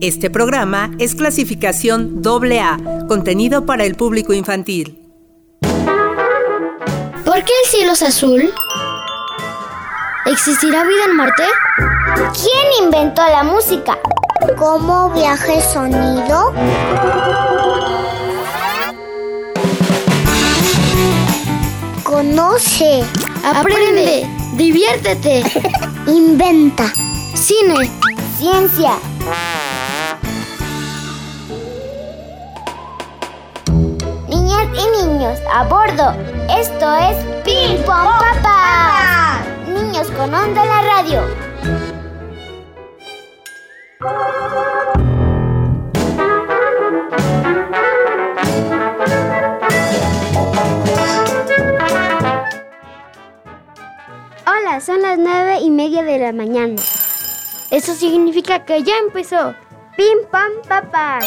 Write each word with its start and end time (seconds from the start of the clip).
Este 0.00 0.30
programa 0.30 0.90
es 0.98 1.14
clasificación 1.14 2.22
AA, 2.24 3.06
contenido 3.06 3.66
para 3.66 3.84
el 3.84 3.96
público 3.96 4.32
infantil. 4.32 4.98
¿Por 5.60 7.44
qué 7.44 7.52
el 7.64 7.70
cielo 7.70 7.92
es 7.92 8.02
azul? 8.02 8.50
¿Existirá 10.24 10.84
vida 10.84 11.04
en 11.06 11.16
Marte? 11.16 11.42
¿Quién 12.32 12.86
inventó 12.86 13.20
la 13.28 13.42
música? 13.42 13.98
¿Cómo 14.56 15.10
viaja 15.10 15.52
el 15.52 15.62
sonido? 15.62 16.54
Conoce, 22.04 23.04
Aprende, 23.44 24.26
diviértete, 24.54 25.42
inventa, 26.06 26.90
cine, 27.34 27.90
ciencia. 28.38 28.98
Y 34.72 35.04
niños, 35.04 35.38
a 35.52 35.64
bordo. 35.64 36.14
Esto 36.48 36.94
es 36.94 37.16
Ping 37.44 37.82
Pong 37.84 38.08
Papá. 38.18 39.42
Niños 39.68 40.10
con 40.12 40.34
onda 40.34 40.62
en 40.62 40.68
la 40.68 40.82
radio. 40.82 41.22
Hola, 54.46 54.80
son 54.80 55.02
las 55.02 55.18
nueve 55.18 55.58
y 55.60 55.70
media 55.70 56.02
de 56.02 56.18
la 56.18 56.32
mañana. 56.32 56.80
Eso 57.70 57.94
significa 57.94 58.64
que 58.64 58.82
ya 58.82 58.96
empezó. 58.98 59.54
Ping 59.96 60.26
Pong 60.30 60.66
Papá. 60.66 61.20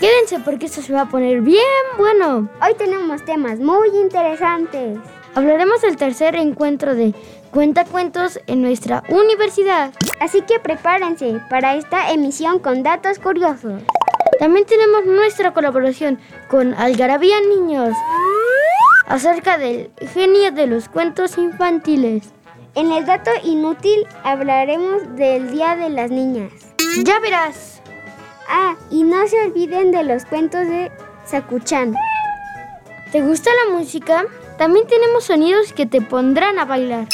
Quédense 0.00 0.40
porque 0.40 0.66
esto 0.66 0.82
se 0.82 0.92
va 0.92 1.02
a 1.02 1.08
poner 1.08 1.40
bien 1.40 1.62
bueno. 1.96 2.50
Hoy 2.60 2.74
tenemos 2.76 3.24
temas 3.24 3.58
muy 3.58 3.88
interesantes. 3.88 4.98
Hablaremos 5.34 5.80
del 5.80 5.96
tercer 5.96 6.36
encuentro 6.36 6.94
de 6.94 7.14
Cuentacuentos 7.50 8.38
en 8.46 8.60
nuestra 8.60 9.02
universidad. 9.08 9.94
Así 10.20 10.42
que 10.42 10.60
prepárense 10.60 11.40
para 11.48 11.76
esta 11.76 12.10
emisión 12.10 12.58
con 12.58 12.82
datos 12.82 13.18
curiosos. 13.18 13.80
También 14.38 14.66
tenemos 14.66 15.06
nuestra 15.06 15.54
colaboración 15.54 16.18
con 16.48 16.74
Algarabía 16.74 17.40
Niños 17.40 17.96
acerca 19.06 19.56
del 19.56 19.90
genio 20.12 20.52
de 20.52 20.66
los 20.66 20.90
cuentos 20.90 21.38
infantiles. 21.38 22.34
En 22.74 22.92
el 22.92 23.06
dato 23.06 23.30
inútil 23.44 24.06
hablaremos 24.24 25.16
del 25.16 25.50
Día 25.50 25.74
de 25.76 25.88
las 25.88 26.10
Niñas. 26.10 26.52
Ya 27.02 27.18
verás. 27.20 27.75
Ah, 28.48 28.76
y 28.90 29.02
no 29.02 29.26
se 29.26 29.40
olviden 29.42 29.90
de 29.90 30.04
los 30.04 30.24
cuentos 30.24 30.66
de 30.66 30.92
Sakuchan. 31.24 31.94
¿Te 33.12 33.22
gusta 33.22 33.50
la 33.64 33.76
música? 33.76 34.24
También 34.58 34.86
tenemos 34.86 35.24
sonidos 35.24 35.72
que 35.72 35.86
te 35.86 36.00
pondrán 36.00 36.58
a 36.58 36.64
bailar. 36.64 37.06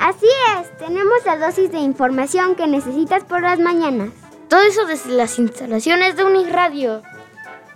Así 0.00 0.26
es, 0.26 0.76
tenemos 0.78 1.24
la 1.24 1.38
dosis 1.38 1.70
de 1.70 1.78
información 1.78 2.56
que 2.56 2.66
necesitas 2.66 3.24
por 3.24 3.42
las 3.42 3.58
mañanas. 3.58 4.10
Todo 4.48 4.62
eso 4.62 4.86
desde 4.86 5.10
las 5.10 5.38
instalaciones 5.38 6.16
de 6.16 6.24
Uniradio. 6.24 7.02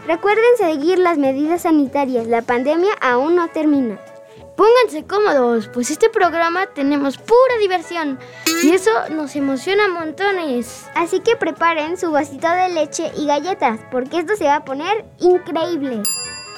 Recuerden 0.07 0.57
seguir 0.57 0.99
las 0.99 1.19
medidas 1.19 1.63
sanitarias, 1.63 2.27
la 2.27 2.43
pandemia 2.43 2.93
aún 3.01 3.35
no 3.35 3.49
termina. 3.49 3.99
Pónganse 4.59 5.07
cómodos, 5.07 5.71
pues 5.73 5.89
este 5.89 6.11
programa 6.11 6.67
tenemos 6.67 7.17
pura 7.17 7.59
diversión 7.61 8.19
y 8.65 8.71
eso 8.71 8.91
nos 9.11 9.37
emociona 9.37 9.87
montones. 9.87 10.85
Así 10.97 11.21
que 11.21 11.37
preparen 11.37 11.97
su 11.97 12.11
vasito 12.11 12.51
de 12.51 12.71
leche 12.71 13.13
y 13.17 13.29
galletas, 13.29 13.79
porque 13.93 14.19
esto 14.19 14.35
se 14.35 14.47
va 14.47 14.57
a 14.57 14.65
poner 14.65 15.05
increíble. 15.21 16.03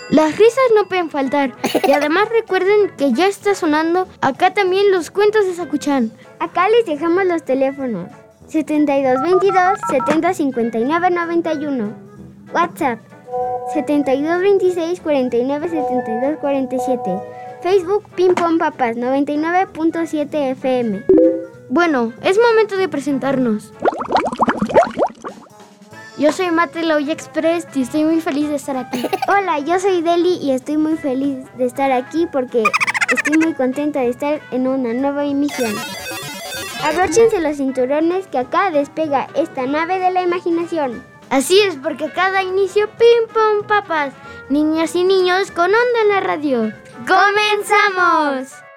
Las 0.08 0.38
risas 0.38 0.64
no 0.74 0.88
pueden 0.88 1.10
faltar 1.10 1.52
y 1.86 1.92
además 1.92 2.26
recuerden 2.30 2.90
que 2.96 3.12
ya 3.12 3.26
está 3.26 3.54
sonando 3.54 4.08
acá 4.22 4.54
también 4.54 4.90
los 4.92 5.10
cuentos 5.10 5.44
de 5.44 5.52
Sakuchan. 5.52 6.10
Acá 6.38 6.70
les 6.70 6.86
dejamos 6.86 7.26
los 7.26 7.44
teléfonos 7.44 8.08
7222 8.48 9.78
7059 9.90 11.10
91. 11.10 11.92
WhatsApp 12.54 12.98
7226 13.74 15.00
49 15.00 15.68
72 15.68 16.38
47. 16.40 17.39
Facebook 17.62 18.04
Ping 18.16 18.34
Pong 18.34 18.58
Papas 18.58 18.96
99.7 18.96 20.50
FM. 20.52 21.04
Bueno, 21.68 22.12
es 22.22 22.38
momento 22.38 22.76
de 22.76 22.88
presentarnos. 22.88 23.72
Yo 26.16 26.32
soy 26.32 26.50
Mate 26.50 26.82
Loya 26.84 27.12
Express 27.12 27.66
y 27.74 27.82
estoy 27.82 28.04
muy 28.04 28.20
feliz 28.20 28.48
de 28.48 28.56
estar 28.56 28.76
aquí. 28.76 29.06
Hola, 29.28 29.58
yo 29.58 29.78
soy 29.78 30.00
Deli 30.00 30.36
y 30.36 30.52
estoy 30.52 30.78
muy 30.78 30.96
feliz 30.96 31.44
de 31.58 31.66
estar 31.66 31.92
aquí 31.92 32.26
porque 32.32 32.62
estoy 33.14 33.36
muy 33.38 33.52
contenta 33.54 34.00
de 34.00 34.08
estar 34.08 34.40
en 34.50 34.66
una 34.66 34.94
nueva 34.94 35.26
emisión. 35.26 35.74
Abróchense 36.82 37.40
los 37.40 37.58
cinturones 37.58 38.26
que 38.26 38.38
acá 38.38 38.70
despega 38.70 39.28
esta 39.34 39.66
nave 39.66 39.98
de 39.98 40.10
la 40.10 40.22
imaginación. 40.22 41.04
Así 41.28 41.60
es, 41.60 41.76
porque 41.76 42.10
cada 42.10 42.42
inicio 42.42 42.88
pong 42.88 43.66
papas, 43.66 44.14
niñas 44.48 44.96
y 44.96 45.04
niños 45.04 45.50
con 45.50 45.66
onda 45.66 46.00
en 46.02 46.08
la 46.08 46.20
radio. 46.20 46.72
¡Comenzamos! 47.06 48.69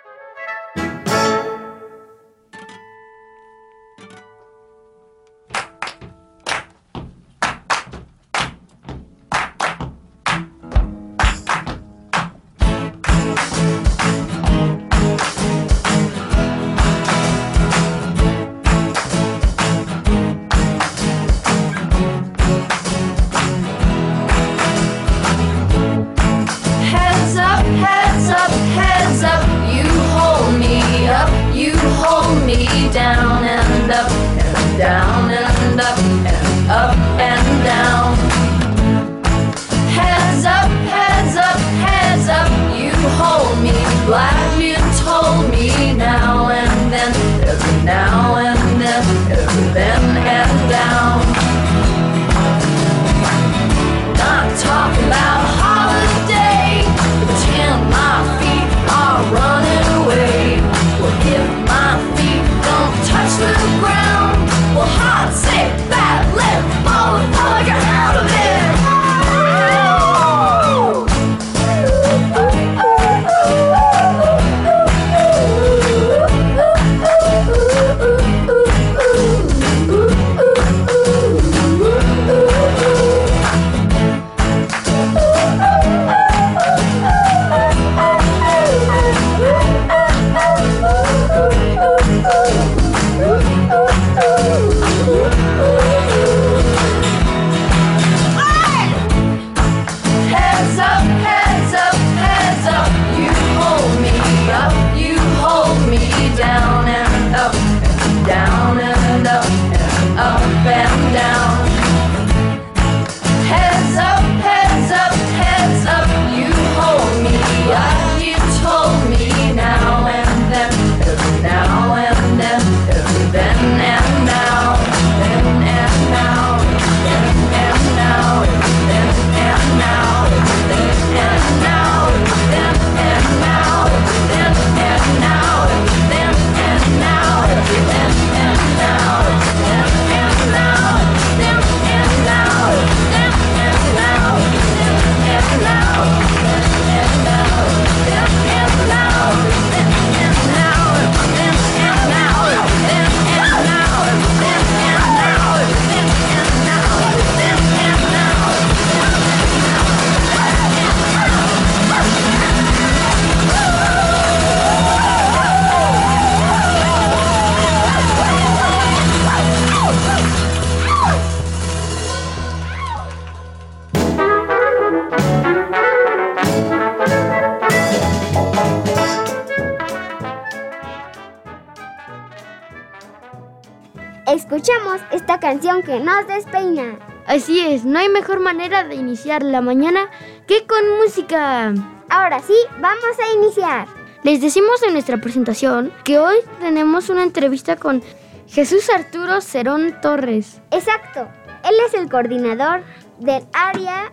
Canción 185.54 185.84
que 185.84 186.00
nos 186.00 186.26
despeina. 186.26 186.98
Así 187.28 187.60
es, 187.60 187.86
no 187.86 188.00
hay 188.00 188.10
mejor 188.10 188.40
manera 188.40 188.86
de 188.86 188.96
iniciar 188.96 189.44
la 189.44 189.62
mañana 189.62 190.10
que 190.48 190.66
con 190.66 190.98
música. 190.98 191.72
Ahora 192.10 192.40
sí, 192.40 192.56
vamos 192.80 193.20
a 193.20 193.38
iniciar. 193.38 193.88
Les 194.24 194.42
decimos 194.42 194.82
en 194.82 194.94
nuestra 194.94 195.18
presentación 195.18 195.94
que 196.04 196.18
hoy 196.18 196.38
tenemos 196.60 197.10
una 197.10 197.22
entrevista 197.22 197.76
con 197.76 198.02
Jesús 198.48 198.90
Arturo 198.90 199.42
Cerón 199.42 199.96
Torres. 200.02 200.60
Exacto, 200.72 201.28
él 201.64 201.76
es 201.86 201.94
el 201.94 202.10
coordinador 202.10 202.82
del 203.20 203.46
área 203.54 204.12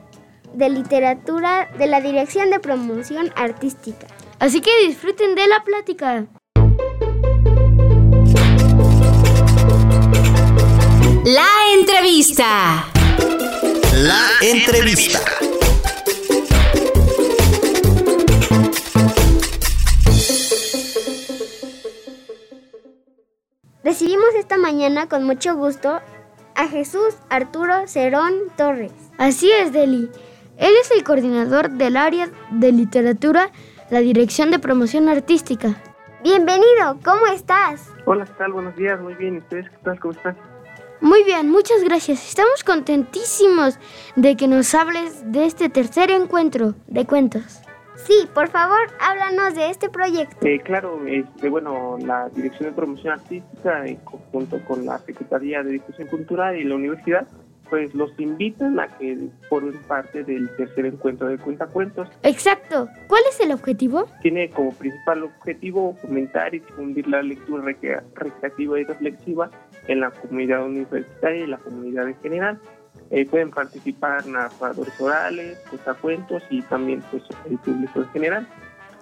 de 0.53 0.69
literatura 0.69 1.71
de 1.79 1.87
la 1.87 2.03
Dirección 2.03 2.51
de 2.51 2.61
Promoción 2.61 3.33
Artística. 3.35 4.07
Así 4.41 4.61
que 4.61 4.87
disfruten 4.87 5.35
de 5.35 5.49
la 5.49 5.65
plática. 5.65 6.27
La 11.25 11.47
entrevista. 11.79 12.87
La 13.93 14.27
entrevista. 14.41 15.19
Recibimos 23.85 24.25
esta 24.39 24.57
mañana 24.57 25.11
con 25.11 25.25
mucho 25.25 25.57
gusto 25.57 26.01
a 26.55 26.69
Jesús 26.69 27.15
Arturo 27.29 27.87
Cerón 27.87 28.33
Torres. 28.57 28.93
Así 29.19 29.51
es, 29.53 29.75
Deli. 29.75 30.09
Él 30.57 30.73
es 30.81 30.91
el 30.91 31.05
coordinador 31.05 31.71
del 31.71 31.99
área 31.99 32.31
de 32.51 32.73
literatura, 32.73 33.51
la 33.91 34.01
Dirección 34.01 34.51
de 34.51 34.59
Promoción 34.59 35.11
Artística. 35.11 35.77
Bienvenido, 36.23 36.99
¿cómo 37.05 37.27
estás? 37.27 37.91
Hola, 38.07 38.25
¿qué 38.25 38.33
tal? 38.39 38.53
Buenos 38.53 38.75
días, 38.77 38.99
muy 39.01 39.15
bien. 39.15 39.35
¿Y 39.35 39.39
ustedes 39.39 39.69
qué 39.69 39.77
tal? 39.85 40.01
¿Cómo 40.01 40.15
están? 40.15 40.50
Muy 41.01 41.25
bien, 41.25 41.49
muchas 41.51 41.83
gracias. 41.83 42.29
Estamos 42.29 42.63
contentísimos 42.65 43.79
de 44.17 44.37
que 44.37 44.47
nos 44.47 44.75
hables 44.75 45.33
de 45.33 45.47
este 45.47 45.69
tercer 45.69 46.11
encuentro 46.11 46.75
de 46.89 47.07
cuentos. 47.07 47.63
Sí, 47.97 48.29
por 48.35 48.49
favor, 48.49 48.79
háblanos 48.99 49.55
de 49.55 49.71
este 49.71 49.89
proyecto. 49.89 50.47
Eh, 50.47 50.61
claro, 50.61 51.01
este, 51.07 51.49
bueno, 51.49 51.97
la 52.05 52.29
Dirección 52.31 52.71
de 52.71 52.75
Promoción 52.75 53.13
Artística, 53.15 53.87
en 53.87 53.97
conjunto 53.97 54.59
con 54.67 54.85
la 54.87 54.99
Secretaría 54.99 55.63
de 55.63 55.73
Difusión 55.73 56.09
Cultural 56.09 56.57
y 56.59 56.65
la 56.65 56.75
Universidad, 56.77 57.27
pues 57.69 57.95
los 57.95 58.11
invitan 58.19 58.81
a 58.81 58.89
que 58.89 59.29
formen 59.49 59.79
parte 59.87 60.25
del 60.25 60.49
tercer 60.57 60.87
encuentro 60.87 61.29
de 61.29 61.39
Cuentacuentos. 61.39 62.09
Exacto. 62.25 62.89
¿Cuál 63.07 63.23
es 63.31 63.39
el 63.41 63.53
objetivo? 63.53 64.07
Tiene 64.23 64.51
como 64.51 64.73
principal 64.73 65.23
objetivo 65.23 65.97
fomentar 66.03 66.55
y 66.55 66.59
difundir 66.61 67.07
la 67.07 67.23
lectura 67.23 67.63
recre- 67.63 68.03
recreativa 68.15 68.81
y 68.81 68.85
reflexiva 68.85 69.51
en 69.91 70.01
la 70.01 70.11
comunidad 70.11 70.65
universitaria 70.65 71.45
y 71.45 71.47
la 71.47 71.59
comunidad 71.59 72.09
en 72.09 72.17
general. 72.21 72.59
Eh, 73.11 73.27
pueden 73.27 73.51
participar 73.51 74.25
narradores 74.27 74.99
orales, 75.01 75.59
cuentacuentos 75.69 76.43
y 76.49 76.63
también 76.63 77.03
pues, 77.11 77.25
el 77.51 77.59
público 77.59 78.01
en 78.03 78.09
general. 78.11 78.47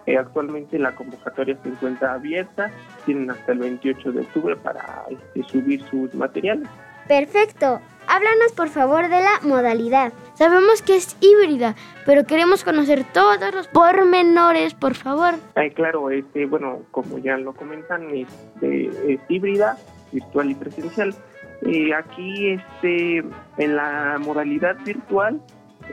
Eh, 0.07 0.17
actualmente 0.17 0.79
la 0.79 0.95
convocatoria 0.95 1.59
se 1.63 1.69
encuentra 1.69 2.15
abierta, 2.15 2.71
tienen 3.05 3.31
hasta 3.31 3.53
el 3.53 3.59
28 3.59 4.13
de 4.13 4.21
octubre 4.21 4.57
para 4.57 5.05
este, 5.11 5.43
subir 5.43 5.83
sus 5.91 6.15
materiales. 6.15 6.67
Perfecto. 7.07 7.81
Háblanos 8.07 8.53
por 8.57 8.69
favor 8.71 9.03
de 9.09 9.21
la 9.21 9.41
modalidad. 9.43 10.15
Sabemos 10.35 10.81
que 10.81 10.97
es 10.97 11.15
híbrida, 11.21 11.75
pero 12.07 12.25
queremos 12.25 12.65
conocer 12.65 13.05
todos 13.13 13.55
los 13.55 13.69
pormenores, 13.69 14.73
por 14.73 14.95
favor. 14.95 15.35
Eh, 15.57 15.71
claro, 15.75 16.11
este, 16.11 16.47
bueno, 16.47 16.81
como 16.91 17.19
ya 17.19 17.37
lo 17.37 17.53
comentan, 17.53 18.09
es, 18.15 18.29
de- 18.63 18.87
es 19.15 19.21
híbrida, 19.29 19.77
virtual 20.13 20.51
y 20.51 20.55
presencial. 20.55 21.15
Eh, 21.63 21.93
aquí, 21.95 22.51
este, 22.51 23.19
en 23.59 23.77
la 23.77 24.19
modalidad 24.21 24.77
virtual, 24.85 25.41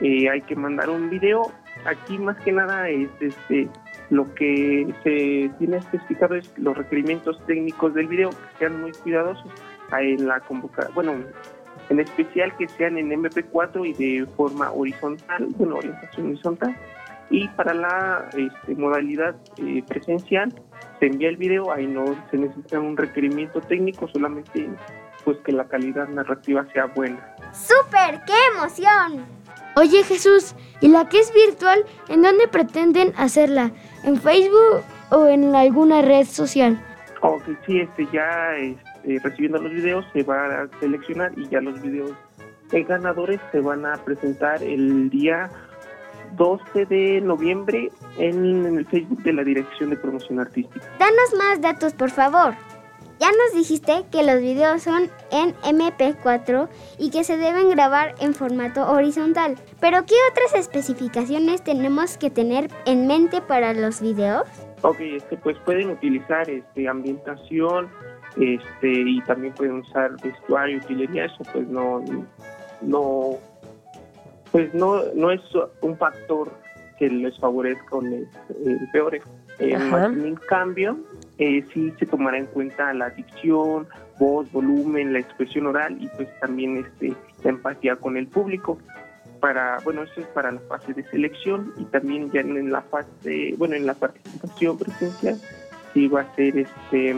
eh, 0.00 0.28
hay 0.28 0.40
que 0.42 0.56
mandar 0.56 0.90
un 0.90 1.10
video. 1.10 1.52
Aquí 1.84 2.18
más 2.18 2.36
que 2.38 2.52
nada 2.52 2.88
es, 2.88 3.08
este, 3.20 3.68
lo 4.10 4.32
que 4.34 4.86
se 5.02 5.50
tiene 5.58 5.78
especificado 5.78 6.34
es 6.34 6.52
los 6.56 6.76
requerimientos 6.76 7.44
técnicos 7.46 7.94
del 7.94 8.08
video, 8.08 8.30
que 8.30 8.58
sean 8.58 8.80
muy 8.80 8.92
cuidadosos 8.92 9.50
en 9.98 10.26
la 10.26 10.40
convocatoria. 10.40 10.94
Bueno, 10.94 11.14
en 11.88 12.00
especial 12.00 12.56
que 12.56 12.68
sean 12.68 12.98
en 12.98 13.10
MP4 13.10 13.86
y 13.86 13.92
de 13.92 14.26
forma 14.26 14.70
horizontal, 14.72 15.46
bueno, 15.56 15.76
orientación 15.76 16.28
horizontal. 16.28 16.76
Y 17.30 17.48
para 17.48 17.74
la 17.74 18.28
este, 18.36 18.74
modalidad 18.76 19.34
eh, 19.58 19.82
presencial, 19.86 20.54
se 21.00 21.06
envía 21.06 21.28
el 21.28 21.36
video, 21.36 21.72
ahí 21.72 21.86
no 21.86 22.04
se 22.30 22.38
necesita 22.38 22.78
un 22.80 22.96
requerimiento 22.96 23.60
técnico, 23.60 24.08
solamente 24.08 24.68
pues 25.24 25.38
que 25.38 25.52
la 25.52 25.64
calidad 25.64 26.08
narrativa 26.08 26.64
sea 26.72 26.86
buena. 26.86 27.18
¡Súper! 27.52 28.20
¡Qué 28.24 28.34
emoción! 28.54 29.26
Oye 29.74 30.04
Jesús, 30.04 30.54
¿y 30.80 30.88
la 30.88 31.08
que 31.08 31.18
es 31.18 31.32
virtual, 31.34 31.84
en 32.08 32.22
dónde 32.22 32.48
pretenden 32.48 33.12
hacerla? 33.16 33.72
¿En 34.04 34.16
Facebook 34.16 34.82
o 35.10 35.26
en 35.26 35.54
alguna 35.54 36.00
red 36.00 36.24
social? 36.24 36.80
Ok, 37.20 37.42
sí, 37.66 37.80
este, 37.80 38.06
ya 38.12 38.56
este, 38.56 39.18
recibiendo 39.18 39.58
los 39.58 39.72
videos 39.72 40.06
se 40.12 40.22
va 40.22 40.62
a 40.62 40.68
seleccionar 40.80 41.32
y 41.36 41.48
ya 41.48 41.60
los 41.60 41.82
videos 41.82 42.12
ganadores 42.70 43.40
se 43.52 43.60
van 43.60 43.86
a 43.86 43.96
presentar 43.96 44.62
el 44.62 45.10
día 45.10 45.50
12 46.36 46.86
de 46.86 47.20
noviembre 47.20 47.90
en, 48.18 48.66
en 48.66 48.78
el 48.78 48.86
Facebook 48.86 49.22
de 49.22 49.32
la 49.32 49.44
Dirección 49.44 49.90
de 49.90 49.96
Promoción 49.96 50.40
Artística. 50.40 50.86
Danos 50.98 51.34
más 51.38 51.60
datos, 51.60 51.94
por 51.94 52.10
favor. 52.10 52.54
Ya 53.18 53.28
nos 53.28 53.54
dijiste 53.54 54.04
que 54.12 54.22
los 54.22 54.40
videos 54.40 54.82
son 54.82 55.08
en 55.32 55.54
MP4 55.62 56.68
y 56.98 57.10
que 57.10 57.24
se 57.24 57.38
deben 57.38 57.70
grabar 57.70 58.14
en 58.20 58.34
formato 58.34 58.90
horizontal. 58.90 59.56
Pero 59.80 60.04
¿qué 60.04 60.14
otras 60.30 60.54
especificaciones 60.54 61.64
tenemos 61.64 62.18
que 62.18 62.28
tener 62.28 62.70
en 62.84 63.06
mente 63.06 63.40
para 63.40 63.72
los 63.72 64.02
videos? 64.02 64.46
Ok, 64.82 65.00
este, 65.00 65.38
pues 65.38 65.56
pueden 65.64 65.90
utilizar 65.90 66.48
este, 66.50 66.88
ambientación 66.88 67.88
este, 68.36 68.92
y 68.92 69.22
también 69.22 69.54
pueden 69.54 69.78
usar 69.78 70.10
vestuario, 70.22 70.76
utilería, 70.76 71.24
eso 71.24 71.42
pues 71.52 71.66
no, 71.68 72.04
no, 72.82 73.38
pues 74.56 74.72
no, 74.72 75.02
no 75.14 75.30
es 75.30 75.42
un 75.82 75.98
factor 75.98 76.50
que 76.98 77.10
les 77.10 77.38
favorezca 77.38 77.96
o 77.96 78.00
les 78.00 78.22
eh, 78.22 78.78
empeore. 78.80 79.20
Eh, 79.58 79.76
más 79.76 80.10
en 80.10 80.34
cambio, 80.36 80.96
eh, 81.36 81.62
sí 81.74 81.92
se 81.98 82.06
tomará 82.06 82.38
en 82.38 82.46
cuenta 82.46 82.94
la 82.94 83.10
dicción, 83.10 83.86
voz, 84.18 84.50
volumen, 84.52 85.12
la 85.12 85.18
expresión 85.18 85.66
oral 85.66 85.98
y 86.00 86.08
pues 86.08 86.26
también 86.40 86.78
este, 86.78 87.12
la 87.44 87.50
empatía 87.50 87.96
con 87.96 88.16
el 88.16 88.28
público. 88.28 88.78
Para, 89.40 89.76
bueno, 89.84 90.04
eso 90.04 90.22
es 90.22 90.26
para 90.28 90.50
la 90.50 90.60
fase 90.60 90.94
de 90.94 91.04
selección 91.10 91.74
y 91.76 91.84
también 91.84 92.32
ya 92.32 92.40
en 92.40 92.72
la 92.72 92.80
fase, 92.80 93.54
bueno, 93.58 93.74
en 93.74 93.84
la 93.84 93.92
participación 93.92 94.78
presencial, 94.78 95.38
sí 95.92 96.08
va 96.08 96.22
a 96.22 96.34
ser 96.34 96.56
este, 96.56 97.12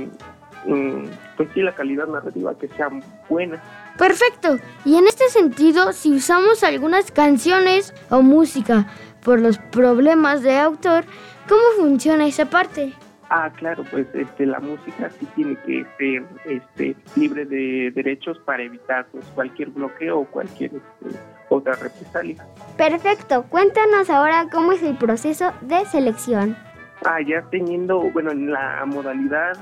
mm, 0.66 1.04
pues 1.36 1.48
sí, 1.54 1.62
la 1.62 1.72
calidad 1.72 2.08
narrativa 2.08 2.58
que 2.58 2.66
sea 2.66 2.90
buena. 3.28 3.62
Perfecto. 3.98 4.58
Y 4.84 4.96
en 4.96 5.06
este 5.06 5.28
sentido, 5.28 5.92
si 5.92 6.14
usamos 6.14 6.62
algunas 6.62 7.10
canciones 7.10 7.92
o 8.10 8.22
música 8.22 8.86
por 9.22 9.40
los 9.40 9.58
problemas 9.58 10.42
de 10.42 10.56
autor, 10.56 11.04
¿cómo 11.48 11.62
funciona 11.76 12.26
esa 12.26 12.48
parte? 12.48 12.94
Ah, 13.30 13.52
claro, 13.54 13.84
pues 13.90 14.06
este, 14.14 14.46
la 14.46 14.58
música 14.58 15.10
sí 15.10 15.26
tiene 15.34 15.56
que 15.66 15.84
ser 15.98 16.24
este, 16.46 16.96
libre 17.16 17.44
de 17.44 17.90
derechos 17.94 18.38
para 18.46 18.62
evitar 18.62 19.06
pues, 19.12 19.26
cualquier 19.34 19.68
bloqueo 19.68 20.20
o 20.20 20.24
cualquier 20.24 20.70
este, 20.76 21.18
otra 21.50 21.74
represalia. 21.74 22.42
Perfecto. 22.78 23.44
Cuéntanos 23.50 24.08
ahora 24.08 24.46
cómo 24.50 24.72
es 24.72 24.82
el 24.82 24.96
proceso 24.96 25.52
de 25.60 25.84
selección. 25.86 26.56
Ah, 27.04 27.20
ya 27.20 27.42
teniendo, 27.50 28.00
bueno, 28.12 28.30
en 28.30 28.50
la 28.50 28.84
modalidad 28.86 29.58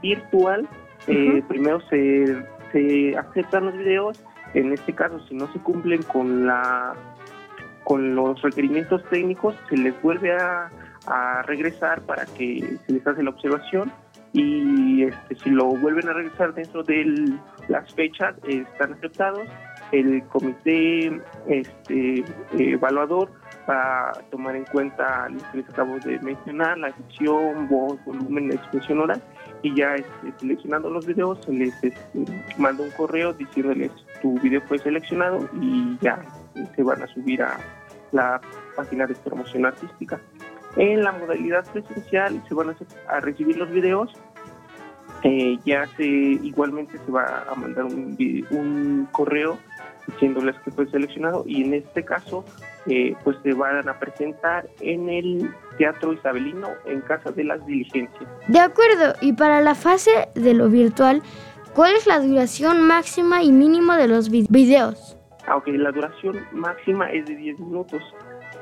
virtual, 0.00 0.66
eh, 1.08 1.42
primero 1.46 1.80
se, 1.88 2.42
se 2.72 3.16
aceptan 3.16 3.66
los 3.66 3.76
videos. 3.76 4.22
En 4.54 4.72
este 4.72 4.94
caso, 4.94 5.20
si 5.28 5.34
no 5.34 5.50
se 5.52 5.58
cumplen 5.60 6.02
con 6.02 6.46
la 6.46 6.94
con 7.88 8.14
los 8.14 8.40
requerimientos 8.42 9.02
técnicos, 9.08 9.54
se 9.70 9.76
les 9.78 10.00
vuelve 10.02 10.36
a, 10.36 10.70
regresar 11.46 12.02
para 12.02 12.26
que 12.26 12.76
se 12.86 12.92
les 12.92 13.06
hace 13.06 13.22
la 13.22 13.30
observación 13.30 13.90
y 14.34 15.04
este, 15.04 15.36
si 15.36 15.48
lo 15.48 15.64
vuelven 15.64 16.06
a 16.06 16.12
regresar 16.12 16.52
dentro 16.52 16.82
de 16.82 17.32
las 17.68 17.94
fechas, 17.94 18.34
están 18.46 18.92
aceptados. 18.92 19.48
El 19.90 20.22
comité 20.24 21.18
este, 21.46 22.22
evaluador 22.58 23.30
va 23.68 24.10
a 24.10 24.12
tomar 24.30 24.54
en 24.56 24.64
cuenta 24.64 25.30
lo 25.30 25.38
que 25.50 25.58
les 25.58 25.68
acabo 25.70 25.98
de 26.00 26.18
mencionar, 26.20 26.76
la 26.76 26.90
dicción, 26.90 27.68
voz, 27.68 27.98
volumen, 28.04 28.48
la 28.48 28.54
expresión 28.56 29.00
oral, 29.00 29.22
y 29.62 29.74
ya 29.74 29.94
este, 29.94 30.32
seleccionando 30.38 30.90
los 30.90 31.06
videos 31.06 31.40
se 31.44 31.52
les 31.52 31.74
este, 31.82 32.24
manda 32.56 32.84
un 32.84 32.90
correo 32.90 33.32
diciéndoles 33.32 33.90
tu 34.22 34.38
video 34.40 34.60
fue 34.62 34.78
seleccionado 34.78 35.48
y 35.60 35.98
ya 36.00 36.22
se 36.74 36.82
van 36.82 37.02
a 37.02 37.06
subir 37.08 37.42
a 37.42 37.58
la 38.12 38.40
página 38.76 39.06
de 39.06 39.14
promoción 39.16 39.66
artística. 39.66 40.20
En 40.76 41.02
la 41.02 41.12
modalidad 41.12 41.64
presencial 41.72 42.42
se 42.46 42.54
van 42.54 42.70
a, 42.70 42.76
a 43.08 43.20
recibir 43.20 43.56
los 43.56 43.70
videos 43.70 44.12
eh, 45.24 45.58
ya 45.64 45.84
igualmente 45.98 46.96
se 47.04 47.10
va 47.10 47.44
a 47.50 47.54
mandar 47.56 47.84
un 47.86 49.08
correo 49.10 49.58
diciéndoles 50.12 50.56
que 50.64 50.70
fue 50.70 50.86
seleccionado 50.90 51.44
y 51.46 51.62
en 51.64 51.74
este 51.74 52.04
caso 52.04 52.44
eh, 52.86 53.14
pues 53.24 53.36
se 53.42 53.52
van 53.54 53.88
a 53.88 53.98
presentar 53.98 54.68
en 54.80 55.08
el 55.08 55.50
Teatro 55.76 56.12
Isabelino 56.12 56.68
en 56.86 57.00
Casa 57.02 57.30
de 57.30 57.44
las 57.44 57.64
Diligencias. 57.66 58.28
De 58.48 58.58
acuerdo, 58.60 59.14
y 59.20 59.32
para 59.34 59.60
la 59.60 59.74
fase 59.74 60.10
de 60.34 60.54
lo 60.54 60.68
virtual, 60.68 61.22
¿cuál 61.74 61.94
es 61.94 62.06
la 62.06 62.20
duración 62.20 62.80
máxima 62.86 63.42
y 63.42 63.52
mínima 63.52 63.96
de 63.98 64.08
los 64.08 64.30
vi- 64.30 64.46
videos? 64.50 65.14
aunque 65.50 65.72
la 65.78 65.90
duración 65.92 66.36
máxima 66.52 67.10
es 67.10 67.24
de 67.24 67.34
10 67.34 67.58
minutos 67.60 68.02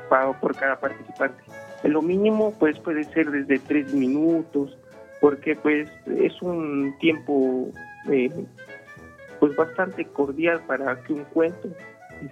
pa- 0.09 0.31
por 0.39 0.55
cada 0.55 0.79
participante. 0.79 1.43
Lo 1.83 2.01
mínimo 2.01 2.53
pues 2.57 2.79
puede 2.79 3.03
ser 3.03 3.29
desde 3.29 3.59
3 3.59 3.93
minutos, 3.93 4.77
porque 5.19 5.57
pues 5.57 5.89
es 6.05 6.41
un 6.41 6.95
tiempo 6.99 7.67
eh, 8.09 8.29
pues 9.39 9.55
bastante 9.55 10.05
cordial 10.05 10.61
para 10.67 11.01
que 11.03 11.13
un 11.13 11.23
cuento 11.25 11.69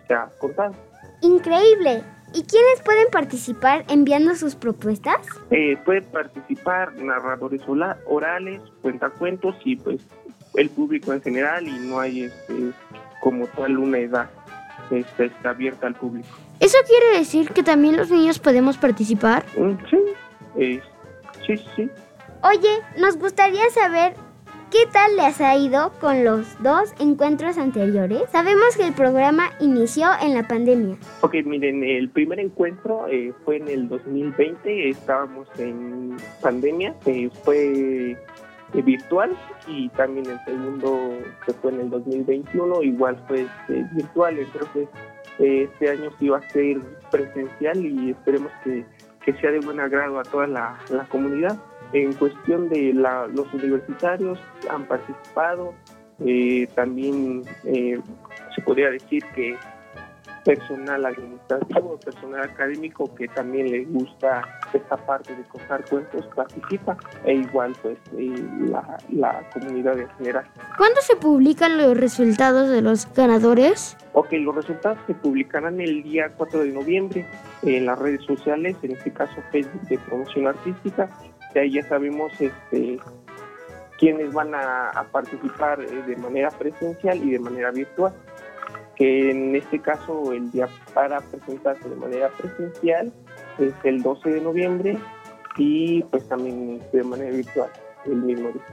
sea 0.08 0.30
contado. 0.40 0.74
Increíble. 1.22 2.04
¿Y 2.34 2.44
quiénes 2.44 2.82
pueden 2.84 3.08
participar 3.12 3.86
enviando 3.88 4.36
sus 4.36 4.56
propuestas? 4.56 5.18
Eh, 5.52 5.78
pueden 5.86 6.04
participar 6.06 6.94
narradores 6.96 7.62
orales, 8.08 8.62
cuentacuentos 8.82 9.56
y 9.64 9.78
pues 9.78 10.02
el 10.56 10.70
público 10.70 11.14
en 11.14 11.22
general 11.22 11.68
y 11.68 11.80
no 11.88 12.00
hay 12.00 12.24
este, 12.24 12.72
como 13.22 13.48
tal 13.48 13.78
una 13.78 14.00
edad 14.00 14.30
este, 14.92 15.26
está 15.26 15.52
abierta 15.52 15.88
al 15.88 15.96
público. 15.96 16.28
¿Eso 16.60 16.78
quiere 16.88 17.18
decir 17.20 17.52
que 17.52 17.64
también 17.64 17.98
los 17.98 18.10
niños 18.10 18.40
podemos 18.40 18.78
participar? 18.78 19.46
Mm, 19.58 19.76
Sí, 19.90 19.98
eh, 20.58 20.82
sí, 21.46 21.58
sí. 21.76 21.90
Oye, 22.44 22.82
nos 22.98 23.18
gustaría 23.18 23.70
saber 23.72 24.14
qué 24.76 24.92
tal 24.92 25.16
les 25.16 25.40
ha 25.40 25.56
ido 25.56 25.94
con 26.02 26.26
los 26.26 26.62
dos 26.62 26.94
encuentros 27.00 27.58
anteriores. 27.58 28.24
Sabemos 28.30 28.76
que 28.76 28.86
el 28.86 28.94
programa 28.94 29.52
inició 29.62 30.10
en 30.22 30.34
la 30.34 30.46
pandemia. 30.50 30.98
Ok, 31.22 31.36
miren, 31.46 31.82
el 31.82 32.10
primer 32.10 32.42
encuentro 32.42 33.08
eh, 33.08 33.32
fue 33.46 33.56
en 33.56 33.70
el 33.70 33.88
2020, 33.88 34.90
estábamos 34.90 35.48
en 35.60 36.18
pandemia, 36.42 36.94
eh, 37.06 37.30
fue 37.44 38.12
eh, 38.12 38.82
virtual 38.84 39.32
y 39.66 39.88
también 39.90 40.26
el 40.30 40.44
segundo 40.44 41.20
que 41.46 41.54
fue 41.54 41.72
en 41.72 41.80
el 41.80 41.90
2021 41.92 42.84
igual 42.84 43.24
fue 43.30 43.44
este, 43.44 43.88
virtual, 43.94 44.38
entonces 44.40 44.90
eh, 45.40 45.70
este 45.72 45.90
año 45.90 46.10
sí 46.20 46.28
va 46.28 46.40
a 46.40 46.50
ser 46.50 46.80
presencial 47.12 47.86
y 47.86 48.10
esperemos 48.10 48.52
que, 48.66 48.84
que 49.24 49.34
sea 49.40 49.52
de 49.52 49.60
buen 49.62 49.80
agrado 49.80 50.20
a 50.20 50.24
toda 50.24 50.48
la, 50.48 50.78
la 50.90 51.06
comunidad. 51.06 51.58
En 51.96 52.12
cuestión 52.12 52.68
de 52.68 52.94
la- 52.94 53.26
los 53.28 53.52
universitarios 53.54 54.38
han 54.70 54.84
participado, 54.86 55.74
eh, 56.26 56.68
también 56.76 57.44
eh, 57.64 57.98
se 58.54 58.62
podría 58.64 58.90
decir 58.90 59.24
que 59.34 59.56
personal 60.44 61.06
administrativo, 61.06 61.98
personal 62.04 62.44
académico 62.44 63.16
que 63.16 63.30
también 63.30 63.72
le 63.72 63.86
gusta 63.86 64.44
esta 64.74 64.98
parte 64.98 65.34
de 65.36 65.44
contar 65.44 65.84
cuentos 65.90 66.28
participa 66.36 66.98
e 67.24 67.34
igual 67.36 67.74
pues 67.82 67.98
eh, 68.18 68.36
la, 68.70 68.98
la 69.14 69.50
comunidad 69.54 69.98
en 69.98 70.10
general. 70.18 70.46
¿Cuándo 70.78 71.00
se 71.02 71.16
publican 71.16 71.78
los 71.78 71.98
resultados 71.98 72.70
de 72.70 72.82
los 72.82 73.08
ganadores? 73.16 73.96
Ok, 74.12 74.34
los 74.34 74.54
resultados 74.54 74.98
se 75.08 75.14
publicarán 75.16 75.80
el 75.80 76.04
día 76.04 76.30
4 76.36 76.60
de 76.60 76.72
noviembre 76.74 77.26
en 77.64 77.86
las 77.86 77.98
redes 77.98 78.22
sociales, 78.26 78.76
en 78.84 78.92
este 78.92 79.12
caso 79.14 79.34
Facebook 79.52 79.82
de 79.88 79.98
promoción 79.98 80.46
artística, 80.48 81.10
de 81.56 81.62
ahí 81.62 81.72
ya 81.72 81.84
sabemos 81.88 82.32
este 82.40 83.00
quiénes 83.98 84.34
van 84.34 84.54
a, 84.54 84.90
a 84.90 85.06
participar 85.06 85.82
eh, 85.82 86.04
de 86.06 86.18
manera 86.18 86.50
presencial 86.50 87.18
y 87.24 87.32
de 87.32 87.40
manera 87.40 87.72
virtual 87.72 88.14
que 88.96 89.32
en 89.32 89.56
este 89.56 89.80
caso 89.80 90.34
el 90.34 90.52
día 90.52 90.68
para 90.94 91.22
presentarse 91.22 91.88
de 91.90 91.96
manera 91.96 92.30
presencial 92.30 93.12
es 93.58 93.74
el 93.84 94.04
12 94.04 94.30
de 94.30 94.42
noviembre 94.42 94.98
y 95.58 96.04
pues 96.04 96.28
también 96.28 96.82
de 96.92 97.04
manera 97.04 97.32
virtual 97.32 97.70
el 98.06 98.18
mismo 98.18 98.50
día. 98.50 98.64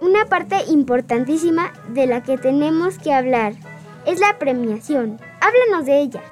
Una 0.00 0.26
parte 0.26 0.56
importantísima 0.68 1.72
de 1.90 2.08
la 2.08 2.24
que 2.24 2.36
tenemos 2.36 2.98
que 2.98 3.12
hablar 3.12 3.52
es 4.04 4.18
la 4.18 4.36
premiación. 4.38 5.18
Háblanos 5.40 5.86
de 5.86 6.00
ella. 6.00 6.22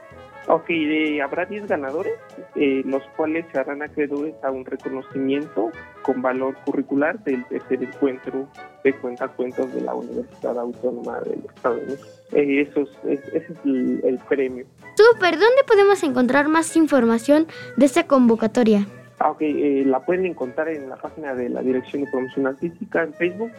Ok, 0.48 0.70
eh, 0.70 1.22
habrá 1.22 1.44
10 1.44 1.68
ganadores, 1.68 2.14
eh, 2.56 2.82
los 2.84 3.02
cuales 3.16 3.46
se 3.52 3.58
harán 3.60 3.82
acreedores 3.82 4.34
a 4.42 4.50
un 4.50 4.64
reconocimiento 4.64 5.70
con 6.02 6.22
valor 6.22 6.54
curricular 6.64 7.22
del 7.24 7.44
tercer 7.46 7.82
encuentro 7.82 8.48
de 8.84 8.92
cuentacuentos 8.94 9.72
de 9.74 9.80
la 9.82 9.94
Universidad 9.94 10.58
Autónoma 10.58 11.20
del 11.20 11.44
Estado 11.54 11.76
de 11.76 11.86
México. 11.86 12.08
Eh, 12.32 12.60
eso 12.62 12.80
es, 12.82 12.88
es- 13.18 13.28
ese 13.34 13.52
es 13.52 13.58
el, 13.64 14.00
el 14.04 14.18
premio. 14.28 14.64
Super, 14.96 15.32
¿dónde 15.38 15.62
podemos 15.66 16.02
encontrar 16.02 16.48
más 16.48 16.76
información 16.76 17.46
de 17.76 17.86
esta 17.86 18.06
convocatoria? 18.06 18.86
Ah, 19.18 19.30
ok, 19.32 19.42
eh, 19.42 19.82
la 19.86 20.00
pueden 20.00 20.26
encontrar 20.26 20.68
en 20.68 20.88
la 20.88 20.96
página 20.96 21.34
de 21.34 21.48
la 21.50 21.60
Dirección 21.62 22.04
de 22.04 22.10
Promoción 22.10 22.46
Artística 22.46 23.02
en 23.02 23.12
Facebook 23.14 23.50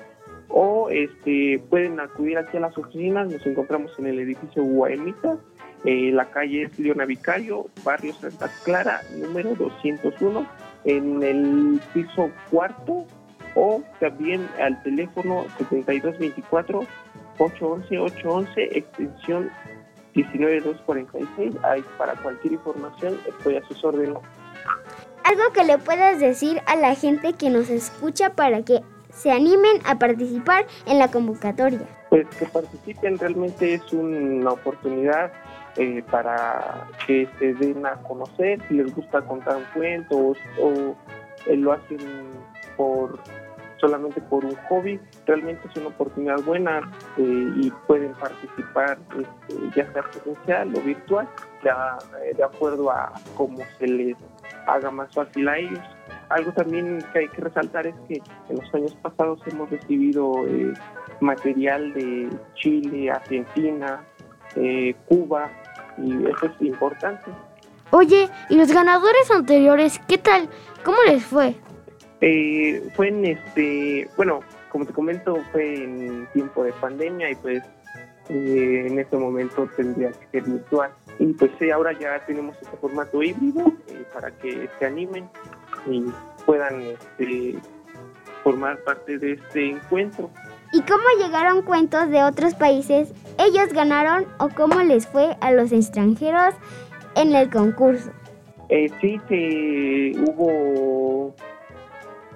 o 0.49 0.89
este 0.89 1.61
pueden 1.69 1.99
acudir 1.99 2.37
aquí 2.37 2.57
a 2.57 2.61
las 2.61 2.77
oficinas, 2.77 3.31
nos 3.31 3.45
encontramos 3.45 3.91
en 3.99 4.07
el 4.07 4.19
edificio 4.19 4.63
Guaemita, 4.63 5.37
eh, 5.85 6.11
la 6.11 6.29
calle 6.29 6.63
es 6.63 6.77
Leona 6.79 7.05
Vicario, 7.05 7.67
barrio 7.85 8.13
Santa 8.13 8.49
Clara, 8.65 9.01
número 9.17 9.55
201, 9.55 10.45
en 10.85 11.21
el 11.23 11.81
piso 11.93 12.31
cuarto 12.49 13.05
o 13.55 13.81
también 13.99 14.47
al 14.59 14.81
teléfono 14.83 15.45
7224-811-811, 17.37 18.47
extensión 18.57 19.49
19246, 20.13 21.55
ahí 21.63 21.83
para 21.97 22.15
cualquier 22.15 22.53
información 22.53 23.19
estoy 23.27 23.57
a 23.57 23.63
sus 23.67 23.83
órdenes. 23.83 24.17
Algo 25.23 25.43
que 25.53 25.63
le 25.63 25.77
puedas 25.77 26.19
decir 26.19 26.61
a 26.65 26.75
la 26.75 26.95
gente 26.95 27.33
que 27.33 27.49
nos 27.49 27.69
escucha 27.69 28.33
para 28.33 28.63
que 28.63 28.81
se 29.11 29.31
animen 29.31 29.81
a 29.85 29.99
participar 29.99 30.65
en 30.85 30.99
la 30.99 31.09
convocatoria. 31.09 31.81
Pues 32.09 32.27
que 32.37 32.45
participen 32.45 33.17
realmente 33.19 33.75
es 33.75 33.93
una 33.93 34.51
oportunidad 34.51 35.31
eh, 35.77 36.03
para 36.09 36.87
que 37.05 37.27
se 37.39 37.53
den 37.53 37.85
a 37.85 37.95
conocer, 38.03 38.59
si 38.67 38.75
les 38.75 38.93
gusta 38.93 39.21
contar 39.21 39.57
un 39.57 39.63
cuento 39.73 40.33
o, 40.59 40.95
eh, 41.47 41.55
lo 41.55 41.73
hacen 41.73 41.99
por 42.75 43.19
solamente 43.77 44.21
por 44.21 44.45
un 44.45 44.55
hobby, 44.69 44.99
realmente 45.25 45.67
es 45.67 45.75
una 45.75 45.87
oportunidad 45.87 46.39
buena 46.43 46.81
eh, 47.17 47.51
y 47.55 47.71
pueden 47.87 48.13
participar 48.13 48.99
este, 49.17 49.55
ya 49.75 49.91
sea 49.91 50.03
presencial 50.03 50.71
o 50.75 50.81
virtual, 50.81 51.27
ya, 51.63 51.97
eh, 52.23 52.35
de 52.35 52.43
acuerdo 52.43 52.91
a 52.91 53.11
cómo 53.35 53.57
se 53.79 53.87
les 53.87 54.15
haga 54.67 54.91
más 54.91 55.11
fácil 55.15 55.47
a 55.47 55.57
ellos. 55.57 55.79
Algo 56.29 56.51
también 56.51 56.99
que 57.11 57.19
hay 57.19 57.27
que 57.29 57.41
resaltar 57.41 57.87
es 57.87 57.95
que 58.07 58.21
en 58.49 58.57
los 58.57 58.73
años 58.75 58.95
pasados 59.01 59.41
hemos 59.47 59.69
recibido 59.71 60.31
material 61.19 61.91
de 61.93 62.29
Chile, 62.53 63.09
Argentina, 63.09 64.01
Cuba, 65.07 65.49
y 66.03 66.25
eso 66.25 66.45
es 66.45 66.61
importante. 66.61 67.31
Oye, 67.91 68.29
¿y 68.49 68.55
los 68.55 68.71
ganadores 68.71 69.29
anteriores 69.31 69.99
qué 70.07 70.17
tal? 70.17 70.49
¿Cómo 70.83 70.97
les 71.07 71.23
fue? 71.23 71.55
Eh, 72.21 72.89
fue 72.95 73.09
en 73.09 73.25
este, 73.25 74.09
bueno, 74.15 74.41
como 74.71 74.85
te 74.85 74.93
comento, 74.93 75.37
fue 75.51 75.83
en 75.83 76.27
tiempo 76.33 76.63
de 76.63 76.71
pandemia 76.73 77.31
y 77.31 77.35
pues 77.35 77.63
eh, 78.29 78.85
en 78.87 78.99
este 78.99 79.17
momento 79.17 79.67
tendría 79.75 80.11
que 80.11 80.27
ser 80.31 80.43
virtual. 80.43 80.91
Y 81.19 81.27
pues 81.33 81.51
sí, 81.59 81.69
ahora 81.69 81.91
ya 81.93 82.23
tenemos 82.25 82.55
este 82.61 82.77
formato 82.77 83.21
híbrido 83.21 83.73
eh, 83.87 84.05
para 84.13 84.31
que 84.31 84.69
se 84.79 84.85
animen 84.85 85.29
y 85.87 86.05
puedan 86.45 86.81
este, 86.81 87.57
formar 88.43 88.77
parte 88.83 89.17
de 89.17 89.33
este 89.33 89.71
encuentro. 89.71 90.29
¿Y 90.73 90.81
cómo 90.83 91.03
llegaron 91.19 91.63
cuentos 91.63 92.09
de 92.09 92.23
otros 92.23 92.55
países? 92.55 93.13
¿Ellos 93.37 93.73
ganaron 93.73 94.25
o 94.39 94.47
cómo 94.49 94.79
les 94.81 95.05
fue 95.05 95.35
a 95.41 95.51
los 95.51 95.73
extranjeros 95.73 96.55
en 97.15 97.35
el 97.35 97.49
concurso? 97.49 98.11
Eh, 98.69 98.89
sí, 99.01 99.19
que 99.27 100.13
hubo. 100.17 101.35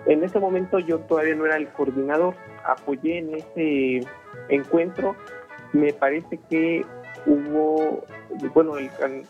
En 0.05 0.21
ese 0.21 0.37
momento 0.39 0.79
yo 0.79 0.99
todavía 0.99 1.33
no 1.35 1.45
era 1.45 1.55
el 1.55 1.69
coordinador, 1.69 2.35
apoyé 2.65 3.19
en 3.19 3.35
ese 3.35 4.05
encuentro. 4.49 5.15
Me 5.71 5.93
parece 5.93 6.37
que 6.49 6.85
hubo, 7.25 8.03
bueno, 8.53 8.77
el 8.77 8.89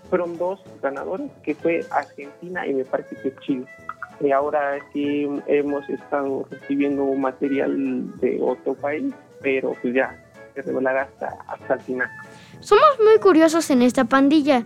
fueron 0.09 0.35
dos 0.39 0.59
ganadores, 0.81 1.29
que 1.43 1.53
fue 1.53 1.85
Argentina 1.91 2.65
y 2.65 2.73
me 2.73 2.85
parece 2.85 3.15
que 3.17 3.35
Chile. 3.41 3.67
Y 4.19 4.31
ahora 4.31 4.79
sí 4.93 5.27
hemos 5.47 5.87
estado 5.89 6.47
recibiendo 6.49 7.05
material 7.13 8.17
de 8.19 8.39
otro 8.41 8.73
país, 8.75 9.13
pero 9.41 9.75
pues 9.81 9.93
ya 9.93 10.23
se 10.53 10.61
revelará 10.61 11.03
hasta, 11.03 11.37
hasta 11.47 11.73
el 11.75 11.79
final. 11.81 12.09
Somos 12.59 12.99
muy 13.03 13.19
curiosos 13.19 13.69
en 13.69 13.81
esta 13.81 14.05
pandilla. 14.05 14.63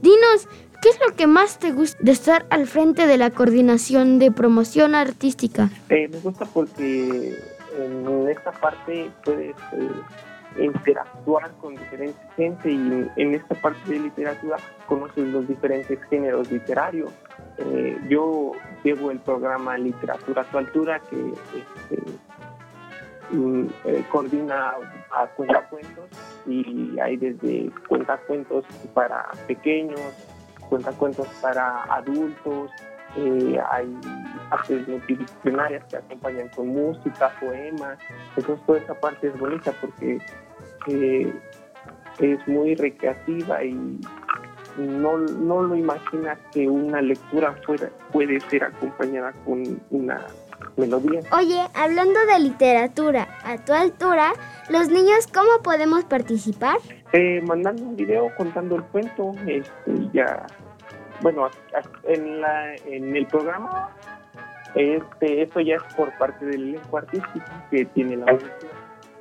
Dinos, 0.00 0.48
¿qué 0.82 0.90
es 0.90 0.98
lo 1.06 1.16
que 1.16 1.26
más 1.26 1.58
te 1.58 1.72
gusta 1.72 1.98
de 2.02 2.12
estar 2.12 2.46
al 2.50 2.66
frente 2.66 3.06
de 3.06 3.16
la 3.16 3.30
coordinación 3.30 4.18
de 4.18 4.30
promoción 4.30 4.94
artística? 4.94 5.70
Eh, 5.88 6.08
me 6.08 6.18
gusta 6.18 6.44
porque 6.44 7.38
en 7.78 8.28
esta 8.28 8.52
parte 8.52 9.10
puedes 9.24 9.56
eh, 9.72 10.64
interactuar 10.64 11.50
con 11.60 11.76
diferentes 11.76 12.20
gente 12.36 12.70
y 12.70 13.08
en 13.16 13.34
esta 13.34 13.54
parte 13.54 13.92
de 13.92 14.00
literatura 14.00 14.58
conoces 14.86 15.26
los 15.28 15.46
diferentes 15.46 15.98
géneros 16.08 16.50
literarios. 16.50 17.10
Eh, 17.60 17.98
yo 18.08 18.52
llevo 18.82 19.10
el 19.10 19.18
programa 19.18 19.76
Literatura 19.76 20.42
a 20.42 20.44
tu 20.46 20.58
altura 20.58 21.00
que 21.10 21.32
este, 21.58 22.02
mm, 23.30 23.66
eh, 23.84 24.04
coordina 24.10 24.72
a 25.10 25.26
cuentacuentos 25.36 26.08
y 26.46 26.98
hay 26.98 27.16
desde 27.16 27.70
cuentacuentos 27.88 28.64
para 28.94 29.26
pequeños, 29.46 30.00
cuentacuentos 30.68 31.28
para 31.42 31.84
adultos, 31.84 32.70
eh, 33.16 33.60
hay 33.70 33.96
artes 34.50 34.86
multidisciplinarias 34.86 35.84
que 35.86 35.96
acompañan 35.96 36.48
con 36.50 36.68
música, 36.68 37.32
poemas, 37.40 37.98
entonces 38.36 38.64
toda 38.66 38.78
esa 38.78 38.94
parte 38.94 39.28
es 39.28 39.38
bonita 39.38 39.72
porque 39.80 40.18
eh, 40.86 41.34
es 42.20 42.48
muy 42.48 42.74
recreativa 42.76 43.64
y 43.64 44.00
no, 44.76 45.18
no 45.18 45.62
lo 45.62 45.76
imaginas 45.76 46.38
que 46.52 46.68
una 46.68 47.00
lectura 47.00 47.54
fuera, 47.64 47.90
puede 48.12 48.40
ser 48.40 48.64
acompañada 48.64 49.32
con 49.44 49.80
una 49.90 50.26
melodía. 50.76 51.20
Oye, 51.32 51.60
hablando 51.74 52.18
de 52.26 52.38
literatura, 52.40 53.28
a 53.44 53.58
tu 53.64 53.72
altura, 53.72 54.32
los 54.68 54.88
niños, 54.88 55.26
¿cómo 55.32 55.62
podemos 55.62 56.04
participar? 56.04 56.76
Eh, 57.12 57.40
mandando 57.46 57.82
un 57.82 57.96
video 57.96 58.30
contando 58.36 58.76
el 58.76 58.84
cuento, 58.84 59.32
este, 59.46 60.08
ya, 60.12 60.46
bueno, 61.22 61.48
en, 62.04 62.40
la, 62.40 62.74
en 62.86 63.16
el 63.16 63.26
programa, 63.26 63.90
este, 64.74 65.42
esto 65.42 65.60
ya 65.60 65.76
es 65.76 65.94
por 65.94 66.16
parte 66.18 66.46
del 66.46 66.68
elenco 66.68 66.98
artístico 66.98 67.46
que 67.70 67.84
tiene 67.86 68.16
la 68.16 68.26
universidad. 68.26 68.72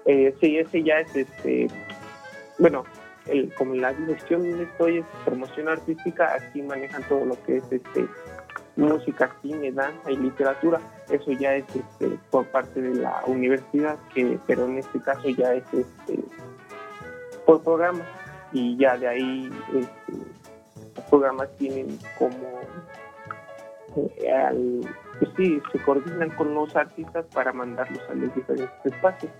Eh, 0.06 0.36
sí, 0.40 0.58
ese 0.58 0.84
ya 0.84 1.00
es, 1.00 1.16
este, 1.16 1.68
bueno, 2.58 2.84
el, 3.32 3.54
como 3.56 3.76
la 3.76 3.94
dirección 3.94 4.48
donde 4.48 4.64
estoy 4.64 4.98
es 5.00 5.06
promoción 5.26 5.68
artística, 5.70 6.34
aquí 6.36 6.62
manejan 6.62 7.04
todo 7.08 7.26
lo 7.26 7.42
que 7.44 7.58
es 7.58 7.64
este 7.72 8.08
música, 8.76 9.30
cine, 9.42 9.72
danza 9.74 10.10
y 10.12 10.16
literatura. 10.18 10.80
Eso 11.10 11.32
ya 11.34 11.56
es 11.56 11.66
este, 11.76 12.18
por 12.30 12.46
parte 12.46 12.82
de 12.82 12.96
la 12.96 13.22
universidad, 13.28 13.98
que 14.14 14.40
pero 14.48 14.66
en 14.66 14.78
este 14.78 15.00
caso 15.02 15.28
ya 15.30 15.54
es 15.54 15.64
este, 15.74 16.20
por 17.46 17.62
programa 17.62 18.04
y 18.54 18.78
ya 18.78 18.98
de 18.98 19.08
ahí 19.08 19.50
este, 19.74 20.14
los 20.96 21.06
programas 21.10 21.54
tienen 21.58 22.00
como 22.18 22.62
eh, 24.18 24.32
al- 24.32 24.82
pues 25.20 25.32
sí, 25.36 25.62
se 25.74 25.80
coordinan 25.80 26.30
con 26.32 26.54
los 26.54 26.74
artistas 26.76 27.26
para 27.34 27.52
mandarlos 27.52 28.02
a 28.10 28.14
los 28.14 28.34
diferentes 28.34 28.70
espacios. 28.86 29.32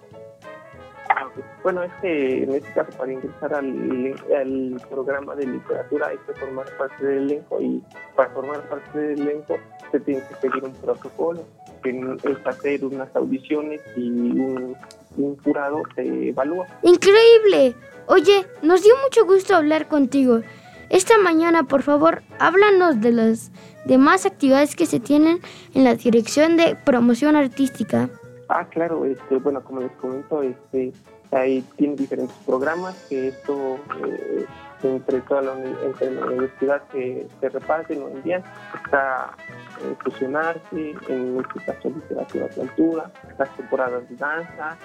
Bueno, 1.64 1.84
este, 1.84 2.44
en 2.44 2.54
este 2.54 2.72
caso, 2.74 2.98
para 2.98 3.12
ingresar 3.12 3.54
al, 3.54 4.16
al 4.36 4.82
programa 4.90 5.36
de 5.36 5.46
literatura 5.48 6.08
hay 6.08 6.18
que 6.18 6.34
formar 6.34 6.66
parte 6.78 7.06
del 7.06 7.24
elenco 7.24 7.62
y 7.62 7.84
para 8.16 8.30
formar 8.30 8.62
parte 8.70 8.98
del 8.98 9.22
elenco 9.22 9.58
se 9.92 10.00
tiene 10.00 10.22
que 10.28 10.36
seguir 10.36 10.64
un 10.64 10.74
protocolo, 10.74 11.44
que 11.84 11.90
es 12.24 12.48
hacer 12.48 12.86
unas 12.86 13.14
audiciones 13.16 13.82
y 13.98 14.10
un, 14.10 14.76
un 15.18 15.38
jurado 15.44 15.84
te 15.96 16.30
evalúa. 16.30 16.66
Increíble. 16.84 17.76
Oye, 18.08 18.46
nos 18.62 18.84
dio 18.84 18.94
mucho 19.04 19.26
gusto 19.26 19.56
hablar 19.56 19.88
contigo. 19.88 20.42
Esta 20.90 21.18
mañana, 21.20 21.64
por 21.64 21.84
favor, 21.84 22.24
háblanos 22.40 23.00
de 23.00 23.12
las 23.12 23.52
demás 23.86 24.26
actividades 24.26 24.76
que 24.76 24.88
se 24.88 25.00
tienen 25.00 25.40
en 25.76 25.84
la 25.84 25.96
Dirección 25.96 26.58
de 26.58 26.76
Promoción 26.76 27.36
Artística. 27.36 28.10
Ah, 28.52 28.66
claro, 28.66 29.06
este, 29.06 29.36
bueno, 29.38 29.64
como 29.64 29.82
les 29.82 29.92
comento, 29.94 30.42
este, 30.42 30.92
ahí 31.32 31.64
tiene 31.78 31.96
diferentes 31.96 32.36
programas 32.48 32.96
que 33.08 33.28
esto 33.28 33.78
eh, 34.04 34.46
entre 34.82 35.22
toda 35.22 35.44
la, 35.44 35.52
universidad 35.52 36.82
se, 36.92 37.28
reparten 37.42 38.02
o 38.02 38.08
envían. 38.10 38.44
Está 38.84 39.36
eh, 39.84 39.96
fusionarse, 40.04 40.96
en 41.10 41.40
este 41.40 41.64
caso 41.64 41.90
literatura 41.90 42.48
de 42.48 42.62
altura, 42.64 43.12
las 43.38 43.56
temporadas 43.56 44.10
de 44.10 44.16
danza, 44.16 44.78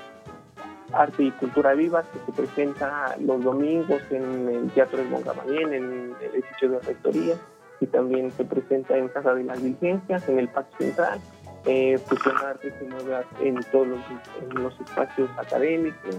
arte 0.92 1.22
y 1.22 1.30
cultura 1.30 1.72
viva 1.72 2.02
que 2.02 2.18
se 2.26 2.32
presenta 2.32 3.16
los 3.18 3.42
domingos 3.42 4.02
en 4.10 4.46
el 4.46 4.70
Teatro 4.72 4.98
de 4.98 5.04
Mongamayén, 5.04 5.72
en 5.72 6.14
el 6.20 6.34
edificio 6.34 6.68
de 6.68 6.80
rectoría, 6.80 7.34
y 7.80 7.86
también 7.86 8.30
se 8.32 8.44
presenta 8.44 8.94
en 8.98 9.08
Casa 9.08 9.34
de 9.34 9.44
las 9.44 9.62
Diligencias, 9.62 10.28
en 10.28 10.38
el 10.38 10.48
Parque 10.48 10.84
Central. 10.84 11.18
Eh, 11.66 11.98
Arte 12.44 12.74
se 12.78 12.84
mueve 12.84 13.24
en 13.40 13.60
todos 13.72 13.88
los, 13.88 14.00
en 14.42 14.62
los 14.62 14.80
espacios 14.80 15.30
académicos. 15.38 16.16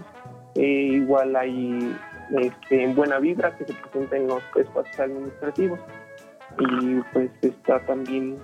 Eh, 0.56 0.90
igual 0.94 1.36
hay 1.36 1.96
este, 2.40 2.84
en 2.84 2.96
Buena 2.96 3.20
Vibra 3.20 3.56
que 3.56 3.66
se 3.66 3.74
presenta 3.74 4.18
en 4.18 4.28
los 4.28 4.42
espacios 4.56 5.00
administrativos. 5.00 5.80
Y 6.60 7.02
pues 7.14 7.30
está 7.42 7.80
también 7.86 8.38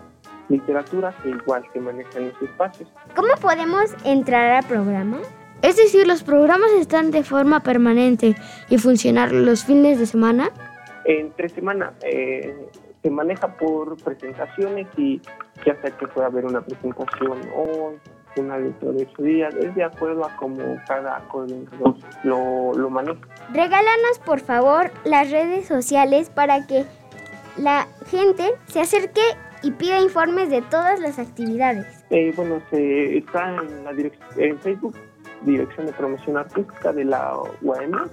literatura 0.50 1.16
que 1.24 1.30
igual 1.30 1.64
se 1.74 1.80
maneja 1.80 2.20
en 2.20 2.30
los 2.30 2.42
espacios. 2.42 2.90
¿Cómo 3.16 3.34
podemos 3.42 3.96
entrar 4.04 4.52
al 4.52 4.66
programa? 4.66 5.20
Es 5.62 5.78
decir, 5.78 6.08
los 6.08 6.24
programas 6.24 6.72
están 6.74 7.12
de 7.12 7.24
forma 7.24 7.62
permanente 7.62 8.36
y 8.70 8.78
funcionar 8.78 9.32
los 9.32 9.64
fines 9.64 10.00
de 10.00 10.06
semana. 10.06 10.50
Entre 11.06 11.50
semana 11.50 11.94
eh, 12.04 12.54
se 13.02 13.10
maneja 13.10 13.48
por 13.58 13.98
presentaciones 14.04 14.88
y 14.98 15.22
ya 15.66 15.80
sea 15.82 15.92
que 15.92 16.08
pueda 16.08 16.28
haber 16.28 16.46
una 16.46 16.62
presentación 16.62 17.42
hoy, 17.56 17.96
una 18.38 18.58
dentro 18.58 18.94
de 18.94 19.04
ocho 19.04 19.24
días, 19.24 19.54
es 19.56 19.74
de 19.76 19.84
acuerdo 19.84 20.26
a 20.26 20.36
cómo 20.38 20.64
cada 20.88 21.20
coordinador 21.28 21.96
lo, 22.24 22.74
lo 22.74 22.90
maneja. 22.90 23.20
Regálanos 23.52 24.20
por 24.26 24.40
favor 24.40 24.92
las 25.04 25.32
redes 25.32 25.68
sociales 25.68 26.30
para 26.30 26.66
que 26.68 26.86
la 27.58 27.88
gente 28.08 28.52
se 28.68 28.82
acerque 28.82 29.22
y 29.64 29.72
pida 29.72 30.00
informes 30.00 30.50
de 30.50 30.62
todas 30.62 31.00
las 31.00 31.20
actividades. 31.20 32.04
Eh, 32.10 32.34
bueno, 32.36 32.62
se 32.70 33.18
está 33.18 33.56
en, 33.56 33.84
la 33.84 33.92
en 34.38 34.60
Facebook, 34.60 34.96
Dirección 35.44 35.88
de 35.88 35.94
Promoción 35.94 36.38
Artística 36.38 36.94
de 36.94 37.06
la 37.06 37.34
UAM. 37.62 38.10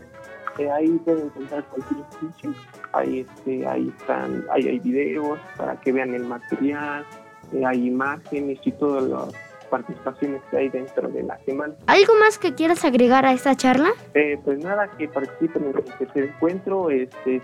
Eh, 0.59 0.71
ahí 0.71 0.89
pueden 1.05 1.27
encontrar 1.27 1.65
cualquier 1.65 2.01
información. 2.01 2.55
Ahí, 2.93 3.21
este, 3.21 3.67
ahí 3.67 3.93
están, 3.99 4.45
ahí 4.51 4.69
hay 4.69 4.79
videos 4.79 5.39
para 5.57 5.79
que 5.81 5.93
vean 5.93 6.15
el 6.15 6.25
material, 6.25 7.05
eh, 7.53 7.65
hay 7.65 7.87
imágenes 7.87 8.59
y 8.65 8.73
todas 8.73 9.05
las 9.05 9.35
participaciones 9.69 10.43
que 10.51 10.57
hay 10.57 10.69
dentro 10.71 11.09
de 11.09 11.23
la 11.23 11.39
semana. 11.45 11.75
¿Algo 11.87 12.15
más 12.19 12.39
que 12.39 12.55
quieras 12.55 12.85
agregar 12.85 13.27
a 13.27 13.33
esta 13.33 13.55
charla? 13.55 13.91
Eh, 14.15 14.39
pues 14.43 14.59
nada, 14.65 14.89
que 14.97 15.09
participen 15.09 15.65
en 15.65 15.77
el 15.77 15.85
tercer 15.85 16.25
encuentro, 16.25 16.91
este, 16.91 17.43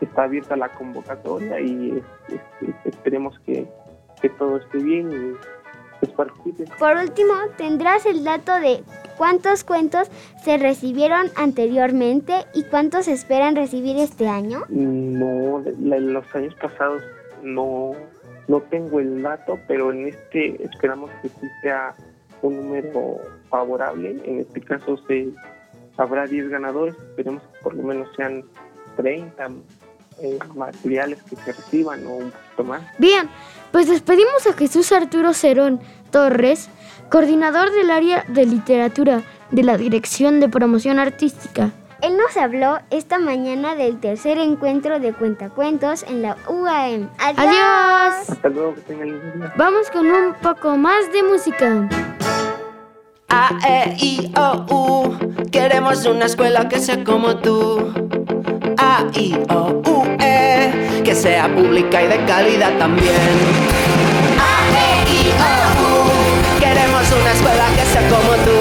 está 0.00 0.24
abierta 0.24 0.56
la 0.56 0.68
convocatoria 0.68 1.60
y 1.60 2.02
este, 2.28 2.74
esperemos 2.88 3.38
que, 3.40 3.66
que 4.22 4.28
todo 4.30 4.58
esté 4.58 4.78
bien 4.78 5.10
y 5.10 5.63
pues 6.04 6.16
participen. 6.28 6.66
Por 6.78 6.96
último, 6.96 7.32
tendrás 7.56 8.06
el 8.06 8.24
dato 8.24 8.52
de 8.60 8.82
cuántos 9.16 9.64
cuentos 9.64 10.08
se 10.44 10.56
recibieron 10.58 11.28
anteriormente 11.36 12.44
y 12.54 12.64
cuántos 12.64 13.08
esperan 13.08 13.56
recibir 13.56 13.96
este 13.98 14.28
año. 14.28 14.62
No, 14.68 15.62
la- 15.80 15.98
los 15.98 16.24
años 16.34 16.54
pasados 16.60 17.02
no, 17.42 17.92
no 18.48 18.60
tengo 18.62 19.00
el 19.00 19.22
dato, 19.22 19.58
pero 19.66 19.92
en 19.92 20.08
este 20.08 20.62
esperamos 20.64 21.10
que 21.22 21.28
sí 21.28 21.46
sea 21.62 21.94
un 22.42 22.56
número 22.56 23.18
favorable. 23.48 24.20
En 24.24 24.40
este 24.40 24.60
caso 24.60 24.96
se 25.06 25.28
habrá 25.96 26.26
10 26.26 26.48
ganadores, 26.48 26.94
esperemos 26.96 27.42
que 27.42 27.58
por 27.62 27.74
lo 27.74 27.82
menos 27.82 28.08
sean 28.16 28.44
30 28.96 29.48
eh, 30.22 30.38
materiales 30.54 31.22
que 31.24 31.36
se 31.36 31.52
reciban 31.52 32.06
o 32.06 32.10
un 32.16 32.30
poquito 32.30 32.64
más. 32.64 32.82
Bien, 32.98 33.28
pues 33.74 33.88
despedimos 33.88 34.46
a 34.46 34.52
Jesús 34.52 34.92
Arturo 34.92 35.34
Cerón 35.34 35.80
Torres, 36.12 36.68
coordinador 37.10 37.72
del 37.72 37.90
área 37.90 38.24
de 38.28 38.46
literatura 38.46 39.22
de 39.50 39.64
la 39.64 39.76
Dirección 39.76 40.38
de 40.38 40.48
Promoción 40.48 41.00
Artística. 41.00 41.72
Él 42.00 42.16
nos 42.16 42.36
habló 42.36 42.78
esta 42.90 43.18
mañana 43.18 43.74
del 43.74 43.98
tercer 43.98 44.38
encuentro 44.38 45.00
de 45.00 45.12
cuentacuentos 45.12 46.04
en 46.04 46.22
la 46.22 46.36
UAM. 46.48 47.10
¡Adiós! 47.18 47.36
Adiós. 47.36 48.30
Hasta 48.30 48.48
luego, 48.48 48.76
que 48.76 48.80
tengan 48.82 49.08
lindo 49.08 49.26
día. 49.38 49.52
Vamos 49.56 49.90
con 49.90 50.06
un 50.06 50.34
poco 50.34 50.76
más 50.76 51.12
de 51.12 51.24
música. 51.24 51.88
A, 53.28 53.58
E, 53.68 53.96
I, 53.98 54.32
O, 54.36 54.66
U. 54.70 55.50
Queremos 55.50 56.06
una 56.06 56.26
escuela 56.26 56.68
que 56.68 56.78
sea 56.78 57.02
como 57.02 57.38
tú. 57.38 57.92
A, 58.78 59.04
I, 59.14 59.36
O, 59.50 59.80
U, 59.84 60.04
E. 60.20 61.02
Que 61.04 61.14
sea 61.14 61.48
pública 61.54 62.02
y 62.02 62.08
de 62.08 62.24
calidad 62.24 62.72
también. 62.78 63.14
A, 64.38 64.52
E, 64.84 65.12
I, 65.12 65.32
O, 65.38 65.52
U. 65.84 66.60
Queremos 66.60 67.04
una 67.20 67.32
escuela 67.32 67.66
que 67.76 67.84
sea 67.84 68.02
como 68.08 68.32
tú. 68.46 68.60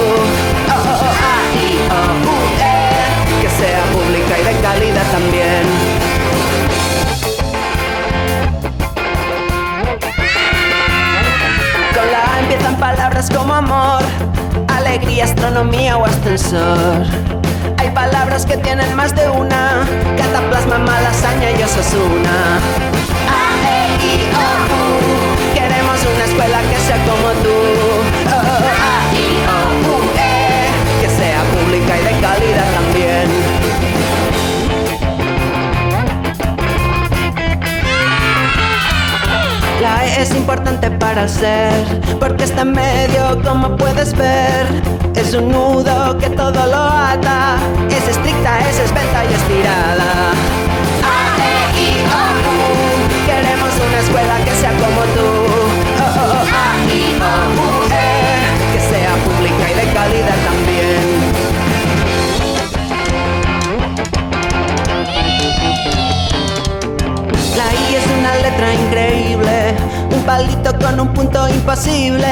Oh, 0.70 1.04
A, 1.32 1.36
I, 1.56 1.68
O, 1.90 2.02
U, 2.30 2.36
E. 2.60 3.42
Que 3.42 3.50
sea 3.50 3.84
pública 3.94 4.40
y 4.40 4.44
de 4.44 4.62
calidad 4.62 5.12
también. 5.12 5.64
Con 11.96 12.12
la 12.12 12.34
A 12.36 12.40
empiezan 12.42 12.76
palabras 12.78 13.30
como 13.30 13.54
amor, 13.54 14.02
alegría. 14.68 15.24
astronomía 15.24 15.98
o 15.98 16.06
ascensor. 16.06 17.43
Palabras 17.94 18.46
que 18.46 18.58
tienen 18.58 18.96
más 18.96 19.16
de 19.16 19.30
una, 19.30 19.86
cataplasma, 20.18 20.80
malasaña 20.80 21.52
y 21.52 21.62
osasuna. 21.64 22.58
A, 23.30 23.54
E, 23.70 23.96
I, 24.04 24.32
O, 24.34 24.38
U, 24.80 25.54
queremos 25.54 26.00
una 26.16 26.26
escuela 26.26 26.62
que 26.62 26.78
sea 26.80 26.98
como 27.06 27.30
tú. 27.44 27.56
Oh, 28.30 28.36
oh, 28.36 28.66
A, 28.90 29.14
I, 29.14 29.22
O, 29.48 29.60
U, 29.90 30.03
La 39.84 40.06
E 40.06 40.22
es 40.22 40.34
importante 40.34 40.90
para 40.92 41.24
el 41.24 41.30
ser, 41.30 41.74
porque 42.18 42.46
está 42.46 42.62
en 42.62 42.72
medio, 42.72 43.42
como 43.44 43.76
puedes 43.76 44.16
ver. 44.16 44.66
Es 45.14 45.34
un 45.34 45.52
nudo 45.52 46.18
que 46.20 46.30
todo 46.30 46.66
lo 46.68 46.84
ata, 46.84 47.58
es 47.90 48.08
estricta, 48.08 48.60
es 48.70 48.80
esbelta 48.80 49.26
y 49.30 49.34
estirada. 49.34 50.32
A, 51.04 51.36
E, 51.36 51.82
I, 51.84 51.90
O, 52.00 52.24
U, 52.54 52.66
queremos 53.26 53.74
una 53.86 54.00
escuela 54.00 54.36
que 54.46 54.52
sea 54.52 54.72
como 54.72 55.02
tú. 55.16 55.28
Oh, 56.00 56.08
oh, 56.16 56.32
oh, 56.32 56.60
A, 56.64 56.68
I, 56.90 57.20
O, 57.20 57.36
U, 57.60 57.84
E, 57.92 58.08
que 58.72 58.80
sea 58.90 59.14
pública 59.26 59.64
y 59.70 59.74
de 59.82 59.88
calidad 59.94 60.40
también. 60.48 61.04
La 67.58 67.68
I 67.74 67.96
es 67.96 68.08
una 68.18 68.34
letra 68.36 68.68
increíble, 68.74 69.56
palito 70.26 70.78
con 70.80 71.00
un 71.00 71.14
punto 71.14 71.48
imposible. 71.48 72.28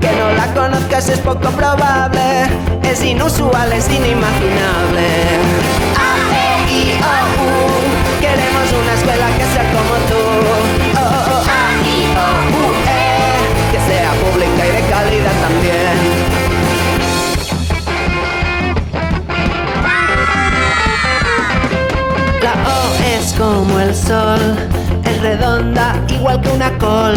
Que 0.00 0.10
no 0.12 0.32
la 0.32 0.52
conozcas 0.54 1.08
es 1.08 1.18
poco 1.20 1.48
probable, 1.50 2.46
es 2.82 3.02
inusual, 3.02 3.72
es 3.72 3.88
inimaginable. 3.88 4.75
Redonda 25.36 25.94
igual 26.08 26.40
que 26.40 26.48
una 26.50 26.70
col. 26.78 27.16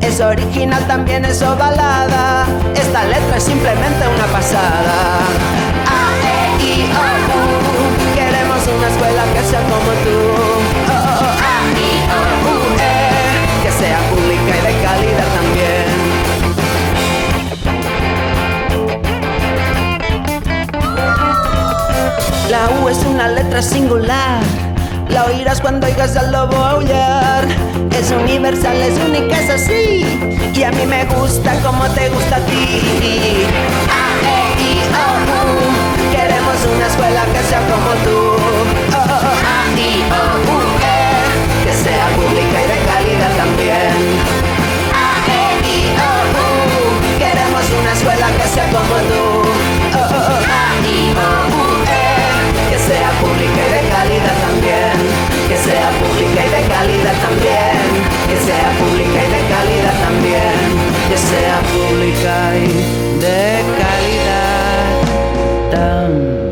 Es 0.00 0.20
original, 0.20 0.84
también 0.86 1.24
es 1.24 1.42
ovalada. 1.42 2.46
Esta 2.74 3.04
letra 3.04 3.36
es 3.36 3.44
simplemente 3.44 4.06
una 4.08 4.26
pasada. 4.26 5.18
A, 5.86 5.98
E, 6.22 6.64
I, 6.64 6.90
O, 6.92 6.98
U. 7.34 8.14
Queremos 8.14 8.66
una 8.76 8.88
escuela 8.88 9.22
que 9.32 9.42
sea 9.48 9.62
como 9.62 9.92
tú. 10.04 10.18
A, 10.90 11.54
I, 11.78 11.92
O, 12.10 12.20
U, 12.50 12.56
E. 12.78 12.82
Que 13.62 13.70
sea 13.72 13.98
pública 14.10 14.52
y 14.56 14.60
de 14.66 14.74
calidad 14.84 15.28
también. 15.38 15.88
La 22.50 22.62
U 22.80 22.88
es 22.88 22.98
una 23.04 23.28
letra 23.28 23.62
singular. 23.62 24.42
La 25.08 25.24
oirás 25.26 25.60
cuando 25.60 25.86
oigas 25.86 26.16
al 26.16 26.32
lobo 26.32 26.56
aullar. 26.56 27.46
Es 27.96 28.10
universal, 28.10 28.76
es 28.80 28.98
única, 28.98 29.38
es 29.40 29.50
así. 29.50 30.04
Y 30.54 30.62
a 30.62 30.70
mí 30.72 30.86
me 30.86 31.04
gusta 31.06 31.54
como 31.62 31.84
te 31.90 32.08
gusta 32.08 32.36
a 32.36 32.40
ti. 32.40 32.82
A, 33.90 34.02
E, 34.26 34.38
I, 34.60 34.80
O, 34.94 35.06
U. 35.34 36.10
Queremos 36.10 36.58
una 36.74 36.86
escuela 36.86 37.24
que 37.32 37.42
sea 37.48 37.60
como 37.60 37.90
tú. 38.04 38.18
Oh, 38.92 38.96
oh, 38.96 39.08
oh. 39.08 39.38
A, 39.52 39.78
I, 39.78 40.02
O, 40.10 40.22
U, 40.50 40.58
E. 40.82 41.64
Que 41.64 41.72
sea 41.72 42.06
pública 42.16 42.58
y 42.62 42.66
de 42.72 42.78
calidad 42.90 43.32
también. 43.36 43.94
A, 44.94 45.06
E, 45.28 45.44
I, 45.66 45.94
O, 45.98 46.10
U. 46.40 47.18
Queremos 47.18 47.64
una 47.80 47.92
escuela 47.92 48.26
que 48.36 48.46
sea 48.48 48.66
como 48.66 48.96
tú. 49.10 49.24
Oh, 49.94 49.98
oh. 49.98 50.58
A, 50.58 50.76
I, 50.86 51.14
O, 51.14 51.28
U, 51.54 51.84
E. 51.84 52.70
Que 52.70 52.78
sea 52.78 53.10
pública 53.20 53.33
sea 55.64 55.90
pública 55.98 56.40
y 56.44 56.50
de 56.50 56.62
calidad 56.68 57.16
también. 57.26 57.86
Que 58.28 58.36
sea 58.46 58.68
pública 58.78 59.18
y 59.24 59.28
de 59.34 59.42
calidad 59.54 59.96
también. 60.06 60.58
Que 61.08 61.16
sea 61.16 61.56
pública 61.72 62.34
y 62.56 62.66
de 63.24 63.42
calidad 63.80 64.84
también. 65.70 66.44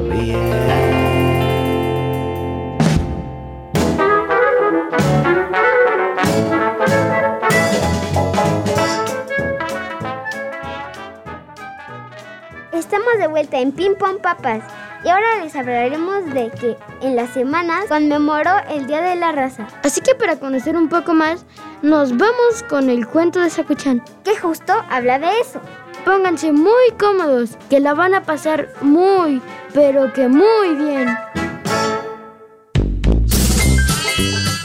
Estamos 12.72 13.18
de 13.18 13.26
vuelta 13.26 13.58
en 13.58 13.72
Ping 13.72 13.94
Pong 13.94 14.18
Papas 14.20 14.62
y 15.04 15.08
ahora 15.08 15.42
les 15.42 15.54
hablaremos 15.56 16.26
de 16.32 16.50
que 16.50 16.76
en 17.00 17.16
las 17.16 17.30
semanas 17.30 17.86
conmemoró 17.88 18.50
el 18.70 18.86
Día 18.86 19.00
de 19.02 19.16
la 19.16 19.32
Raza. 19.32 19.66
Así 19.82 20.00
que 20.00 20.14
para 20.14 20.38
conocer 20.38 20.76
un 20.76 20.88
poco 20.88 21.12
más, 21.14 21.44
nos 21.82 22.16
vamos 22.16 22.62
con 22.68 22.88
el 22.88 23.06
cuento 23.06 23.40
de 23.40 23.50
Sakuchan. 23.50 24.02
Que 24.24 24.36
justo 24.36 24.72
habla 24.90 25.18
de 25.18 25.40
eso. 25.40 25.60
Pónganse 26.04 26.52
muy 26.52 26.90
cómodos, 26.98 27.50
que 27.70 27.80
la 27.80 27.94
van 27.94 28.14
a 28.14 28.22
pasar 28.22 28.72
muy, 28.80 29.40
pero 29.72 30.12
que 30.12 30.28
muy 30.28 30.74
bien. 30.76 31.08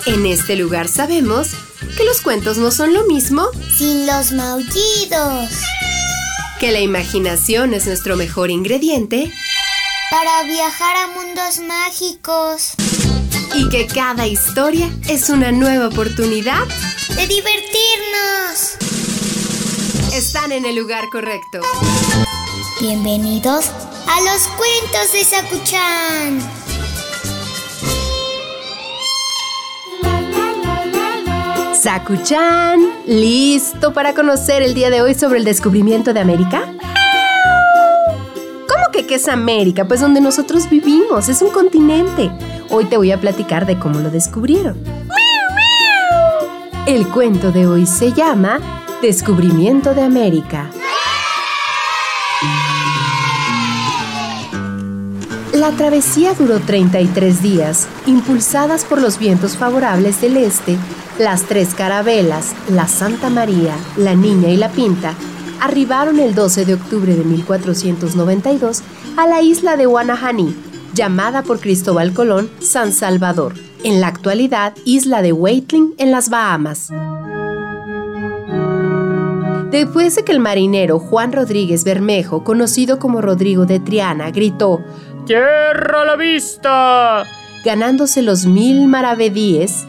En 0.05 0.25
este 0.25 0.55
lugar 0.55 0.87
sabemos 0.87 1.49
que 1.97 2.05
los 2.05 2.21
cuentos 2.21 2.57
no 2.57 2.71
son 2.71 2.93
lo 2.93 3.03
mismo, 3.05 3.47
Sin 3.77 4.07
los 4.07 4.31
maullidos. 4.31 5.49
que 6.59 6.71
la 6.71 6.79
imaginación 6.79 7.73
es 7.73 7.85
nuestro 7.85 8.15
mejor 8.15 8.49
ingrediente 8.49 9.31
Para 10.09 10.43
viajar 10.43 10.95
a 10.95 11.07
mundos 11.07 11.59
mágicos. 11.59 12.73
y 13.53 13.69
que 13.69 13.87
cada 13.87 14.27
historia 14.27 14.89
es 15.09 15.29
una 15.29 15.51
nueva 15.51 15.87
oportunidad. 15.87 16.65
De 17.15 17.27
divertirnos. 17.27 18.77
Están 20.13 20.51
en 20.51 20.65
el 20.65 20.75
lugar 20.75 21.03
correcto. 21.11 21.61
Bienvenidos 22.79 23.65
a 24.07 24.21
los 24.21 24.47
cuentos 24.49 25.11
de 25.11 25.23
Sakuchan. 25.25 26.39
Sakuchan, 31.81 32.79
¿listo 33.05 33.93
para 33.93 34.13
conocer 34.13 34.61
el 34.61 34.73
día 34.73 34.89
de 34.89 35.01
hoy 35.01 35.15
sobre 35.15 35.39
el 35.39 35.45
descubrimiento 35.45 36.13
de 36.13 36.19
América? 36.19 36.76
¿Cómo 38.97 39.05
que 39.05 39.13
qué 39.13 39.21
es 39.21 39.27
América? 39.27 39.87
Pues 39.87 40.01
donde 40.01 40.19
nosotros 40.19 40.67
vivimos, 40.71 41.29
es 41.29 41.43
un 41.43 41.51
continente. 41.51 42.31
Hoy 42.71 42.85
te 42.85 42.97
voy 42.97 43.11
a 43.11 43.21
platicar 43.21 43.67
de 43.67 43.77
cómo 43.77 43.99
lo 43.99 44.09
descubrieron. 44.09 44.75
El 46.87 47.07
cuento 47.07 47.51
de 47.51 47.67
hoy 47.67 47.85
se 47.85 48.11
llama 48.11 48.59
Descubrimiento 49.03 49.93
de 49.93 50.01
América. 50.01 50.71
La 55.53 55.69
travesía 55.73 56.33
duró 56.33 56.59
33 56.59 57.43
días, 57.43 57.87
impulsadas 58.07 58.83
por 58.83 58.99
los 58.99 59.19
vientos 59.19 59.57
favorables 59.57 60.21
del 60.21 60.37
este. 60.37 60.75
Las 61.19 61.43
tres 61.43 61.75
carabelas, 61.75 62.55
la 62.71 62.87
Santa 62.87 63.29
María, 63.29 63.75
la 63.95 64.15
Niña 64.15 64.49
y 64.49 64.57
la 64.57 64.69
Pinta, 64.69 65.13
arribaron 65.61 66.19
el 66.19 66.35
12 66.35 66.65
de 66.65 66.73
octubre 66.73 67.15
de 67.15 67.23
1492 67.23 68.83
a 69.17 69.27
la 69.27 69.41
isla 69.41 69.77
de 69.77 69.85
Guanajaní, 69.85 70.55
llamada 70.93 71.43
por 71.43 71.59
Cristóbal 71.59 72.13
Colón 72.13 72.49
San 72.59 72.91
Salvador, 72.91 73.53
en 73.83 74.01
la 74.01 74.07
actualidad 74.07 74.73
isla 74.85 75.21
de 75.21 75.33
Waitling 75.33 75.93
en 75.97 76.11
las 76.11 76.29
Bahamas. 76.29 76.89
Después 79.71 80.15
de 80.15 80.23
que 80.23 80.31
el 80.31 80.39
marinero 80.39 80.97
Juan 80.97 81.33
Rodríguez 81.33 81.83
Bermejo, 81.83 82.43
conocido 82.43 82.99
como 82.99 83.21
Rodrigo 83.21 83.65
de 83.65 83.79
Triana, 83.79 84.31
gritó 84.31 84.81
¡Tierra 85.25 86.03
a 86.03 86.05
la 86.05 86.15
vista! 86.15 87.25
ganándose 87.67 88.21
los 88.21 88.45
mil 88.45 88.87
maravedíes. 88.87 89.85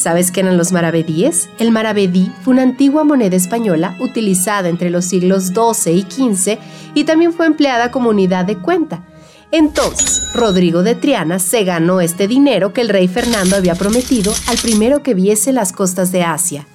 ¿Sabes 0.00 0.30
qué 0.30 0.40
eran 0.40 0.56
los 0.56 0.72
maravedíes? 0.72 1.50
El 1.58 1.72
maravedí 1.72 2.32
fue 2.40 2.54
una 2.54 2.62
antigua 2.62 3.04
moneda 3.04 3.36
española 3.36 3.98
utilizada 4.00 4.70
entre 4.70 4.88
los 4.88 5.04
siglos 5.04 5.48
XII 5.48 5.92
y 5.92 6.06
XV 6.10 6.58
y 6.94 7.04
también 7.04 7.34
fue 7.34 7.44
empleada 7.44 7.90
como 7.90 8.08
unidad 8.08 8.46
de 8.46 8.56
cuenta. 8.56 9.04
Entonces, 9.50 10.32
Rodrigo 10.32 10.82
de 10.82 10.94
Triana 10.94 11.38
se 11.38 11.64
ganó 11.64 12.00
este 12.00 12.28
dinero 12.28 12.72
que 12.72 12.80
el 12.80 12.88
rey 12.88 13.08
Fernando 13.08 13.56
había 13.56 13.74
prometido 13.74 14.32
al 14.48 14.56
primero 14.56 15.02
que 15.02 15.12
viese 15.12 15.52
las 15.52 15.70
costas 15.70 16.12
de 16.12 16.22
Asia. 16.22 16.66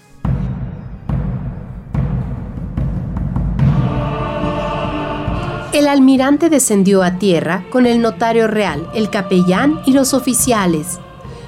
El 5.73 5.87
almirante 5.87 6.51
descendió 6.51 7.01
a 7.01 7.17
tierra 7.17 7.65
con 7.71 7.87
el 7.87 8.03
notario 8.03 8.45
real, 8.45 8.87
el 8.93 9.09
capellán 9.09 9.81
y 9.87 9.93
los 9.93 10.13
oficiales. 10.13 10.99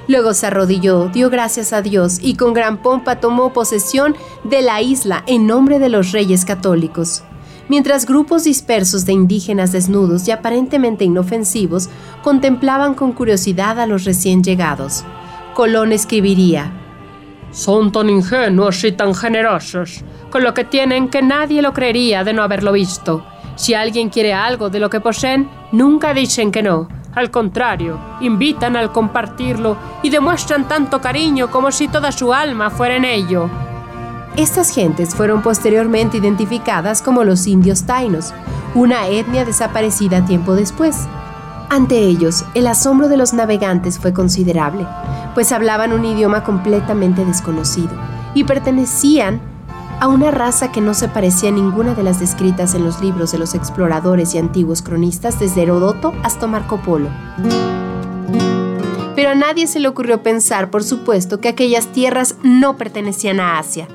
Luego 0.08 0.32
se 0.32 0.46
arrodilló, 0.46 1.08
dio 1.08 1.28
gracias 1.28 1.74
a 1.74 1.82
Dios 1.82 2.18
y 2.22 2.34
con 2.34 2.54
gran 2.54 2.78
pompa 2.78 3.20
tomó 3.20 3.52
posesión 3.52 4.16
de 4.42 4.62
la 4.62 4.80
isla 4.80 5.22
en 5.26 5.46
nombre 5.46 5.78
de 5.78 5.90
los 5.90 6.12
reyes 6.12 6.46
católicos. 6.46 7.22
Mientras 7.68 8.06
grupos 8.06 8.44
dispersos 8.44 9.04
de 9.04 9.12
indígenas 9.12 9.70
desnudos 9.70 10.26
y 10.26 10.30
aparentemente 10.30 11.04
inofensivos 11.04 11.90
contemplaban 12.22 12.94
con 12.94 13.12
curiosidad 13.12 13.78
a 13.78 13.86
los 13.86 14.04
recién 14.04 14.42
llegados. 14.42 15.04
Colón 15.52 15.92
escribiría, 15.92 16.72
Son 17.50 17.92
tan 17.92 18.08
ingenuos 18.08 18.82
y 18.84 18.92
tan 18.92 19.14
generosos, 19.14 20.02
con 20.30 20.42
lo 20.42 20.54
que 20.54 20.64
tienen 20.64 21.10
que 21.10 21.20
nadie 21.20 21.60
lo 21.60 21.74
creería 21.74 22.24
de 22.24 22.32
no 22.32 22.42
haberlo 22.42 22.72
visto. 22.72 23.26
Si 23.56 23.74
alguien 23.74 24.08
quiere 24.08 24.32
algo 24.32 24.70
de 24.70 24.80
lo 24.80 24.88
que 24.88 25.00
poseen, 25.00 25.50
nunca 25.70 26.14
dicen 26.14 26.50
que 26.50 26.62
no. 26.62 26.88
Al 27.18 27.32
contrario, 27.32 27.98
invitan 28.20 28.76
al 28.76 28.92
compartirlo 28.92 29.76
y 30.04 30.10
demuestran 30.10 30.68
tanto 30.68 31.00
cariño 31.00 31.50
como 31.50 31.72
si 31.72 31.88
toda 31.88 32.12
su 32.12 32.32
alma 32.32 32.70
fuera 32.70 32.94
en 32.94 33.04
ello. 33.04 33.50
Estas 34.36 34.70
gentes 34.72 35.16
fueron 35.16 35.42
posteriormente 35.42 36.18
identificadas 36.18 37.02
como 37.02 37.24
los 37.24 37.48
indios 37.48 37.82
tainos, 37.86 38.32
una 38.76 39.08
etnia 39.08 39.44
desaparecida 39.44 40.24
tiempo 40.26 40.54
después. 40.54 41.08
Ante 41.68 41.98
ellos, 41.98 42.44
el 42.54 42.68
asombro 42.68 43.08
de 43.08 43.16
los 43.16 43.32
navegantes 43.32 43.98
fue 43.98 44.12
considerable, 44.12 44.86
pues 45.34 45.50
hablaban 45.50 45.92
un 45.92 46.04
idioma 46.04 46.44
completamente 46.44 47.24
desconocido 47.24 47.90
y 48.32 48.44
pertenecían 48.44 49.40
a 50.00 50.06
una 50.08 50.30
raza 50.30 50.70
que 50.70 50.80
no 50.80 50.94
se 50.94 51.08
parecía 51.08 51.48
a 51.48 51.52
ninguna 51.52 51.94
de 51.94 52.02
las 52.02 52.20
descritas 52.20 52.74
en 52.74 52.84
los 52.84 53.00
libros 53.00 53.32
de 53.32 53.38
los 53.38 53.54
exploradores 53.54 54.34
y 54.34 54.38
antiguos 54.38 54.82
cronistas 54.82 55.40
desde 55.40 55.62
Herodoto 55.62 56.12
hasta 56.22 56.46
Marco 56.46 56.78
Polo. 56.78 57.08
Pero 59.16 59.30
a 59.30 59.34
nadie 59.34 59.66
se 59.66 59.80
le 59.80 59.88
ocurrió 59.88 60.22
pensar, 60.22 60.70
por 60.70 60.84
supuesto, 60.84 61.40
que 61.40 61.48
aquellas 61.48 61.88
tierras 61.88 62.36
no 62.44 62.76
pertenecían 62.76 63.40
a 63.40 63.58
Asia. 63.58 63.88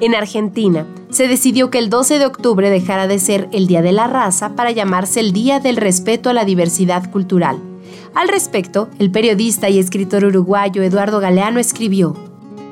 En 0.00 0.14
Argentina, 0.14 0.86
se 1.10 1.26
decidió 1.26 1.70
que 1.70 1.78
el 1.78 1.90
12 1.90 2.18
de 2.20 2.26
octubre 2.26 2.70
dejara 2.70 3.08
de 3.08 3.18
ser 3.18 3.48
el 3.52 3.66
Día 3.66 3.82
de 3.82 3.92
la 3.92 4.06
Raza 4.06 4.50
para 4.50 4.70
llamarse 4.70 5.20
el 5.20 5.32
Día 5.32 5.58
del 5.58 5.76
Respeto 5.76 6.30
a 6.30 6.32
la 6.32 6.44
Diversidad 6.44 7.10
Cultural. 7.10 7.58
Al 8.14 8.28
respecto, 8.28 8.88
el 8.98 9.10
periodista 9.10 9.68
y 9.68 9.78
escritor 9.78 10.24
uruguayo 10.24 10.82
Eduardo 10.82 11.18
Galeano 11.18 11.58
escribió, 11.58 12.14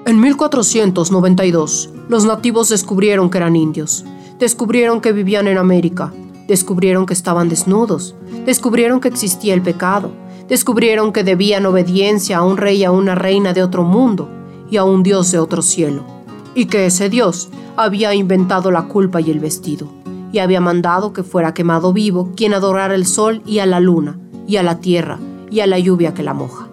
En 0.07 0.21
1492, 0.21 1.91
los 2.11 2.25
nativos 2.25 2.69
descubrieron 2.69 3.31
que 3.31 3.39
eran 3.39 3.55
indios, 3.55 4.05
descubrieron 4.41 5.01
que 5.01 5.13
vivían 5.13 5.47
en 5.47 5.59
América, 5.59 6.13
descubrieron 6.49 7.07
que 7.07 7.13
estaban 7.13 7.49
desnudos, 7.49 8.17
descubrieron 8.45 8.99
que 8.99 9.07
existía 9.07 9.55
el 9.55 9.63
pecado, 9.63 10.11
descubrieron 10.49 11.13
que 11.13 11.23
debían 11.23 11.67
obediencia 11.67 12.39
a 12.39 12.43
un 12.43 12.57
rey 12.57 12.79
y 12.79 12.85
a 12.85 12.91
una 12.91 13.15
reina 13.15 13.53
de 13.53 13.63
otro 13.63 13.85
mundo 13.85 14.29
y 14.69 14.77
a 14.77 14.83
un 14.83 15.05
dios 15.05 15.31
de 15.31 15.39
otro 15.39 15.63
cielo, 15.63 16.05
y 16.57 16.65
que 16.65 16.87
ese 16.87 17.11
dios 17.11 17.49
había 17.77 18.13
inventado 18.13 18.73
la 18.73 18.89
culpa 18.89 19.21
y 19.21 19.31
el 19.31 19.39
vestido, 19.39 19.87
y 20.33 20.41
había 20.41 20.61
mandado 20.61 21.13
que 21.13 21.23
fuera 21.23 21.55
quemado 21.55 21.93
vivo 21.93 22.33
quien 22.35 22.55
adorara 22.55 22.97
el 22.97 23.07
sol 23.07 23.41
y 23.47 23.61
a 23.61 23.67
la 23.67 23.79
luna, 23.79 24.19
y 24.49 24.57
a 24.57 24.65
la 24.65 24.81
tierra, 24.81 25.21
y 25.49 25.61
a 25.61 25.69
la 25.69 25.79
lluvia 25.79 26.13
que 26.13 26.25
la 26.25 26.35
moja. 26.35 26.70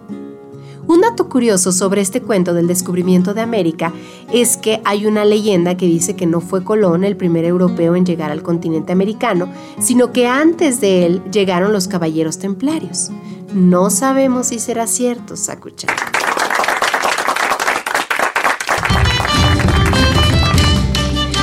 Un 0.88 1.02
dato 1.02 1.28
curioso 1.28 1.70
sobre 1.70 2.00
este 2.00 2.22
cuento 2.22 2.54
del 2.54 2.66
descubrimiento 2.66 3.34
de 3.34 3.42
América 3.42 3.92
es 4.32 4.56
que 4.56 4.80
hay 4.86 5.04
una 5.04 5.26
leyenda 5.26 5.76
que 5.76 5.84
dice 5.84 6.16
que 6.16 6.24
no 6.24 6.40
fue 6.40 6.64
Colón 6.64 7.04
el 7.04 7.14
primer 7.14 7.44
europeo 7.44 7.94
en 7.94 8.06
llegar 8.06 8.30
al 8.30 8.42
continente 8.42 8.90
americano, 8.90 9.52
sino 9.78 10.14
que 10.14 10.26
antes 10.26 10.80
de 10.80 11.04
él 11.04 11.22
llegaron 11.30 11.74
los 11.74 11.88
caballeros 11.88 12.38
templarios. 12.38 13.10
No 13.52 13.90
sabemos 13.90 14.46
si 14.46 14.58
será 14.58 14.86
cierto, 14.86 15.36
Sakuchan. 15.36 15.94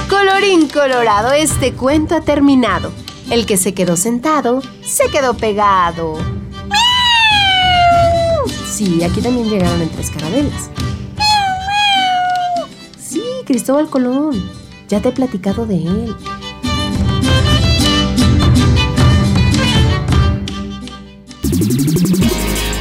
Colorín 0.09 0.67
colorado, 0.69 1.33
este 1.33 1.73
cuento 1.73 2.15
ha 2.15 2.21
terminado. 2.21 2.91
El 3.29 3.45
que 3.45 3.57
se 3.57 3.75
quedó 3.75 3.95
sentado, 3.95 4.63
se 4.81 5.11
quedó 5.11 5.35
pegado. 5.35 6.17
Sí, 8.75 9.01
aquí 9.05 9.21
también 9.21 9.49
llegaron 9.49 9.81
en 9.81 9.87
tres 9.87 10.11
carabelas. 10.11 10.69
Sí, 12.99 13.23
Cristóbal 13.45 13.89
Colón. 13.89 14.51
Ya 14.89 14.99
te 14.99 15.07
he 15.07 15.11
platicado 15.13 15.65
de 15.65 15.77
él. 15.77 16.15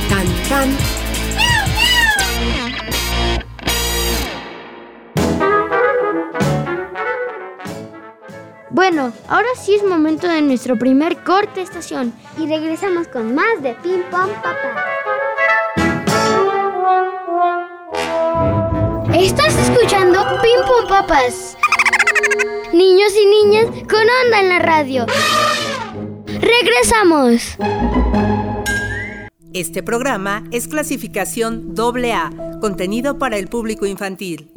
Can, 0.09 0.26
can. 0.48 0.76
Bueno, 8.70 9.12
ahora 9.28 9.46
sí 9.62 9.76
es 9.76 9.85
momento 9.85 10.26
de 10.26 10.42
nuestro 10.42 10.76
primer 10.76 11.22
corte 11.22 11.62
estación. 11.62 12.12
Y 12.37 12.48
regresamos 12.48 13.07
con 13.07 13.33
más 13.37 13.62
de 13.62 13.74
Ping 13.74 14.02
Pong 14.11 14.30
Papá. 14.42 15.13
Estás 19.16 19.57
escuchando 19.57 20.18
Pong 20.66 20.88
Papas. 20.88 21.57
Niños 22.72 23.12
y 23.16 23.27
niñas 23.27 23.66
con 23.88 24.00
onda 24.24 24.40
en 24.40 24.48
la 24.48 24.59
radio. 24.59 25.07
Regresamos. 26.27 27.57
Este 29.53 29.85
programa 29.85 30.42
es 30.50 30.66
clasificación 30.66 31.77
AA, 31.79 32.59
contenido 32.61 33.16
para 33.16 33.37
el 33.37 33.46
público 33.46 33.87
infantil. 33.87 34.50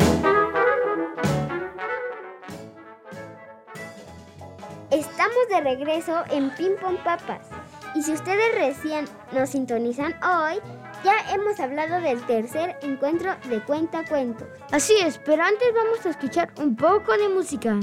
Estamos 4.89 5.49
de 5.51 5.61
regreso 5.61 6.23
en 6.31 6.49
Ping 6.55 6.77
Pong 6.81 6.97
Papas. 7.03 7.45
Y 7.93 8.01
si 8.01 8.11
ustedes 8.11 8.55
recién 8.55 9.05
nos 9.33 9.51
sintonizan 9.51 10.15
hoy, 10.23 10.59
ya 11.07 11.33
hemos 11.33 11.57
hablado 11.61 12.01
del 12.01 12.21
tercer 12.25 12.75
encuentro 12.81 13.33
de 13.47 13.61
Cuenta 13.63 14.03
Cuentos. 14.03 14.45
Así 14.73 14.93
es, 14.97 15.17
pero 15.19 15.41
antes 15.41 15.73
vamos 15.73 16.05
a 16.05 16.09
escuchar 16.09 16.51
un 16.57 16.75
poco 16.75 17.13
de 17.13 17.29
música. 17.29 17.79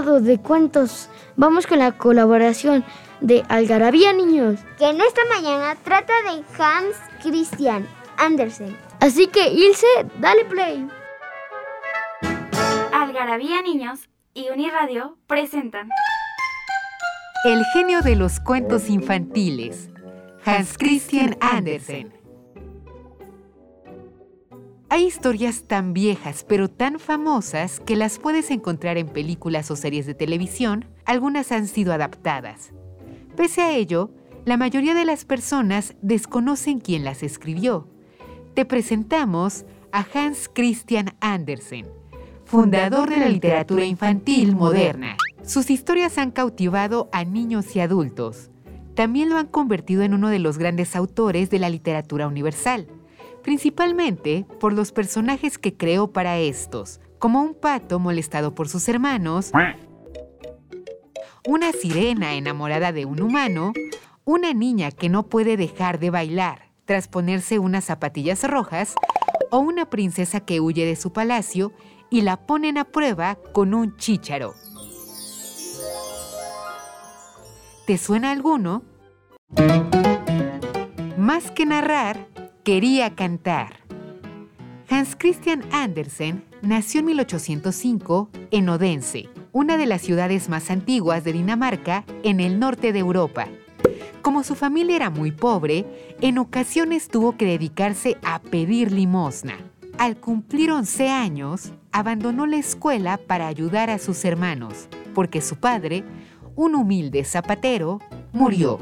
De 0.00 0.38
cuentos, 0.38 1.10
vamos 1.36 1.66
con 1.66 1.78
la 1.78 1.92
colaboración 1.92 2.84
de 3.20 3.44
Algarabía 3.48 4.14
Niños. 4.14 4.58
Que 4.78 4.88
en 4.88 5.00
esta 5.00 5.20
mañana 5.26 5.76
trata 5.84 6.12
de 6.22 6.42
Hans 6.58 6.96
Christian 7.22 7.86
Andersen. 8.16 8.76
Así 9.00 9.26
que 9.26 9.48
Ilse, 9.48 9.86
dale 10.18 10.46
play. 10.46 10.88
Algarabía 12.92 13.60
Niños 13.60 14.08
y 14.32 14.48
Uniradio 14.48 15.18
presentan 15.26 15.90
El 17.44 17.62
genio 17.74 18.00
de 18.00 18.16
los 18.16 18.40
cuentos 18.40 18.88
infantiles, 18.88 19.90
Hans 20.46 20.78
Christian 20.78 21.36
Andersen. 21.40 22.19
Hay 24.92 25.06
historias 25.06 25.62
tan 25.68 25.92
viejas 25.92 26.44
pero 26.46 26.68
tan 26.68 26.98
famosas 26.98 27.78
que 27.78 27.94
las 27.94 28.18
puedes 28.18 28.50
encontrar 28.50 28.98
en 28.98 29.06
películas 29.06 29.70
o 29.70 29.76
series 29.76 30.04
de 30.04 30.14
televisión, 30.14 30.84
algunas 31.04 31.52
han 31.52 31.68
sido 31.68 31.92
adaptadas. 31.92 32.72
Pese 33.36 33.62
a 33.62 33.70
ello, 33.70 34.10
la 34.44 34.56
mayoría 34.56 34.92
de 34.94 35.04
las 35.04 35.24
personas 35.24 35.94
desconocen 36.02 36.80
quién 36.80 37.04
las 37.04 37.22
escribió. 37.22 37.86
Te 38.54 38.64
presentamos 38.64 39.64
a 39.92 40.04
Hans 40.12 40.50
Christian 40.52 41.14
Andersen, 41.20 41.86
fundador 42.44 43.10
de 43.10 43.18
la 43.18 43.28
literatura 43.28 43.84
infantil 43.84 44.56
moderna. 44.56 45.16
Sus 45.44 45.70
historias 45.70 46.18
han 46.18 46.32
cautivado 46.32 47.08
a 47.12 47.24
niños 47.24 47.76
y 47.76 47.80
adultos. 47.80 48.50
También 48.96 49.28
lo 49.28 49.36
han 49.36 49.46
convertido 49.46 50.02
en 50.02 50.14
uno 50.14 50.30
de 50.30 50.40
los 50.40 50.58
grandes 50.58 50.96
autores 50.96 51.48
de 51.48 51.60
la 51.60 51.70
literatura 51.70 52.26
universal 52.26 52.88
principalmente 53.42 54.46
por 54.58 54.72
los 54.72 54.92
personajes 54.92 55.58
que 55.58 55.76
creó 55.76 56.12
para 56.12 56.38
estos, 56.38 57.00
como 57.18 57.42
un 57.42 57.54
pato 57.54 57.98
molestado 57.98 58.54
por 58.54 58.68
sus 58.68 58.88
hermanos, 58.88 59.52
una 61.46 61.72
sirena 61.72 62.34
enamorada 62.34 62.92
de 62.92 63.04
un 63.04 63.22
humano, 63.22 63.72
una 64.24 64.52
niña 64.52 64.90
que 64.90 65.08
no 65.08 65.28
puede 65.28 65.56
dejar 65.56 65.98
de 65.98 66.10
bailar 66.10 66.70
tras 66.84 67.08
ponerse 67.08 67.58
unas 67.58 67.84
zapatillas 67.84 68.42
rojas, 68.44 68.94
o 69.50 69.58
una 69.58 69.90
princesa 69.90 70.40
que 70.40 70.60
huye 70.60 70.86
de 70.86 70.96
su 70.96 71.12
palacio 71.12 71.72
y 72.08 72.22
la 72.22 72.46
ponen 72.46 72.78
a 72.78 72.84
prueba 72.84 73.38
con 73.52 73.74
un 73.74 73.96
chícharo. 73.96 74.54
¿Te 77.86 77.98
suena 77.98 78.30
alguno? 78.30 78.82
Más 81.16 81.50
que 81.50 81.66
narrar, 81.66 82.28
quería 82.64 83.14
cantar. 83.14 83.76
Hans 84.88 85.16
Christian 85.16 85.62
Andersen 85.72 86.44
nació 86.62 87.00
en 87.00 87.06
1805 87.06 88.28
en 88.50 88.68
Odense, 88.68 89.28
una 89.52 89.76
de 89.76 89.86
las 89.86 90.02
ciudades 90.02 90.48
más 90.48 90.70
antiguas 90.70 91.24
de 91.24 91.32
Dinamarca 91.32 92.04
en 92.22 92.40
el 92.40 92.58
norte 92.58 92.92
de 92.92 92.98
Europa. 92.98 93.48
Como 94.22 94.42
su 94.42 94.54
familia 94.54 94.96
era 94.96 95.10
muy 95.10 95.32
pobre, 95.32 95.86
en 96.20 96.38
ocasiones 96.38 97.08
tuvo 97.08 97.36
que 97.36 97.46
dedicarse 97.46 98.18
a 98.22 98.40
pedir 98.40 98.92
limosna. 98.92 99.56
Al 99.96 100.16
cumplir 100.16 100.70
11 100.70 101.08
años, 101.08 101.72
abandonó 101.92 102.46
la 102.46 102.56
escuela 102.56 103.16
para 103.16 103.46
ayudar 103.46 103.90
a 103.90 103.98
sus 103.98 104.24
hermanos, 104.24 104.88
porque 105.14 105.40
su 105.40 105.56
padre, 105.56 106.04
un 106.56 106.74
humilde 106.74 107.24
zapatero, 107.24 108.00
murió. 108.32 108.78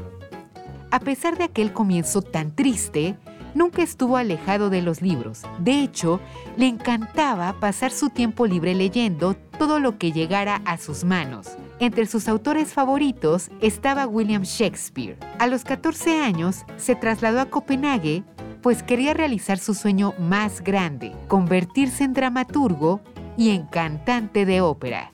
A 0.91 0.99
pesar 0.99 1.37
de 1.37 1.45
aquel 1.45 1.71
comienzo 1.71 2.21
tan 2.21 2.55
triste, 2.55 3.17
nunca 3.53 3.81
estuvo 3.81 4.17
alejado 4.17 4.69
de 4.69 4.81
los 4.81 5.01
libros. 5.01 5.43
De 5.59 5.81
hecho, 5.81 6.19
le 6.57 6.67
encantaba 6.67 7.59
pasar 7.59 7.91
su 7.91 8.09
tiempo 8.09 8.45
libre 8.45 8.75
leyendo 8.75 9.35
todo 9.57 9.79
lo 9.79 9.97
que 9.97 10.11
llegara 10.11 10.61
a 10.65 10.77
sus 10.77 11.03
manos. 11.03 11.49
Entre 11.79 12.05
sus 12.05 12.27
autores 12.27 12.73
favoritos 12.73 13.49
estaba 13.61 14.07
William 14.07 14.43
Shakespeare. 14.43 15.17
A 15.39 15.47
los 15.47 15.63
14 15.63 16.21
años 16.21 16.65
se 16.77 16.95
trasladó 16.95 17.39
a 17.39 17.45
Copenhague 17.45 18.23
pues 18.61 18.83
quería 18.83 19.13
realizar 19.13 19.57
su 19.57 19.73
sueño 19.73 20.13
más 20.19 20.61
grande, 20.61 21.13
convertirse 21.27 22.03
en 22.03 22.13
dramaturgo 22.13 23.01
y 23.37 23.51
en 23.51 23.65
cantante 23.67 24.45
de 24.45 24.61
ópera. 24.61 25.13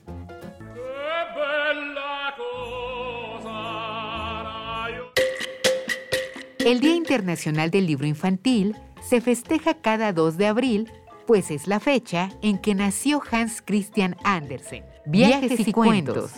El 6.66 6.80
Día 6.80 6.96
Internacional 6.96 7.70
del 7.70 7.86
Libro 7.86 8.08
Infantil 8.08 8.74
se 9.00 9.20
festeja 9.20 9.74
cada 9.74 10.12
2 10.12 10.36
de 10.36 10.48
abril, 10.48 10.90
pues 11.24 11.52
es 11.52 11.68
la 11.68 11.78
fecha 11.78 12.30
en 12.42 12.58
que 12.58 12.74
nació 12.74 13.22
Hans 13.30 13.62
Christian 13.64 14.16
Andersen. 14.24 14.84
Viajes, 15.06 15.68
y, 15.68 15.72
cuentos. 15.72 16.32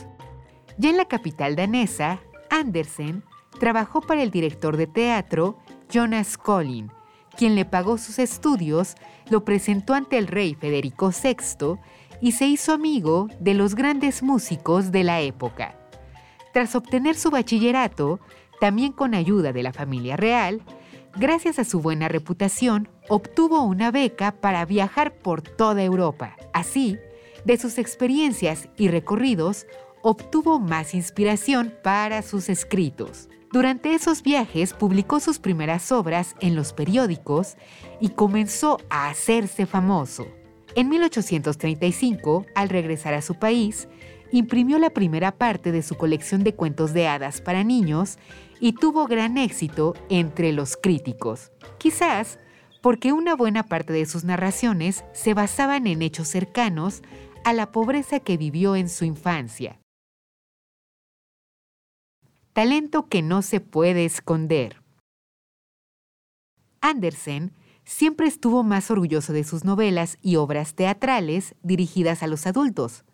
Ya 0.77 0.91
en 0.91 0.99
la 0.99 1.07
capital 1.07 1.57
danesa, 1.57 2.21
Andersen 2.51 3.25
trabajó 3.59 4.03
para 4.03 4.23
el 4.23 4.31
director 4.31 4.77
de 4.77 4.87
teatro 4.87 5.57
Jonas 5.89 6.37
Collin, 6.37 6.93
quien 7.35 7.55
le 7.55 7.65
pagó 7.65 7.97
sus 7.97 8.19
estudios, 8.19 8.97
lo 9.31 9.47
presentó 9.47 9.95
ante 9.95 10.19
el 10.19 10.27
rey 10.27 10.55
Federico 10.55 11.11
VI 11.11 11.79
y 12.21 12.33
se 12.33 12.47
hizo 12.47 12.75
amigo 12.75 13.29
de 13.41 13.55
los 13.55 13.75
grandes 13.75 14.23
músicos 14.23 14.93
de 14.93 15.05
la 15.05 15.23
época. 15.23 15.75
Tras 16.53 16.75
obtener 16.75 17.15
su 17.15 17.31
bachillerato, 17.31 18.21
también 18.61 18.93
con 18.93 19.15
ayuda 19.15 19.53
de 19.53 19.63
la 19.63 19.73
familia 19.73 20.17
real, 20.17 20.63
gracias 21.17 21.59
a 21.59 21.65
su 21.65 21.81
buena 21.81 22.09
reputación, 22.09 22.89
obtuvo 23.09 23.63
una 23.63 23.91
beca 23.91 24.33
para 24.33 24.65
viajar 24.65 25.15
por 25.15 25.43
toda 25.43 25.83
Europa. 25.83 26.37
Así, 26.53 26.99
de 27.45 27.57
sus 27.57 27.79
experiencias 27.79 28.69
y 28.77 28.89
recorridos, 28.89 29.67
obtuvo 30.03 30.59
más 30.59 30.95
inspiración 30.95 31.75
para 31.83 32.23
sus 32.23 32.49
escritos. 32.49 33.29
Durante 33.53 33.95
esos 33.95 34.23
viajes 34.23 34.75
publicó 34.75 35.21
sus 35.21 35.39
primeras 35.39 35.91
obras 35.91 36.35
en 36.41 36.55
los 36.55 36.75
periódicos 36.75 37.57
y 37.99 38.11
comenzó 38.11 38.79
a 38.91 39.09
hacerse 39.09 39.65
famoso. 39.65 40.27
En 40.75 40.91
1835, 40.91 42.45
al 42.55 42.69
regresar 42.69 43.15
a 43.15 43.23
su 43.23 43.37
país, 43.37 43.89
imprimió 44.33 44.79
la 44.79 44.91
primera 44.91 45.33
parte 45.33 45.73
de 45.73 45.83
su 45.83 45.97
colección 45.97 46.45
de 46.45 46.55
cuentos 46.55 46.93
de 46.93 47.09
hadas 47.09 47.41
para 47.41 47.65
niños 47.65 48.19
y 48.61 48.73
tuvo 48.73 49.07
gran 49.07 49.39
éxito 49.39 49.95
entre 50.09 50.53
los 50.53 50.77
críticos. 50.77 51.53
Quizás 51.79 52.39
porque 52.83 53.13
una 53.13 53.35
buena 53.35 53.65
parte 53.65 53.93
de 53.93 54.07
sus 54.07 54.25
narraciones 54.25 55.05
se 55.13 55.35
basaban 55.35 55.87
en 55.87 56.03
hechos 56.03 56.29
cercanos 56.29 57.03
a 57.45 57.53
la 57.53 57.73
pobreza 57.73 58.21
que 58.21 58.37
vivió 58.37 58.77
en 58.77 58.89
su 58.89 59.05
infancia. 59.05 59.81
Talento 62.53 63.09
que 63.09 63.23
no 63.23 63.43
se 63.43 63.61
puede 63.61 64.05
esconder. 64.05 64.83
Andersen 66.81 67.53
siempre 67.85 68.27
estuvo 68.27 68.63
más 68.65 68.91
orgulloso 68.91 69.33
de 69.33 69.45
sus 69.45 69.65
novelas 69.65 70.19
y 70.23 70.37
obras 70.37 70.75
teatrales 70.75 71.55
dirigidas 71.63 72.23
a 72.23 72.27
los 72.27 72.47
adultos, 72.47 73.05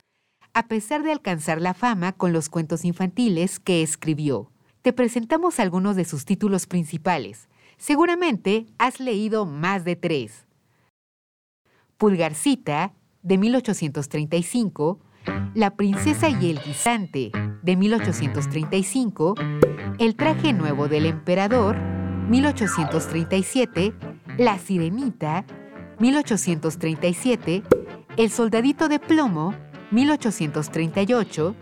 a 0.52 0.66
pesar 0.66 1.02
de 1.02 1.12
alcanzar 1.12 1.60
la 1.60 1.74
fama 1.74 2.12
con 2.12 2.32
los 2.32 2.48
cuentos 2.48 2.84
infantiles 2.84 3.60
que 3.60 3.82
escribió 3.82 4.53
te 4.84 4.92
presentamos 4.92 5.60
algunos 5.60 5.96
de 5.96 6.04
sus 6.04 6.26
títulos 6.26 6.66
principales. 6.66 7.48
Seguramente 7.78 8.66
has 8.76 9.00
leído 9.00 9.46
más 9.46 9.82
de 9.82 9.96
tres. 9.96 10.44
Pulgarcita, 11.96 12.92
de 13.22 13.38
1835, 13.38 15.00
La 15.54 15.74
princesa 15.74 16.28
y 16.28 16.50
el 16.50 16.60
guisante, 16.60 17.32
de 17.62 17.76
1835, 17.76 19.36
El 19.98 20.16
traje 20.16 20.52
nuevo 20.52 20.86
del 20.86 21.06
emperador, 21.06 21.78
1837, 22.28 23.94
La 24.36 24.58
sirenita, 24.58 25.46
1837, 25.98 27.62
El 28.18 28.30
soldadito 28.30 28.90
de 28.90 28.98
plomo, 28.98 29.54
1838, 29.92 31.56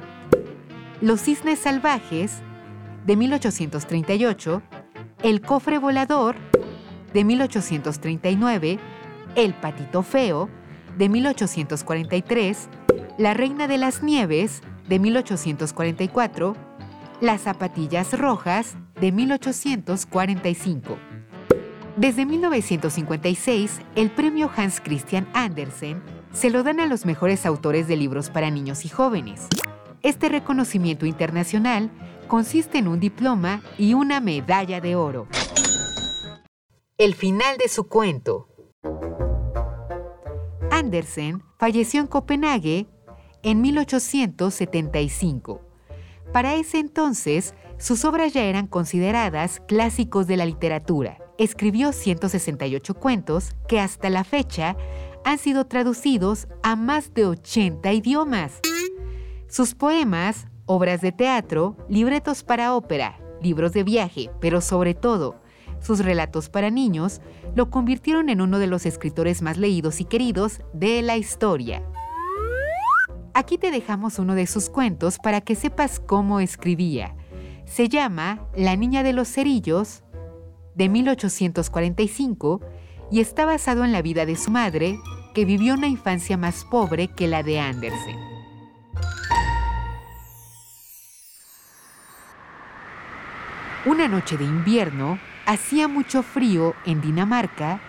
Los 1.00 1.20
cisnes 1.20 1.60
salvajes, 1.60 2.42
de 3.06 3.16
1838, 3.16 4.62
El 5.22 5.40
cofre 5.40 5.78
volador, 5.78 6.36
de 7.12 7.24
1839, 7.24 8.78
El 9.34 9.54
patito 9.54 10.02
feo, 10.02 10.48
de 10.96 11.08
1843, 11.08 12.68
La 13.18 13.34
reina 13.34 13.66
de 13.66 13.78
las 13.78 14.02
nieves, 14.02 14.62
de 14.88 14.98
1844, 14.98 16.56
Las 17.20 17.42
zapatillas 17.42 18.18
rojas, 18.18 18.76
de 19.00 19.12
1845. 19.12 20.98
Desde 21.96 22.24
1956, 22.24 23.80
el 23.96 24.10
premio 24.10 24.50
Hans 24.56 24.80
Christian 24.80 25.28
Andersen 25.34 26.02
se 26.32 26.48
lo 26.48 26.62
dan 26.62 26.80
a 26.80 26.86
los 26.86 27.04
mejores 27.04 27.44
autores 27.44 27.86
de 27.86 27.96
libros 27.96 28.30
para 28.30 28.50
niños 28.50 28.86
y 28.86 28.88
jóvenes. 28.88 29.48
Este 30.02 30.28
reconocimiento 30.30 31.04
internacional 31.04 31.90
consiste 32.32 32.78
en 32.78 32.88
un 32.88 32.98
diploma 32.98 33.62
y 33.76 33.92
una 33.92 34.18
medalla 34.18 34.80
de 34.80 34.96
oro. 34.96 35.28
El 36.96 37.14
final 37.14 37.58
de 37.58 37.68
su 37.68 37.88
cuento. 37.88 38.48
Andersen 40.70 41.42
falleció 41.58 42.00
en 42.00 42.06
Copenhague 42.06 42.88
en 43.42 43.60
1875. 43.60 45.60
Para 46.32 46.54
ese 46.54 46.78
entonces, 46.78 47.52
sus 47.76 48.02
obras 48.06 48.32
ya 48.32 48.44
eran 48.44 48.66
consideradas 48.66 49.60
clásicos 49.68 50.26
de 50.26 50.38
la 50.38 50.46
literatura. 50.46 51.18
Escribió 51.36 51.92
168 51.92 52.94
cuentos 52.94 53.50
que 53.68 53.78
hasta 53.78 54.08
la 54.08 54.24
fecha 54.24 54.74
han 55.26 55.36
sido 55.36 55.66
traducidos 55.66 56.48
a 56.62 56.76
más 56.76 57.12
de 57.12 57.26
80 57.26 57.92
idiomas. 57.92 58.58
Sus 59.48 59.74
poemas, 59.74 60.46
obras 60.74 61.00
de 61.00 61.12
teatro, 61.12 61.76
libretos 61.88 62.42
para 62.42 62.74
ópera, 62.74 63.18
libros 63.42 63.72
de 63.72 63.84
viaje, 63.84 64.30
pero 64.40 64.60
sobre 64.60 64.94
todo 64.94 65.42
sus 65.82 65.98
relatos 65.98 66.48
para 66.48 66.70
niños, 66.70 67.20
lo 67.54 67.68
convirtieron 67.68 68.28
en 68.28 68.40
uno 68.40 68.58
de 68.58 68.68
los 68.68 68.86
escritores 68.86 69.42
más 69.42 69.58
leídos 69.58 70.00
y 70.00 70.04
queridos 70.04 70.60
de 70.72 71.02
la 71.02 71.16
historia. 71.16 71.82
Aquí 73.34 73.58
te 73.58 73.70
dejamos 73.70 74.18
uno 74.18 74.34
de 74.34 74.46
sus 74.46 74.70
cuentos 74.70 75.18
para 75.18 75.40
que 75.40 75.56
sepas 75.56 76.00
cómo 76.00 76.40
escribía. 76.40 77.16
Se 77.64 77.88
llama 77.88 78.46
La 78.54 78.76
Niña 78.76 79.02
de 79.02 79.12
los 79.12 79.28
Cerillos, 79.28 80.04
de 80.74 80.88
1845, 80.88 82.60
y 83.10 83.20
está 83.20 83.44
basado 83.44 83.84
en 83.84 83.92
la 83.92 84.02
vida 84.02 84.24
de 84.24 84.36
su 84.36 84.50
madre, 84.50 84.98
que 85.34 85.44
vivió 85.44 85.74
una 85.74 85.88
infancia 85.88 86.36
más 86.36 86.64
pobre 86.64 87.08
que 87.08 87.26
la 87.26 87.42
de 87.42 87.58
Andersen. 87.58 88.31
Una 93.84 94.06
noche 94.06 94.36
de 94.36 94.44
invierno, 94.44 95.18
hacía 95.44 95.88
mucho 95.88 96.22
frío 96.22 96.76
en 96.86 97.00
Dinamarca 97.00 97.80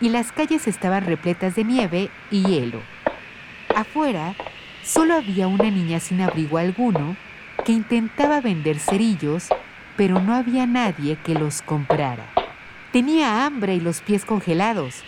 y 0.00 0.08
las 0.08 0.32
calles 0.32 0.66
estaban 0.66 1.06
repletas 1.06 1.54
de 1.54 1.62
nieve 1.62 2.10
y 2.32 2.42
hielo. 2.42 2.80
Afuera, 3.72 4.34
solo 4.82 5.14
había 5.14 5.46
una 5.46 5.70
niña 5.70 6.00
sin 6.00 6.20
abrigo 6.20 6.58
alguno 6.58 7.16
que 7.64 7.70
intentaba 7.70 8.40
vender 8.40 8.80
cerillos, 8.80 9.48
pero 9.96 10.20
no 10.20 10.34
había 10.34 10.66
nadie 10.66 11.16
que 11.24 11.34
los 11.34 11.62
comprara. 11.62 12.26
Tenía 12.90 13.46
hambre 13.46 13.76
y 13.76 13.80
los 13.80 14.00
pies 14.00 14.24
congelados, 14.24 15.04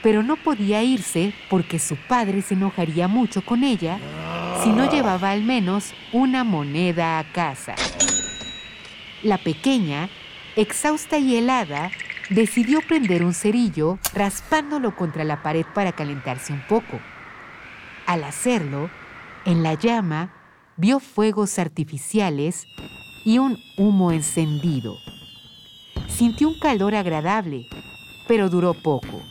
pero 0.00 0.22
no 0.22 0.36
podía 0.36 0.84
irse 0.84 1.34
porque 1.50 1.80
su 1.80 1.96
padre 1.96 2.42
se 2.42 2.54
enojaría 2.54 3.08
mucho 3.08 3.44
con 3.44 3.64
ella 3.64 3.98
si 4.62 4.70
no 4.70 4.88
llevaba 4.88 5.32
al 5.32 5.42
menos 5.42 5.92
una 6.12 6.44
moneda 6.44 7.18
a 7.18 7.24
casa. 7.24 7.74
La 9.22 9.38
pequeña, 9.38 10.08
exhausta 10.56 11.18
y 11.18 11.36
helada, 11.36 11.90
decidió 12.30 12.80
prender 12.80 13.24
un 13.24 13.34
cerillo 13.34 13.98
raspándolo 14.14 14.96
contra 14.96 15.22
la 15.22 15.42
pared 15.42 15.64
para 15.74 15.92
calentarse 15.92 16.52
un 16.52 16.62
poco. 16.66 16.98
Al 18.06 18.24
hacerlo, 18.24 18.90
en 19.44 19.62
la 19.62 19.74
llama 19.74 20.32
vio 20.76 20.98
fuegos 20.98 21.58
artificiales 21.58 22.66
y 23.24 23.38
un 23.38 23.58
humo 23.76 24.10
encendido. 24.10 24.96
Sintió 26.08 26.48
un 26.48 26.58
calor 26.58 26.94
agradable, 26.94 27.66
pero 28.26 28.48
duró 28.48 28.74
poco. 28.74 29.22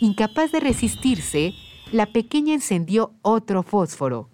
Incapaz 0.00 0.52
de 0.52 0.60
resistirse, 0.60 1.54
la 1.90 2.06
pequeña 2.06 2.54
encendió 2.54 3.12
otro 3.22 3.62
fósforo. 3.62 4.28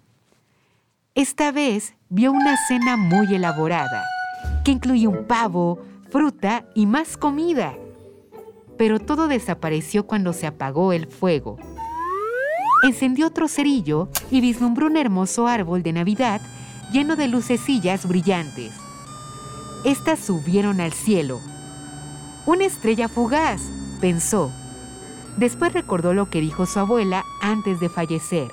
Esta 1.15 1.51
vez 1.51 1.95
vio 2.09 2.31
una 2.31 2.55
cena 2.67 2.97
muy 2.97 3.33
elaborada, 3.33 4.05
que 4.69 4.73
incluía 4.73 5.09
un 5.09 5.25
pavo, 5.25 5.79
fruta 6.11 6.63
y 6.75 6.85
más 6.85 7.17
comida. 7.17 7.73
Pero 8.77 8.99
todo 8.99 9.27
desapareció 9.27 10.05
cuando 10.05 10.31
se 10.31 10.45
apagó 10.45 10.93
el 10.93 11.07
fuego. 11.07 11.57
Encendió 12.83 13.25
otro 13.25 13.47
cerillo 13.47 14.09
y 14.29 14.41
vislumbró 14.41 14.85
un 14.85 14.95
hermoso 14.95 15.47
árbol 15.47 15.81
de 15.81 15.93
Navidad 15.93 16.39
lleno 16.93 17.15
de 17.15 17.27
lucecillas 17.27 18.07
brillantes. 18.07 18.71
Estas 19.85 20.19
subieron 20.19 20.81
al 20.81 20.93
cielo. 20.93 21.39
Una 22.45 22.65
estrella 22.65 23.07
fugaz, 23.07 23.71
pensó. 23.99 24.51
Después 25.37 25.73
recordó 25.73 26.13
lo 26.13 26.29
que 26.29 26.41
dijo 26.41 26.67
su 26.67 26.77
abuela 26.77 27.25
antes 27.41 27.79
de 27.79 27.89
fallecer. 27.89 28.51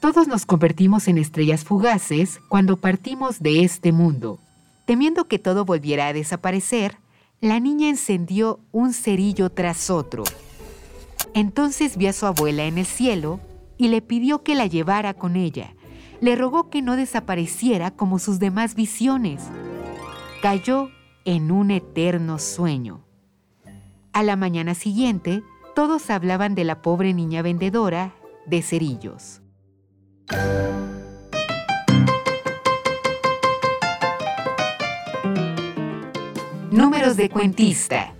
Todos 0.00 0.28
nos 0.28 0.44
convertimos 0.44 1.08
en 1.08 1.16
estrellas 1.16 1.64
fugaces 1.64 2.38
cuando 2.50 2.76
partimos 2.76 3.40
de 3.40 3.64
este 3.64 3.92
mundo. 3.92 4.40
Temiendo 4.90 5.28
que 5.28 5.38
todo 5.38 5.64
volviera 5.64 6.08
a 6.08 6.12
desaparecer, 6.12 6.98
la 7.40 7.60
niña 7.60 7.88
encendió 7.88 8.58
un 8.72 8.92
cerillo 8.92 9.48
tras 9.48 9.88
otro. 9.88 10.24
Entonces 11.32 11.96
vio 11.96 12.10
a 12.10 12.12
su 12.12 12.26
abuela 12.26 12.64
en 12.64 12.76
el 12.76 12.86
cielo 12.86 13.38
y 13.78 13.86
le 13.86 14.02
pidió 14.02 14.42
que 14.42 14.56
la 14.56 14.66
llevara 14.66 15.14
con 15.14 15.36
ella. 15.36 15.76
Le 16.20 16.34
rogó 16.34 16.70
que 16.70 16.82
no 16.82 16.96
desapareciera 16.96 17.92
como 17.92 18.18
sus 18.18 18.40
demás 18.40 18.74
visiones. 18.74 19.44
Cayó 20.42 20.90
en 21.24 21.52
un 21.52 21.70
eterno 21.70 22.40
sueño. 22.40 23.04
A 24.12 24.24
la 24.24 24.34
mañana 24.34 24.74
siguiente, 24.74 25.44
todos 25.76 26.10
hablaban 26.10 26.56
de 26.56 26.64
la 26.64 26.82
pobre 26.82 27.14
niña 27.14 27.42
vendedora 27.42 28.12
de 28.44 28.60
cerillos. 28.60 29.40
De 37.00 37.30
cuentista. 37.30 38.12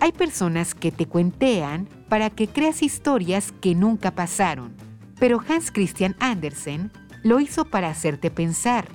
Hay 0.00 0.12
personas 0.12 0.74
que 0.74 0.90
te 0.90 1.04
cuentean 1.04 1.86
para 2.08 2.30
que 2.30 2.48
creas 2.48 2.82
historias 2.82 3.52
que 3.60 3.74
nunca 3.74 4.12
pasaron, 4.12 4.72
pero 5.20 5.38
Hans 5.46 5.70
Christian 5.70 6.16
Andersen 6.18 6.90
lo 7.22 7.38
hizo 7.38 7.66
para 7.66 7.90
hacerte 7.90 8.30
pensar, 8.30 8.88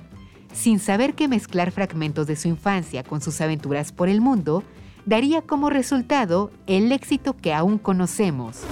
sin 0.52 0.80
saber 0.80 1.14
que 1.14 1.28
mezclar 1.28 1.70
fragmentos 1.70 2.26
de 2.26 2.34
su 2.34 2.48
infancia 2.48 3.04
con 3.04 3.20
sus 3.20 3.40
aventuras 3.40 3.92
por 3.92 4.08
el 4.08 4.20
mundo 4.20 4.64
daría 5.06 5.42
como 5.42 5.70
resultado 5.70 6.50
el 6.66 6.90
éxito 6.90 7.36
que 7.36 7.54
aún 7.54 7.78
conocemos. 7.78 8.62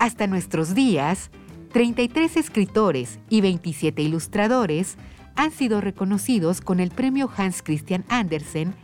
Hasta 0.00 0.26
nuestros 0.26 0.74
días, 0.74 1.30
33 1.72 2.36
escritores 2.36 3.20
y 3.30 3.42
27 3.42 4.02
ilustradores 4.02 4.96
han 5.36 5.52
sido 5.52 5.80
reconocidos 5.80 6.60
con 6.60 6.80
el 6.80 6.90
premio 6.90 7.30
Hans 7.36 7.62
Christian 7.62 8.04
Andersen 8.08 8.74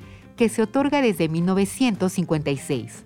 que 0.40 0.48
se 0.48 0.62
otorga 0.62 1.02
desde 1.02 1.28
1956. 1.28 3.04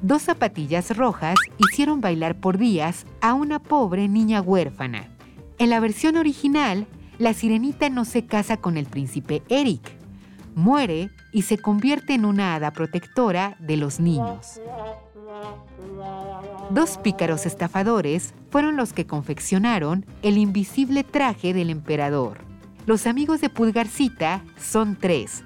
Dos 0.00 0.22
zapatillas 0.22 0.96
rojas 0.96 1.34
hicieron 1.58 2.00
bailar 2.00 2.38
por 2.38 2.56
días 2.56 3.04
a 3.20 3.34
una 3.34 3.58
pobre 3.58 4.06
niña 4.06 4.42
huérfana. 4.42 5.08
En 5.58 5.70
la 5.70 5.80
versión 5.80 6.16
original, 6.16 6.86
la 7.18 7.34
sirenita 7.34 7.90
no 7.90 8.04
se 8.04 8.26
casa 8.26 8.58
con 8.58 8.76
el 8.76 8.86
príncipe 8.86 9.42
Eric, 9.48 9.90
muere 10.54 11.10
y 11.32 11.42
se 11.42 11.58
convierte 11.58 12.14
en 12.14 12.24
una 12.24 12.54
hada 12.54 12.70
protectora 12.70 13.56
de 13.58 13.76
los 13.76 13.98
niños. 13.98 14.60
Dos 16.70 16.96
pícaros 16.98 17.44
estafadores 17.44 18.34
fueron 18.50 18.76
los 18.76 18.92
que 18.92 19.04
confeccionaron 19.04 20.06
el 20.22 20.38
invisible 20.38 21.02
traje 21.02 21.52
del 21.52 21.70
emperador. 21.70 22.38
Los 22.86 23.08
amigos 23.08 23.40
de 23.40 23.50
Pulgarcita 23.50 24.44
son 24.56 24.94
tres, 24.94 25.42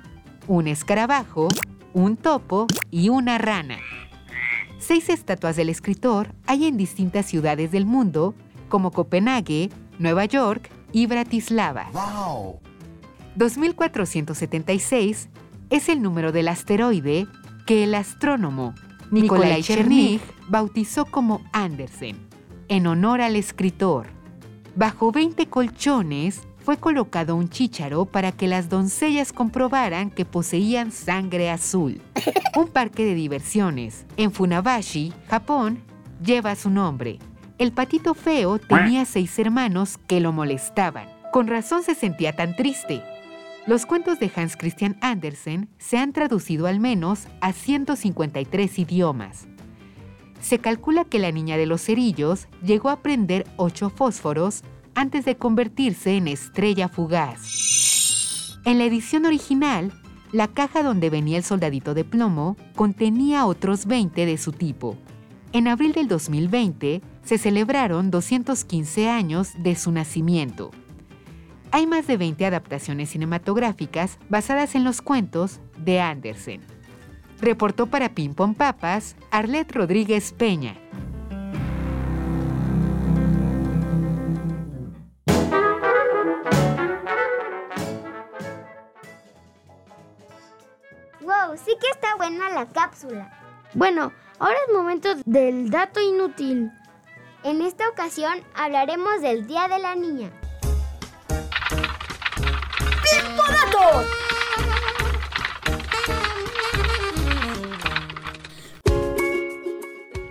un 0.51 0.67
escarabajo, 0.67 1.47
un 1.93 2.17
topo 2.17 2.67
y 2.91 3.09
una 3.09 3.39
rana. 3.39 3.79
Seis 4.81 5.09
estatuas 5.09 5.55
del 5.55 5.69
escritor 5.69 6.35
hay 6.45 6.67
en 6.67 6.77
distintas 6.77 7.27
ciudades 7.27 7.71
del 7.71 7.87
mundo, 7.87 8.35
como 8.69 8.91
Copenhague, 8.91 9.71
Nueva 10.01 10.25
York 10.25 10.69
y 10.91 11.07
Bratislava. 11.07 11.87
2476 13.37 15.29
es 15.71 15.89
el 15.89 16.03
número 16.03 16.33
del 16.33 16.49
asteroide 16.49 17.29
que 17.65 17.85
el 17.85 17.95
astrónomo 17.95 18.75
Nikolai 19.13 19.63
Chernig 19.63 20.21
bautizó 20.49 21.05
como 21.05 21.43
Andersen, 21.53 22.17
en 22.67 22.89
honor 22.89 23.21
al 23.21 23.37
escritor. 23.37 24.09
Bajo 24.75 25.13
20 25.13 25.47
colchones 25.47 26.41
fue 26.65 26.79
colocado 26.79 27.37
un 27.37 27.49
chícharo 27.49 28.05
para 28.05 28.33
que 28.33 28.49
las 28.49 28.69
doncellas 28.69 29.33
comprobaran 29.33 30.11
que 30.11 30.25
poseían 30.25 30.93
sangre 30.93 31.51
azul. 31.51 32.01
Un 32.57 32.69
parque 32.69 33.05
de 33.05 33.15
diversiones 33.15 34.05
en 34.17 34.33
Funabashi, 34.33 35.13
Japón, 35.29 35.83
lleva 36.23 36.55
su 36.55 36.71
nombre. 36.71 37.19
El 37.59 37.73
patito 37.73 38.15
feo 38.15 38.59
tenía 38.59 39.05
seis 39.05 39.39
hermanos 39.39 39.99
que 40.07 40.21
lo 40.21 40.33
molestaban. 40.33 41.09
Con 41.33 41.47
razón 41.47 41.83
se 41.83 41.95
sentía 41.95 42.35
tan 42.35 42.57
triste. 42.57 43.03
Los 43.67 43.87
cuentos 43.87 44.19
de 44.19 44.31
Hans 44.35 44.57
Christian 44.57 44.97
Andersen 45.01 45.69
se 45.79 45.99
han 45.99 46.13
traducido 46.13 46.67
al 46.67 46.81
menos 46.81 47.29
a 47.41 47.53
153 47.53 48.79
idiomas. 48.79 49.47
Se 50.41 50.59
calcula 50.59 51.05
que 51.05 51.19
la 51.19 51.31
niña 51.31 51.57
de 51.57 51.67
los 51.67 51.83
cerillos 51.83 52.49
llegó 52.63 52.89
a 52.89 53.01
prender 53.01 53.47
ocho 53.57 53.91
fósforos 53.91 54.63
antes 54.95 55.25
de 55.25 55.37
convertirse 55.37 56.17
en 56.17 56.29
estrella 56.29 56.89
fugaz. 56.89 58.59
En 58.65 58.79
la 58.79 58.85
edición 58.85 59.27
original, 59.27 59.93
la 60.33 60.49
caja 60.49 60.83
donde 60.83 61.11
venía 61.11 61.39
el 61.39 61.45
soldadito 61.45 61.95
de 61.95 62.05
plomo 62.05 62.57
contenía 62.77 63.47
otros 63.47 63.87
20 63.87 64.27
de 64.27 64.39
su 64.39 64.53
tipo. 64.53 64.97
En 65.53 65.67
abril 65.67 65.93
del 65.93 66.07
2020, 66.07 67.03
se 67.25 67.39
celebraron 67.39 68.11
215 68.11 69.09
años 69.09 69.51
de 69.59 69.75
su 69.75 69.91
nacimiento. 69.91 70.71
Hay 71.73 71.87
más 71.87 72.07
de 72.07 72.17
20 72.17 72.47
adaptaciones 72.47 73.11
cinematográficas 73.11 74.19
basadas 74.29 74.75
en 74.75 74.85
los 74.85 75.03
cuentos 75.03 75.61
de 75.79 76.01
Andersen. 76.01 76.61
Reportó 77.41 77.87
para 77.87 78.15
Ping 78.15 78.35
Pong 78.35 78.55
Papas 78.55 79.17
Arlet 79.31 79.73
Rodríguez 79.73 80.33
Peña. 80.33 80.77
¡Wow! 91.47 91.57
Sí 91.57 91.73
que 91.81 91.87
está 91.93 92.17
buena 92.17 92.51
la 92.51 92.67
cápsula. 92.67 93.31
Bueno, 93.75 94.13
ahora 94.39 94.57
es 94.67 94.75
momento 94.75 95.09
del 95.25 95.71
dato 95.71 96.01
inútil. 96.01 96.71
En 97.45 97.63
esta 97.63 97.89
ocasión 97.89 98.43
hablaremos 98.55 99.21
del 99.23 99.47
Día 99.47 99.69
de 99.69 99.79
la 99.79 99.95
Niña. 99.95 100.31
¡Datos! 103.37 104.07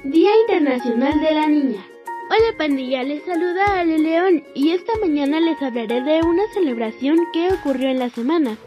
Día 0.03 0.32
Internacional 0.41 1.20
de 1.22 1.32
la 1.32 1.47
Niña. 1.47 1.86
Hola 2.30 2.57
pandilla, 2.57 3.03
les 3.03 3.26
saluda 3.26 3.80
Ale 3.80 3.97
León 3.97 4.43
y 4.53 4.72
esta 4.72 4.93
mañana 5.01 5.39
les 5.39 5.60
hablaré 5.62 6.01
de 6.03 6.22
una 6.22 6.43
celebración 6.53 7.18
que 7.34 7.51
ocurrió 7.53 7.89
en 7.89 7.99
la 7.99 8.10
semana. 8.10 8.57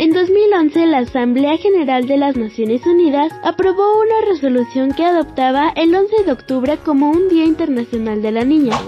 En 0.00 0.12
2011, 0.12 0.86
la 0.86 0.98
Asamblea 0.98 1.56
General 1.56 2.06
de 2.06 2.16
las 2.16 2.36
Naciones 2.36 2.86
Unidas 2.86 3.32
aprobó 3.42 3.98
una 4.00 4.30
resolución 4.30 4.92
que 4.92 5.04
adoptaba 5.04 5.70
el 5.70 5.92
11 5.92 6.22
de 6.22 6.30
octubre 6.30 6.78
como 6.84 7.10
un 7.10 7.28
Día 7.28 7.44
Internacional 7.44 8.22
de 8.22 8.30
la 8.30 8.44
Niña. 8.44 8.78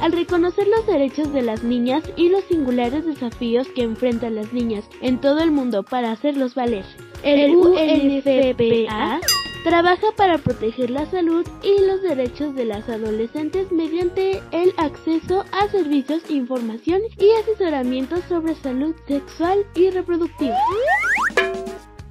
Al 0.00 0.10
reconocer 0.10 0.66
los 0.66 0.84
derechos 0.84 1.32
de 1.32 1.42
las 1.42 1.62
niñas 1.62 2.02
y 2.16 2.28
los 2.28 2.42
singulares 2.42 3.06
desafíos 3.06 3.68
que 3.68 3.82
enfrentan 3.82 4.34
las 4.34 4.52
niñas 4.52 4.84
en 5.00 5.20
todo 5.20 5.44
el 5.44 5.52
mundo 5.52 5.84
para 5.84 6.10
hacerlos 6.10 6.56
valer, 6.56 6.84
el 7.22 7.54
UNFPA 7.54 9.20
trabaja 9.66 10.12
para 10.16 10.38
proteger 10.38 10.90
la 10.90 11.06
salud 11.06 11.44
y 11.60 11.84
los 11.84 12.00
derechos 12.00 12.54
de 12.54 12.66
las 12.66 12.88
adolescentes 12.88 13.72
mediante 13.72 14.40
el 14.52 14.72
acceso 14.76 15.44
a 15.50 15.66
servicios, 15.72 16.30
información 16.30 17.00
y 17.18 17.32
asesoramiento 17.42 18.14
sobre 18.28 18.54
salud 18.54 18.94
sexual 19.08 19.66
y 19.74 19.90
reproductiva. 19.90 20.54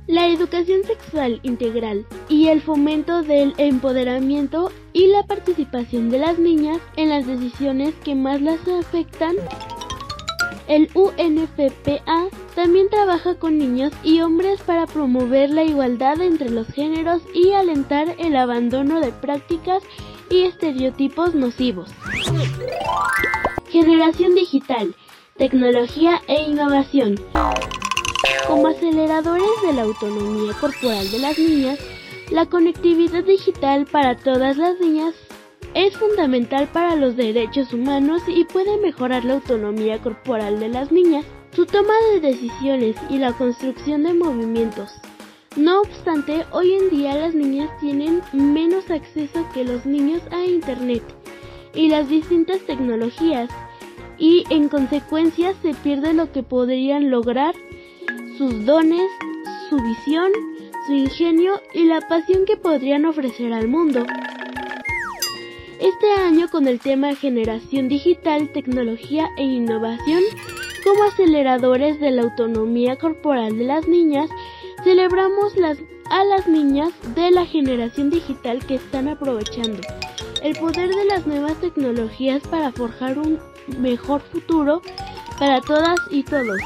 La 0.05 0.27
educación 0.27 0.83
sexual 0.83 1.39
integral 1.43 2.05
y 2.27 2.49
el 2.49 2.59
fomento 2.59 3.21
del 3.23 3.53
empoderamiento 3.57 4.69
y 4.91 5.07
la 5.07 5.25
participación 5.25 6.09
de 6.09 6.19
las 6.19 6.37
niñas 6.37 6.81
en 6.97 7.07
las 7.07 7.25
decisiones 7.25 7.95
que 8.03 8.15
más 8.15 8.41
las 8.41 8.67
afectan. 8.67 9.37
El 10.67 10.89
UNFPA 10.93 12.27
también 12.55 12.89
trabaja 12.89 13.35
con 13.35 13.57
niños 13.57 13.91
y 14.03 14.21
hombres 14.21 14.61
para 14.61 14.87
promover 14.87 15.49
la 15.49 15.63
igualdad 15.63 16.21
entre 16.21 16.49
los 16.49 16.67
géneros 16.67 17.21
y 17.33 17.51
alentar 17.51 18.15
el 18.17 18.35
abandono 18.37 19.01
de 19.01 19.11
prácticas 19.11 19.83
y 20.29 20.43
estereotipos 20.43 21.35
nocivos. 21.35 21.91
Generación 23.69 24.35
digital, 24.35 24.95
tecnología 25.37 26.21
e 26.27 26.43
innovación. 26.43 27.19
Como 28.47 28.67
aceleradores 28.67 29.61
de 29.65 29.73
la 29.73 29.83
autonomía 29.83 30.53
corporal 30.53 31.11
de 31.11 31.19
las 31.19 31.37
niñas, 31.37 31.79
la 32.31 32.45
conectividad 32.45 33.23
digital 33.23 33.85
para 33.85 34.15
todas 34.15 34.57
las 34.57 34.79
niñas 34.79 35.13
es 35.73 35.97
fundamental 35.97 36.67
para 36.67 36.95
los 36.95 37.17
derechos 37.17 37.73
humanos 37.73 38.21
y 38.27 38.45
puede 38.45 38.77
mejorar 38.77 39.25
la 39.25 39.33
autonomía 39.33 40.01
corporal 40.01 40.59
de 40.59 40.69
las 40.69 40.91
niñas, 40.91 41.25
su 41.55 41.65
toma 41.65 41.93
de 42.11 42.19
decisiones 42.19 42.97
y 43.09 43.17
la 43.17 43.31
construcción 43.31 44.03
de 44.03 44.13
movimientos. 44.13 44.91
No 45.55 45.81
obstante, 45.81 46.45
hoy 46.51 46.73
en 46.73 46.89
día 46.89 47.15
las 47.15 47.33
niñas 47.33 47.69
tienen 47.79 48.21
menos 48.33 48.91
acceso 48.91 49.47
que 49.53 49.63
los 49.63 49.85
niños 49.85 50.21
a 50.31 50.43
Internet 50.43 51.01
y 51.73 51.87
las 51.87 52.09
distintas 52.09 52.59
tecnologías, 52.61 53.49
y 54.17 54.43
en 54.49 54.67
consecuencia 54.67 55.53
se 55.61 55.73
pierde 55.73 56.13
lo 56.13 56.31
que 56.31 56.43
podrían 56.43 57.09
lograr 57.09 57.55
sus 58.37 58.65
dones, 58.65 59.09
su 59.69 59.77
visión, 59.77 60.31
su 60.87 60.93
ingenio 60.93 61.61
y 61.73 61.85
la 61.85 62.01
pasión 62.01 62.45
que 62.45 62.57
podrían 62.57 63.05
ofrecer 63.05 63.53
al 63.53 63.67
mundo. 63.67 64.05
Este 65.79 66.11
año 66.13 66.47
con 66.49 66.67
el 66.67 66.79
tema 66.79 67.15
Generación 67.15 67.87
Digital, 67.87 68.49
Tecnología 68.49 69.29
e 69.37 69.43
Innovación 69.43 70.23
como 70.85 71.03
aceleradores 71.03 71.99
de 71.99 72.11
la 72.11 72.21
autonomía 72.21 72.95
corporal 72.97 73.57
de 73.57 73.65
las 73.65 73.87
niñas, 73.87 74.29
celebramos 74.83 75.53
a 76.11 76.23
las 76.23 76.47
niñas 76.47 76.93
de 77.15 77.31
la 77.31 77.45
generación 77.45 78.11
digital 78.11 78.63
que 78.65 78.75
están 78.75 79.07
aprovechando 79.07 79.81
el 80.43 80.55
poder 80.57 80.89
de 80.89 81.05
las 81.05 81.25
nuevas 81.25 81.59
tecnologías 81.59 82.43
para 82.43 82.71
forjar 82.71 83.17
un 83.17 83.39
mejor 83.79 84.21
futuro 84.21 84.83
para 85.39 85.59
todas 85.59 85.97
y 86.11 86.21
todos. 86.21 86.59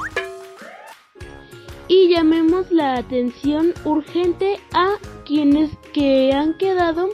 Y 1.88 2.09
llamemos 2.09 2.70
la 2.72 2.95
atención 2.95 3.74
urgente 3.86 4.59
a 4.74 4.97
quienes 5.26 5.72
que 5.93 6.34
han 6.34 6.57
quedado 6.57 7.09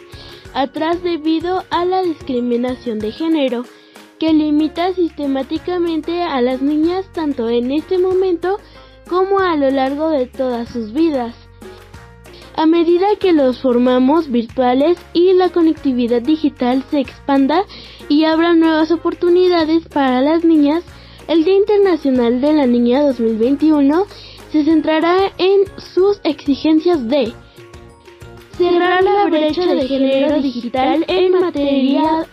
atrás 0.56 1.03
debido 1.03 1.64
a 1.70 1.86
la 1.86 2.01
discriminación 2.01 2.97
de 2.97 3.12
género 3.12 3.64
que 4.20 4.34
limita 4.34 4.93
sistemáticamente 4.93 6.22
a 6.22 6.41
las 6.41 6.61
niñas 6.61 7.05
tanto 7.13 7.49
en 7.49 7.72
este 7.72 7.97
momento 7.97 8.59
como 9.09 9.39
a 9.39 9.55
lo 9.55 9.70
largo 9.70 10.09
de 10.09 10.26
todas 10.26 10.70
sus 10.70 10.93
vidas. 10.93 11.36
A 12.55 12.66
medida 12.66 13.07
que 13.20 13.34
los 13.34 13.61
formamos 13.61 14.32
virtuales 14.32 14.97
y 15.13 15.34
la 15.34 15.49
conectividad 15.49 16.22
digital 16.22 16.84
se 16.89 16.99
expanda 16.99 17.66
y 18.07 18.24
abra 18.24 18.53
nuevas 18.53 18.91
oportunidades 18.91 19.88
para 19.89 20.22
las 20.22 20.45
niñas, 20.45 20.84
el 21.28 21.43
Día 21.43 21.55
Internacional 21.55 22.39
de 22.39 22.53
la 22.53 22.66
Niña 22.66 23.01
2021 23.01 24.05
se 24.51 24.63
centrará 24.63 25.34
en 25.38 25.66
sus 25.78 26.22
exigencias 26.24 27.05
de 27.09 27.34
cerrar 28.57 29.03
la 29.03 29.26
brecha 29.26 29.66
de 29.66 29.88
género 29.88 30.41
digital 30.41 31.03
en 31.09 31.32
materia 31.34 32.26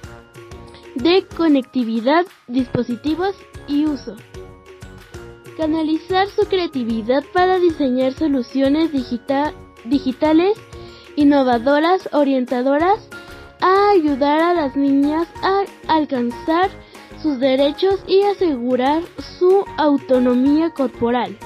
de 0.95 1.27
conectividad, 1.37 2.27
dispositivos 2.49 3.35
y 3.67 3.87
uso. 3.87 4.17
Canalizar 5.57 6.29
su 6.29 6.47
creatividad 6.47 7.25
para 7.33 7.59
diseñar 7.59 8.15
soluciones 8.15 8.91
digitales 8.93 10.59
innovadoras, 11.17 12.09
orientadoras, 12.13 13.09
a 13.61 13.91
ayudar 13.91 14.41
a 14.41 14.55
las 14.55 14.77
niñas 14.77 15.29
a 15.43 15.65
alcanzar 15.87 16.71
sus 17.23 17.39
derechos 17.39 18.01
y 18.07 18.23
asegurar 18.23 19.03
su 19.39 19.65
autonomía 19.77 20.71
corporal. 20.71 21.37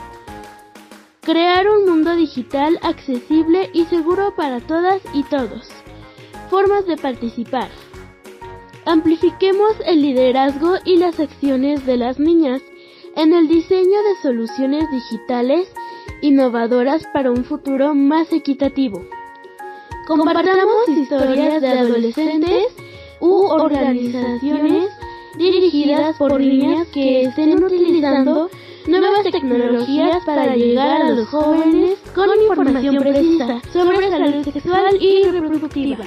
Crear 1.21 1.69
un 1.69 1.87
mundo 1.87 2.17
digital 2.17 2.79
accesible 2.83 3.69
y 3.75 3.85
seguro 3.87 4.35
para 4.37 4.61
todas 4.61 5.03
y 5.13 5.25
todos. 5.25 5.69
Formas 6.49 6.87
de 6.87 6.97
participar. 6.97 7.69
Amplifiquemos 8.87 9.73
el 9.85 10.01
liderazgo 10.01 10.77
y 10.85 10.97
las 10.97 11.19
acciones 11.19 11.85
de 11.87 11.97
las 11.97 12.21
niñas 12.21 12.63
en 13.17 13.35
el 13.35 13.49
diseño 13.49 13.83
de 13.83 14.23
soluciones 14.23 14.85
digitales 14.93 15.69
innovadoras 16.23 17.03
para 17.13 17.33
un 17.33 17.45
futuro 17.45 17.97
más 17.97 18.33
equitativo. 18.33 19.03
Compartamos 20.07 20.89
historias 20.89 21.61
de 21.63 21.69
adolescentes 21.69 22.77
u 23.21 23.47
organizaciones 23.47 24.89
dirigidas 25.37 26.17
por 26.17 26.39
niñas 26.39 26.87
que 26.95 27.23
estén 27.23 27.61
utilizando 27.65 28.49
nuevas 28.87 29.25
tecnologías 29.25 30.25
para 30.25 30.55
llegar 30.55 31.03
a 31.03 31.11
los 31.11 31.27
jóvenes 31.27 31.99
con 32.15 32.29
información 32.41 32.99
precisa 32.99 33.61
sobre 33.73 34.11
salud 34.11 34.45
sexual 34.45 34.97
y 35.01 35.25
reproductiva. 35.25 36.05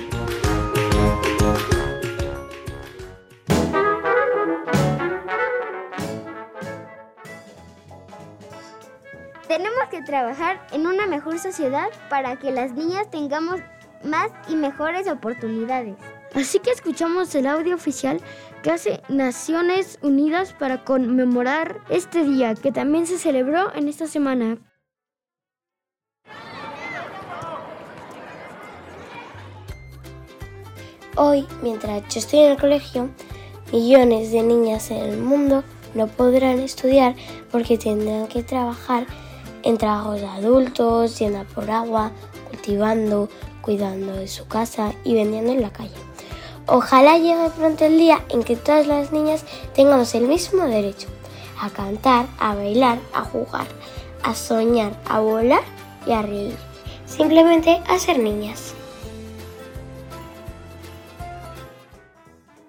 Tenemos 9.48 9.90
que 9.90 10.04
trabajar 10.04 10.66
en 10.72 10.86
una 10.86 11.08
mejor 11.08 11.40
sociedad 11.40 11.88
para 12.10 12.38
que 12.38 12.52
las 12.52 12.74
niñas 12.74 13.10
tengamos 13.10 13.60
más 14.04 14.32
y 14.48 14.56
mejores 14.56 15.08
oportunidades. 15.08 15.96
Así 16.36 16.60
que 16.60 16.70
escuchamos 16.70 17.34
el 17.34 17.48
audio 17.48 17.76
oficial 17.76 18.22
que 18.62 18.72
hace 18.72 19.02
Naciones 19.10 19.98
Unidas 20.02 20.54
para 20.54 20.84
conmemorar 20.84 21.82
este 21.90 22.24
día 22.24 22.54
que 22.54 22.72
también 22.72 23.08
se 23.08 23.18
celebró 23.18 23.74
en 23.74 23.88
esta 23.88 24.06
semana. 24.06 24.60
Hoy, 31.16 31.48
mientras 31.64 32.08
yo 32.14 32.20
estoy 32.20 32.40
en 32.40 32.52
el 32.52 32.58
colegio, 32.58 33.10
millones 33.72 34.32
de 34.32 34.44
niñas 34.44 34.92
en 34.92 34.98
el 34.98 35.18
mundo 35.18 35.64
no 35.94 36.08
podrán 36.08 36.60
estudiar 36.60 37.16
porque 37.52 37.78
tendrán 37.78 38.28
que 38.28 38.44
trabajar 38.44 39.06
en 39.64 39.78
trabajos 39.78 40.22
de 40.22 40.28
adultos, 40.28 41.20
yendo 41.20 41.44
por 41.56 41.70
agua, 41.70 42.12
cultivando, 42.50 43.30
cuidando 43.62 44.14
de 44.14 44.28
su 44.28 44.48
casa 44.48 44.94
y 45.04 45.14
vendiendo 45.14 45.52
en 45.52 45.62
la 45.62 45.72
calle. 45.72 45.92
Ojalá 46.68 47.18
llegue 47.18 47.50
pronto 47.58 47.86
el 47.86 47.98
día 47.98 48.24
en 48.30 48.44
que 48.44 48.56
todas 48.56 48.88
las 48.88 49.12
niñas 49.12 49.44
tengamos 49.74 50.14
el 50.14 50.28
mismo 50.28 50.66
derecho 50.66 51.08
a 51.60 51.70
cantar, 51.70 52.28
a 52.40 52.56
bailar, 52.56 53.00
a 53.14 53.22
jugar, 53.22 53.68
a 54.24 54.36
soñar, 54.36 54.94
a 55.06 55.20
volar 55.20 55.64
y 56.06 56.12
a 56.12 56.22
reír. 56.22 56.56
Simplemente 57.06 57.82
a 57.88 57.98
ser 57.98 58.20
niñas. 58.20 58.76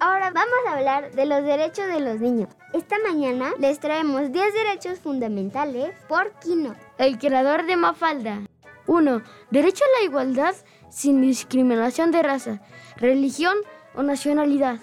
Ahora 0.02 0.30
vamos 0.30 0.58
a 0.66 0.78
hablar 0.78 1.10
de 1.12 1.26
los 1.26 1.44
derechos 1.44 1.86
de 1.86 2.00
los 2.00 2.20
niños. 2.20 2.48
Esta 2.72 2.96
mañana 3.06 3.52
les 3.58 3.80
traemos 3.80 4.32
10 4.32 4.54
derechos 4.54 4.98
fundamentales 4.98 5.92
por 6.08 6.32
Kino. 6.40 6.74
El 6.96 7.18
creador 7.18 7.66
de 7.66 7.76
Mafalda. 7.76 8.40
1. 8.86 9.22
Derecho 9.50 9.84
a 9.84 10.00
la 10.00 10.06
igualdad 10.06 10.54
sin 10.88 11.20
discriminación 11.20 12.12
de 12.12 12.22
raza, 12.22 12.62
religión 12.96 13.54
o 13.94 14.02
nacionalidad. 14.02 14.78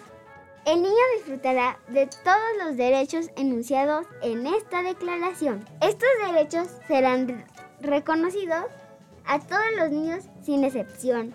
El 0.67 0.83
niño 0.83 1.03
disfrutará 1.15 1.79
de 1.87 2.05
todos 2.23 2.63
los 2.63 2.77
derechos 2.77 3.31
enunciados 3.35 4.05
en 4.21 4.45
esta 4.45 4.83
declaración. 4.83 5.65
Estos 5.81 6.09
derechos 6.27 6.67
serán 6.87 7.43
reconocidos 7.81 8.65
a 9.25 9.39
todos 9.39 9.65
los 9.79 9.89
niños 9.89 10.25
sin 10.43 10.63
excepción 10.63 11.33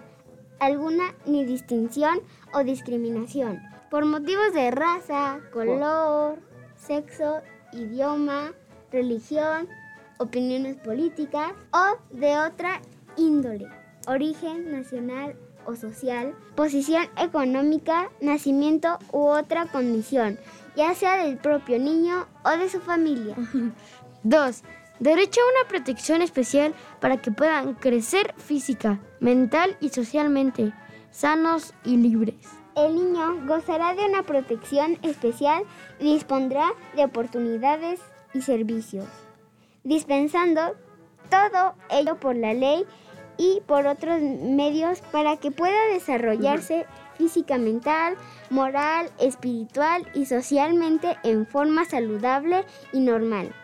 alguna 0.61 1.17
ni 1.27 1.45
distinción 1.45 2.21
o 2.55 2.63
discriminación 2.63 3.72
por 3.93 4.07
motivos 4.07 4.55
de 4.55 4.71
raza, 4.71 5.41
color, 5.53 6.39
sexo, 6.77 7.43
idioma, 7.75 8.55
religión, 8.91 9.69
opiniones 10.17 10.79
políticas 10.79 11.53
o 11.75 11.99
de 12.11 12.39
otra 12.39 12.81
índole, 13.19 13.69
origen 14.07 14.73
nacional 14.73 15.37
o 15.67 15.77
social, 15.77 16.35
posición 16.55 17.05
económica, 17.19 18.09
nacimiento 18.23 18.99
u 19.13 19.27
otra 19.27 19.67
condición, 19.67 20.39
ya 20.75 20.95
sea 20.95 21.27
del 21.27 21.37
propio 21.37 21.79
niño 21.79 22.27
o 22.47 22.51
de 22.57 22.71
su 22.71 22.81
familia. 22.81 23.37
2. 24.23 24.63
Derecho 25.01 25.43
a 25.43 25.61
una 25.61 25.69
protección 25.69 26.23
especial 26.23 26.73
para 26.99 27.21
que 27.21 27.31
puedan 27.31 27.75
crecer 27.75 28.33
física, 28.39 29.01
mental 29.21 29.77
y 29.81 29.91
socialmente, 29.91 30.73
sanos 31.11 31.75
y 31.85 31.99
libres. 31.99 32.62
El 32.75 32.95
niño 32.95 33.47
gozará 33.47 33.95
de 33.95 34.07
una 34.07 34.23
protección 34.23 34.99
especial 35.03 35.65
y 36.01 36.15
dispondrá 36.15 36.73
de 36.97 37.05
oportunidades 37.05 38.01
y 38.33 38.41
servicios, 38.41 39.05
dispensando 39.85 40.75
todo 41.29 41.75
ello 41.91 42.17
por 42.19 42.35
la 42.35 42.55
ley 42.55 42.87
y 43.37 43.61
por 43.67 43.87
otros 43.87 44.21
medios 44.21 45.01
para 45.13 45.37
que 45.37 45.51
pueda 45.51 45.87
desarrollarse 45.93 46.87
física, 47.19 47.59
mental, 47.59 48.17
moral, 48.49 49.11
espiritual 49.21 50.07
y 50.15 50.25
socialmente 50.25 51.19
en 51.25 51.47
forma 51.47 51.85
saludable 51.85 52.65
y 52.93 53.01
normal, 53.01 53.55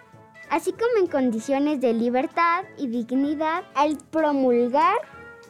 así 0.51 0.73
como 0.73 1.03
en 1.03 1.07
condiciones 1.07 1.81
de 1.81 1.95
libertad 1.95 2.65
y 2.77 2.89
dignidad 2.89 3.65
al 3.75 3.97
promulgar 4.11 4.97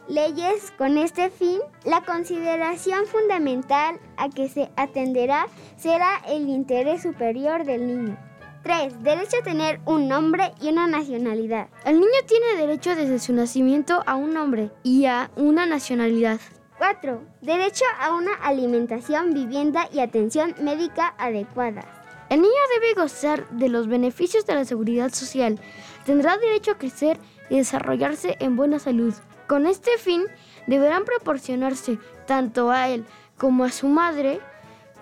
leyes 0.09 0.73
con 0.77 0.97
este 0.97 1.29
fin, 1.29 1.59
la 1.85 2.01
consideración 2.01 3.05
fundamental 3.05 3.99
a 4.17 4.29
que 4.29 4.49
se 4.49 4.69
atenderá 4.75 5.47
será 5.77 6.21
el 6.27 6.49
interés 6.49 7.03
superior 7.03 7.63
del 7.63 7.87
niño. 7.87 8.17
3. 8.63 9.03
Derecho 9.03 9.37
a 9.37 9.43
tener 9.43 9.79
un 9.85 10.09
nombre 10.09 10.51
y 10.61 10.69
una 10.69 10.87
nacionalidad. 10.87 11.69
El 11.85 11.99
niño 11.99 12.11
tiene 12.27 12.55
derecho 12.57 12.95
desde 12.95 13.19
su 13.19 13.31
nacimiento 13.33 14.03
a 14.05 14.15
un 14.15 14.33
nombre 14.33 14.71
y 14.83 15.05
a 15.05 15.31
una 15.37 15.65
nacionalidad. 15.65 16.39
4. 16.77 17.21
Derecho 17.41 17.85
a 18.01 18.13
una 18.13 18.33
alimentación, 18.33 19.33
vivienda 19.33 19.87
y 19.93 19.99
atención 19.99 20.55
médica 20.61 21.13
adecuadas. 21.17 21.85
El 22.29 22.41
niño 22.41 22.53
debe 22.79 23.01
gozar 23.01 23.49
de 23.49 23.69
los 23.69 23.87
beneficios 23.87 24.45
de 24.45 24.55
la 24.55 24.65
seguridad 24.65 25.11
social. 25.11 25.59
Tendrá 26.05 26.37
derecho 26.37 26.71
a 26.71 26.77
crecer 26.77 27.17
y 27.49 27.57
desarrollarse 27.57 28.37
en 28.39 28.55
buena 28.55 28.79
salud. 28.79 29.13
Con 29.49 29.65
este 29.65 29.97
fin, 29.97 30.25
deberán 30.67 31.05
proporcionarse 31.05 31.97
tanto 32.27 32.69
a 32.69 32.87
él 32.89 33.03
como 33.35 33.63
a 33.63 33.71
su 33.71 33.87
madre 33.87 34.41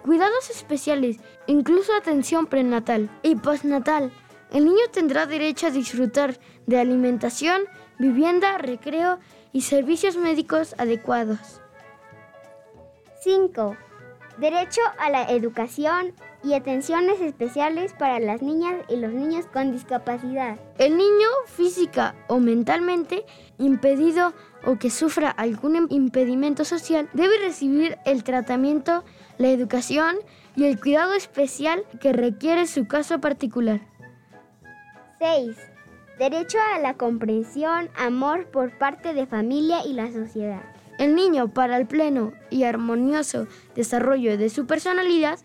cuidados 0.04 0.50
especiales, 0.50 1.18
incluso 1.48 1.94
atención 1.94 2.46
prenatal 2.46 3.10
y 3.24 3.36
postnatal. 3.36 4.10
El 4.54 4.64
niño 4.64 4.86
tendrá 4.94 5.26
derecho 5.26 5.68
a 5.68 5.72
disfrutar 5.72 6.40
de 6.66 6.80
alimentación, 6.80 7.64
vivienda, 8.00 8.58
recreo 8.58 9.20
y 9.52 9.64
servicios 9.64 10.16
médicos 10.16 10.76
adecuados. 10.78 11.60
5. 13.24 13.76
Derecho 14.38 14.80
a 14.98 15.10
la 15.10 15.24
educación 15.24 16.14
y 16.48 16.54
atenciones 16.54 17.20
especiales 17.20 17.94
para 17.94 18.20
las 18.20 18.42
niñas 18.42 18.76
y 18.88 18.96
los 18.96 19.12
niños 19.12 19.46
con 19.52 19.72
discapacidad. 19.72 20.58
El 20.78 20.98
niño 20.98 21.28
física 21.46 22.16
o 22.28 22.40
mentalmente 22.40 23.26
impedido 23.58 24.34
o 24.66 24.78
que 24.78 24.90
sufra 24.90 25.30
algún 25.30 25.88
impedimento 25.90 26.64
social 26.64 27.10
debe 27.14 27.38
recibir 27.40 27.98
el 28.06 28.24
tratamiento, 28.24 29.04
la 29.38 29.50
educación 29.50 30.16
y 30.56 30.66
el 30.66 30.80
cuidado 30.80 31.14
especial 31.14 31.84
que 32.00 32.14
requiere 32.14 32.66
su 32.66 32.88
caso 32.88 33.20
particular. 33.20 33.82
6. 35.20 35.58
Derecho 36.18 36.58
a 36.74 36.80
la 36.80 36.94
comprensión, 36.94 37.90
amor 37.98 38.48
por 38.48 38.78
parte 38.78 39.14
de 39.14 39.28
familia 39.28 39.86
y 39.86 39.94
la 39.94 40.12
sociedad. 40.12 40.77
El 40.98 41.16
niño, 41.16 41.50
para 41.50 41.78
el 41.78 41.88
pleno 41.88 42.34
y 42.50 42.64
armonioso 42.64 43.48
desarrollo 43.76 44.38
de 44.38 44.50
su 44.50 44.66
personalidad, 44.66 45.40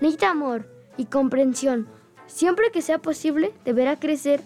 necesita 0.00 0.30
amor 0.30 0.68
y 0.96 1.06
comprensión. 1.06 1.88
Siempre 2.26 2.70
que 2.70 2.82
sea 2.82 2.98
posible, 2.98 3.54
deberá 3.64 3.98
crecer 3.98 4.42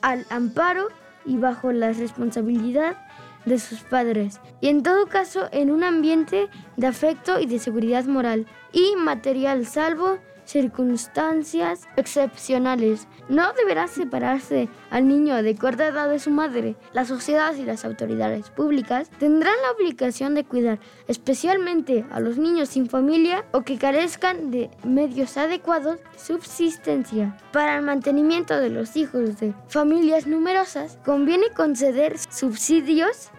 al 0.00 0.24
amparo 0.30 0.88
y 1.24 1.36
bajo 1.36 1.72
la 1.72 1.92
responsabilidad 1.92 2.96
de 3.44 3.58
sus 3.58 3.80
padres, 3.80 4.40
y 4.60 4.68
en 4.68 4.82
todo 4.82 5.06
caso 5.06 5.48
en 5.52 5.70
un 5.70 5.84
ambiente 5.84 6.48
de 6.76 6.86
afecto 6.86 7.38
y 7.38 7.46
de 7.46 7.60
seguridad 7.60 8.04
moral 8.04 8.46
y 8.72 8.96
material, 8.96 9.66
salvo 9.66 10.18
circunstancias 10.46 11.86
excepcionales. 11.96 13.06
No 13.28 13.52
deberá 13.52 13.88
separarse 13.88 14.68
al 14.90 15.06
niño 15.08 15.42
de 15.42 15.54
corta 15.56 15.88
edad 15.88 16.08
de 16.08 16.18
su 16.18 16.30
madre. 16.30 16.76
La 16.92 17.04
sociedad 17.04 17.54
y 17.54 17.64
las 17.64 17.84
autoridades 17.84 18.48
públicas 18.50 19.10
tendrán 19.18 19.54
la 19.62 19.72
obligación 19.72 20.34
de 20.34 20.44
cuidar 20.44 20.78
especialmente 21.08 22.06
a 22.10 22.20
los 22.20 22.38
niños 22.38 22.70
sin 22.70 22.88
familia 22.88 23.44
o 23.52 23.62
que 23.62 23.76
carezcan 23.76 24.50
de 24.50 24.70
medios 24.84 25.36
adecuados 25.36 25.98
de 26.00 26.18
subsistencia. 26.18 27.36
Para 27.52 27.76
el 27.76 27.82
mantenimiento 27.82 28.58
de 28.58 28.70
los 28.70 28.96
hijos 28.96 29.38
de 29.38 29.52
familias 29.68 30.26
numerosas, 30.26 30.98
conviene 31.04 31.50
conceder 31.50 32.16
subsidios 32.18 33.30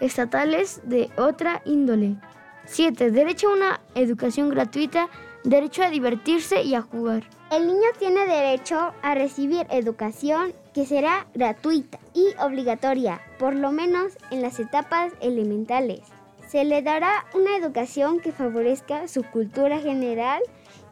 estatales 0.00 0.80
de 0.84 1.10
otra 1.16 1.62
índole. 1.64 2.16
7. 2.66 3.10
Derecho 3.10 3.48
a 3.48 3.52
una 3.52 3.80
educación 3.94 4.48
gratuita 4.48 5.08
derecho 5.44 5.82
a 5.82 5.90
divertirse 5.90 6.62
y 6.62 6.74
a 6.74 6.80
jugar. 6.82 7.22
El 7.52 7.66
niño 7.66 7.88
tiene 7.98 8.26
derecho 8.26 8.92
a 9.02 9.14
recibir 9.14 9.66
educación 9.70 10.54
que 10.72 10.86
será 10.86 11.26
gratuita 11.34 11.98
y 12.14 12.28
obligatoria, 12.40 13.20
por 13.38 13.54
lo 13.54 13.70
menos 13.70 14.18
en 14.30 14.42
las 14.42 14.58
etapas 14.58 15.12
elementales. 15.20 16.00
Se 16.48 16.64
le 16.64 16.82
dará 16.82 17.26
una 17.34 17.56
educación 17.56 18.20
que 18.20 18.32
favorezca 18.32 19.06
su 19.06 19.22
cultura 19.22 19.78
general 19.78 20.42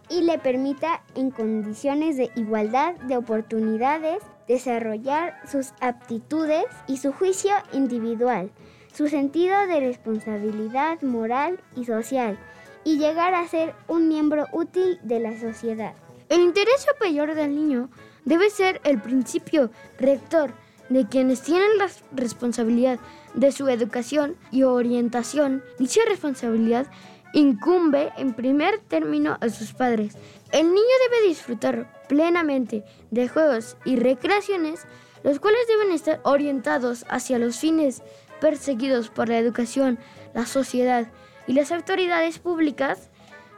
y 0.08 0.20
le 0.20 0.38
permita 0.38 1.02
en 1.14 1.30
condiciones 1.30 2.16
de 2.16 2.30
igualdad 2.36 2.94
de 2.96 3.16
oportunidades 3.16 4.22
desarrollar 4.46 5.40
sus 5.50 5.72
aptitudes 5.80 6.64
y 6.86 6.98
su 6.98 7.12
juicio 7.12 7.52
individual, 7.72 8.50
su 8.92 9.08
sentido 9.08 9.66
de 9.66 9.80
responsabilidad 9.80 11.00
moral 11.00 11.58
y 11.74 11.86
social 11.86 12.38
y 12.84 12.98
llegar 12.98 13.34
a 13.34 13.46
ser 13.48 13.74
un 13.88 14.08
miembro 14.08 14.46
útil 14.52 14.98
de 15.02 15.20
la 15.20 15.38
sociedad. 15.38 15.94
El 16.28 16.40
interés 16.40 16.86
superior 16.90 17.34
del 17.34 17.54
niño 17.54 17.90
debe 18.24 18.50
ser 18.50 18.80
el 18.84 19.00
principio 19.00 19.70
rector 19.98 20.52
de 20.88 21.06
quienes 21.06 21.42
tienen 21.42 21.78
la 21.78 21.88
responsabilidad 22.12 22.98
de 23.34 23.52
su 23.52 23.68
educación 23.68 24.36
y 24.50 24.62
orientación. 24.62 25.62
Dicha 25.78 26.00
responsabilidad 26.06 26.86
incumbe 27.32 28.12
en 28.16 28.34
primer 28.34 28.78
término 28.78 29.38
a 29.40 29.48
sus 29.48 29.72
padres. 29.72 30.16
El 30.52 30.66
niño 30.66 30.94
debe 31.10 31.28
disfrutar 31.28 32.04
plenamente 32.08 32.84
de 33.10 33.28
juegos 33.28 33.76
y 33.84 33.96
recreaciones, 33.96 34.80
los 35.22 35.38
cuales 35.38 35.66
deben 35.68 35.92
estar 35.92 36.20
orientados 36.24 37.06
hacia 37.08 37.38
los 37.38 37.58
fines 37.58 38.02
perseguidos 38.40 39.08
por 39.08 39.28
la 39.28 39.38
educación, 39.38 39.98
la 40.34 40.46
sociedad 40.46 41.06
y 41.46 41.52
las 41.52 41.72
autoridades 41.72 42.38
públicas 42.38 43.10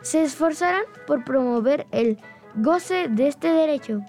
se 0.02 0.22
esforzarán 0.22 0.84
por 1.06 1.24
promover 1.24 1.86
el 1.90 2.18
goce 2.54 3.08
de 3.08 3.28
este 3.28 3.48
derecho. 3.48 4.02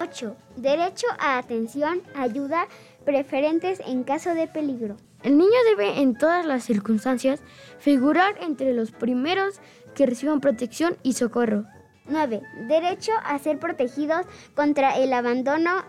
8. 0.00 0.36
Derecho 0.56 1.06
a 1.18 1.38
atención, 1.38 2.02
ayuda, 2.14 2.66
preferentes 3.04 3.80
en 3.86 4.04
caso 4.04 4.34
de 4.34 4.48
peligro. 4.48 4.96
El 5.22 5.38
niño 5.38 5.58
debe 5.70 6.00
en 6.00 6.16
todas 6.16 6.44
las 6.44 6.64
circunstancias 6.64 7.40
figurar 7.78 8.34
entre 8.40 8.72
los 8.72 8.90
primeros 8.90 9.60
que 9.94 10.06
reciban 10.06 10.40
protección 10.40 10.96
y 11.02 11.12
socorro. 11.12 11.64
9. 12.06 12.42
Derecho 12.66 13.12
a 13.24 13.38
ser 13.38 13.58
protegidos 13.58 14.26
contra 14.54 14.96
el 14.96 15.12
abandono 15.12 15.84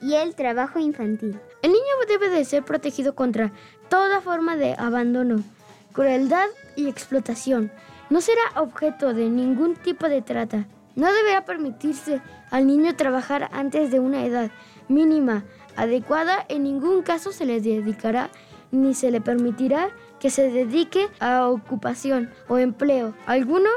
y 0.00 0.14
el 0.14 0.34
trabajo 0.34 0.78
infantil. 0.78 1.40
El 1.62 1.72
niño 1.72 1.84
debe 2.06 2.28
de 2.28 2.44
ser 2.44 2.62
protegido 2.62 3.14
contra 3.14 3.52
toda 3.88 4.20
forma 4.20 4.56
de 4.56 4.74
abandono, 4.78 5.42
crueldad 5.96 6.48
y 6.76 6.88
explotación. 6.88 7.72
No 8.10 8.20
será 8.20 8.42
objeto 8.60 9.14
de 9.14 9.30
ningún 9.30 9.76
tipo 9.76 10.10
de 10.10 10.20
trata. 10.20 10.68
No 10.94 11.10
deberá 11.10 11.46
permitirse 11.46 12.20
al 12.50 12.66
niño 12.66 12.94
trabajar 12.96 13.48
antes 13.50 13.90
de 13.90 13.98
una 13.98 14.26
edad 14.26 14.50
mínima 14.88 15.44
adecuada. 15.74 16.44
En 16.50 16.64
ningún 16.64 17.00
caso 17.00 17.32
se 17.32 17.46
le 17.46 17.62
dedicará 17.62 18.28
ni 18.70 18.92
se 18.92 19.10
le 19.10 19.22
permitirá 19.22 19.88
que 20.20 20.28
se 20.28 20.50
dedique 20.50 21.08
a 21.18 21.48
ocupación 21.48 22.30
o 22.46 22.58
empleo 22.58 23.14
alguno 23.24 23.70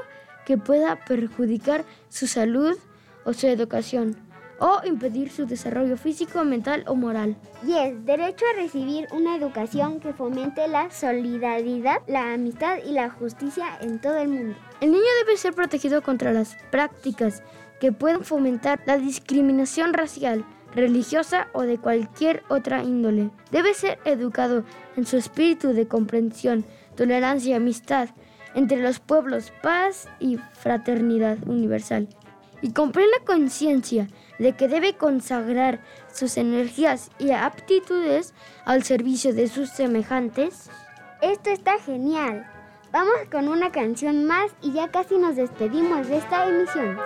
que 0.46 0.58
pueda 0.58 0.98
perjudicar 1.06 1.86
su 2.10 2.28
salud 2.28 2.78
o 3.24 3.32
su 3.32 3.48
educación 3.48 4.18
o 4.60 4.82
impedir 4.86 5.32
su 5.32 5.46
desarrollo 5.46 5.98
físico, 5.98 6.44
mental 6.44 6.84
o 6.88 6.96
moral. 6.96 7.36
10. 7.64 8.06
Derecho 8.06 8.46
a 8.54 8.62
recibir 8.62 9.08
una 9.12 9.36
educación 9.36 10.00
que 10.00 10.14
fomente 10.14 10.68
la 10.68 10.92
solidaridad, 10.92 12.02
la 12.08 12.34
amistad 12.34 12.78
y 12.86 12.92
la 12.92 13.10
justicia 13.10 13.78
en 13.82 14.00
todo 14.00 14.18
el 14.18 14.30
mundo. 14.30 14.56
El 14.82 14.92
niño 14.92 15.04
debe 15.24 15.38
ser 15.38 15.54
protegido 15.54 16.02
contra 16.02 16.34
las 16.34 16.56
prácticas 16.72 17.44
que 17.80 17.92
puedan 17.92 18.24
fomentar 18.24 18.82
la 18.86 18.98
discriminación 18.98 19.94
racial, 19.94 20.46
religiosa 20.76 21.48
o 21.54 21.64
de 21.64 21.78
cualquier 21.78 22.44
otra 22.50 22.84
índole. 22.84 23.32
Debe 23.52 23.74
ser 23.74 24.00
educado 24.06 24.64
en 24.96 25.06
su 25.06 25.18
espíritu 25.18 25.74
de 25.74 25.88
comprensión, 25.88 26.66
tolerancia 26.96 27.52
y 27.52 27.54
amistad 27.54 28.10
entre 28.56 28.82
los 28.82 29.00
pueblos, 29.00 29.54
paz 29.62 30.08
y 30.20 30.38
fraternidad 30.54 31.38
universal. 31.48 32.08
Y 32.62 32.74
con 32.74 32.92
plena 32.92 33.18
conciencia 33.26 34.08
de 34.40 34.54
que 34.54 34.68
debe 34.68 34.96
consagrar 34.96 35.80
sus 36.12 36.38
energías 36.38 37.12
y 37.20 37.32
aptitudes 37.32 38.34
al 38.66 38.84
servicio 38.84 39.34
de 39.34 39.48
sus 39.48 39.70
semejantes. 39.70 40.70
Esto 41.22 41.52
está 41.52 41.78
genial. 41.80 42.50
Vamos 42.92 43.14
con 43.32 43.48
una 43.50 43.72
canción 43.72 44.26
más 44.26 44.52
y 44.62 44.72
ya 44.72 44.90
casi 44.90 45.18
nos 45.18 45.36
despedimos 45.36 46.08
de 46.08 46.18
esta 46.18 46.48
emisión. 46.48 46.98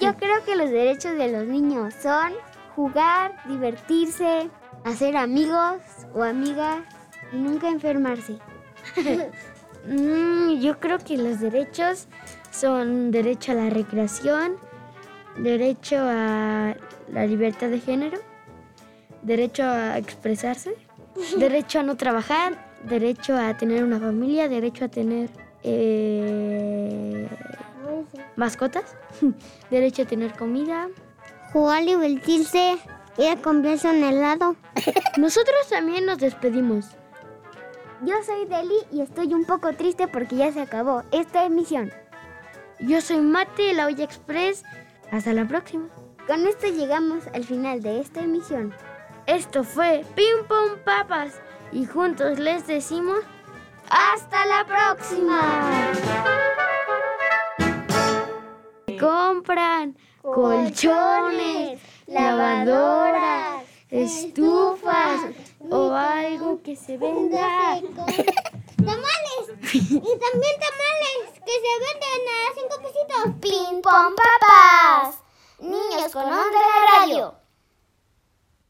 Yo 0.00 0.14
creo 0.16 0.44
que 0.44 0.56
los 0.56 0.70
derechos 0.70 1.16
de 1.16 1.32
los 1.32 1.46
niños 1.46 1.94
son 2.02 2.32
jugar, 2.74 3.32
divertirse, 3.46 4.50
hacer 4.84 5.16
amigos 5.16 5.80
o 6.14 6.22
amigas 6.22 6.80
y 7.32 7.36
nunca 7.36 7.68
enfermarse. 7.68 8.38
Mm, 9.88 10.58
yo 10.58 10.80
creo 10.80 10.98
que 10.98 11.16
los 11.16 11.38
derechos 11.38 12.08
son 12.50 13.12
derecho 13.12 13.52
a 13.52 13.54
la 13.54 13.70
recreación, 13.70 14.56
derecho 15.36 15.98
a 16.00 16.74
la 17.12 17.24
libertad 17.24 17.68
de 17.68 17.78
género, 17.78 18.18
derecho 19.22 19.62
a 19.62 19.96
expresarse, 19.96 20.74
derecho 21.38 21.78
a 21.78 21.82
no 21.84 21.96
trabajar, 21.96 22.66
derecho 22.82 23.36
a 23.36 23.56
tener 23.56 23.84
una 23.84 24.00
familia, 24.00 24.48
derecho 24.48 24.86
a 24.86 24.88
tener... 24.88 25.30
eh, 25.62 27.28
mascotas, 28.36 28.96
derecho 29.70 30.02
a 30.02 30.06
tener 30.06 30.32
comida, 30.32 30.88
Jugar, 31.52 31.84
divertirse, 31.84 32.76
ir 33.16 33.28
a 33.28 33.36
comprarse 33.36 33.88
un 33.88 34.02
helado. 34.02 34.56
Nosotros 35.16 35.68
también 35.70 36.04
nos 36.04 36.18
despedimos. 36.18 36.86
Yo 38.02 38.14
soy 38.24 38.44
Deli 38.46 38.76
y 38.92 39.00
estoy 39.00 39.32
un 39.32 39.44
poco 39.44 39.72
triste 39.72 40.06
porque 40.06 40.36
ya 40.36 40.52
se 40.52 40.60
acabó 40.60 41.02
esta 41.12 41.44
emisión. 41.44 41.92
Yo 42.80 43.00
soy 43.00 43.20
Mate 43.20 43.62
de 43.62 43.74
la 43.74 43.86
Olla 43.86 44.04
Express. 44.04 44.64
Hasta 45.10 45.32
la 45.32 45.46
próxima. 45.46 45.88
Con 46.26 46.46
esto 46.46 46.66
llegamos 46.66 47.26
al 47.32 47.44
final 47.44 47.80
de 47.80 48.00
esta 48.00 48.20
emisión. 48.20 48.74
Esto 49.26 49.64
fue 49.64 50.04
Pim 50.14 50.46
Pum 50.46 50.78
Papas 50.84 51.40
y 51.72 51.86
juntos 51.86 52.38
les 52.38 52.66
decimos 52.66 53.20
¡Hasta 53.88 54.44
la 54.46 54.66
próxima! 54.66 55.40
Compran 58.98 59.96
colchones, 60.22 61.80
lavadoras, 62.06 63.64
estufas 63.90 65.20
o 65.70 65.92
algo 65.92 66.60
que 66.62 66.76
se 66.76 66.98
venda. 66.98 67.80
¡Tamales! 68.76 69.72
y 69.72 69.88
también 69.88 70.56
tamales 70.60 71.40
que 71.44 71.52
se 71.52 71.72
venden 71.84 72.22
a 72.28 72.54
cinco 72.54 72.76
pesitos. 72.82 73.34
¡Ping 73.40 73.80
pong 73.82 74.14
papas! 74.16 75.22
Niños 75.60 76.12
con 76.12 76.24
onda 76.24 76.44
de 76.44 76.98
radio. 76.98 77.45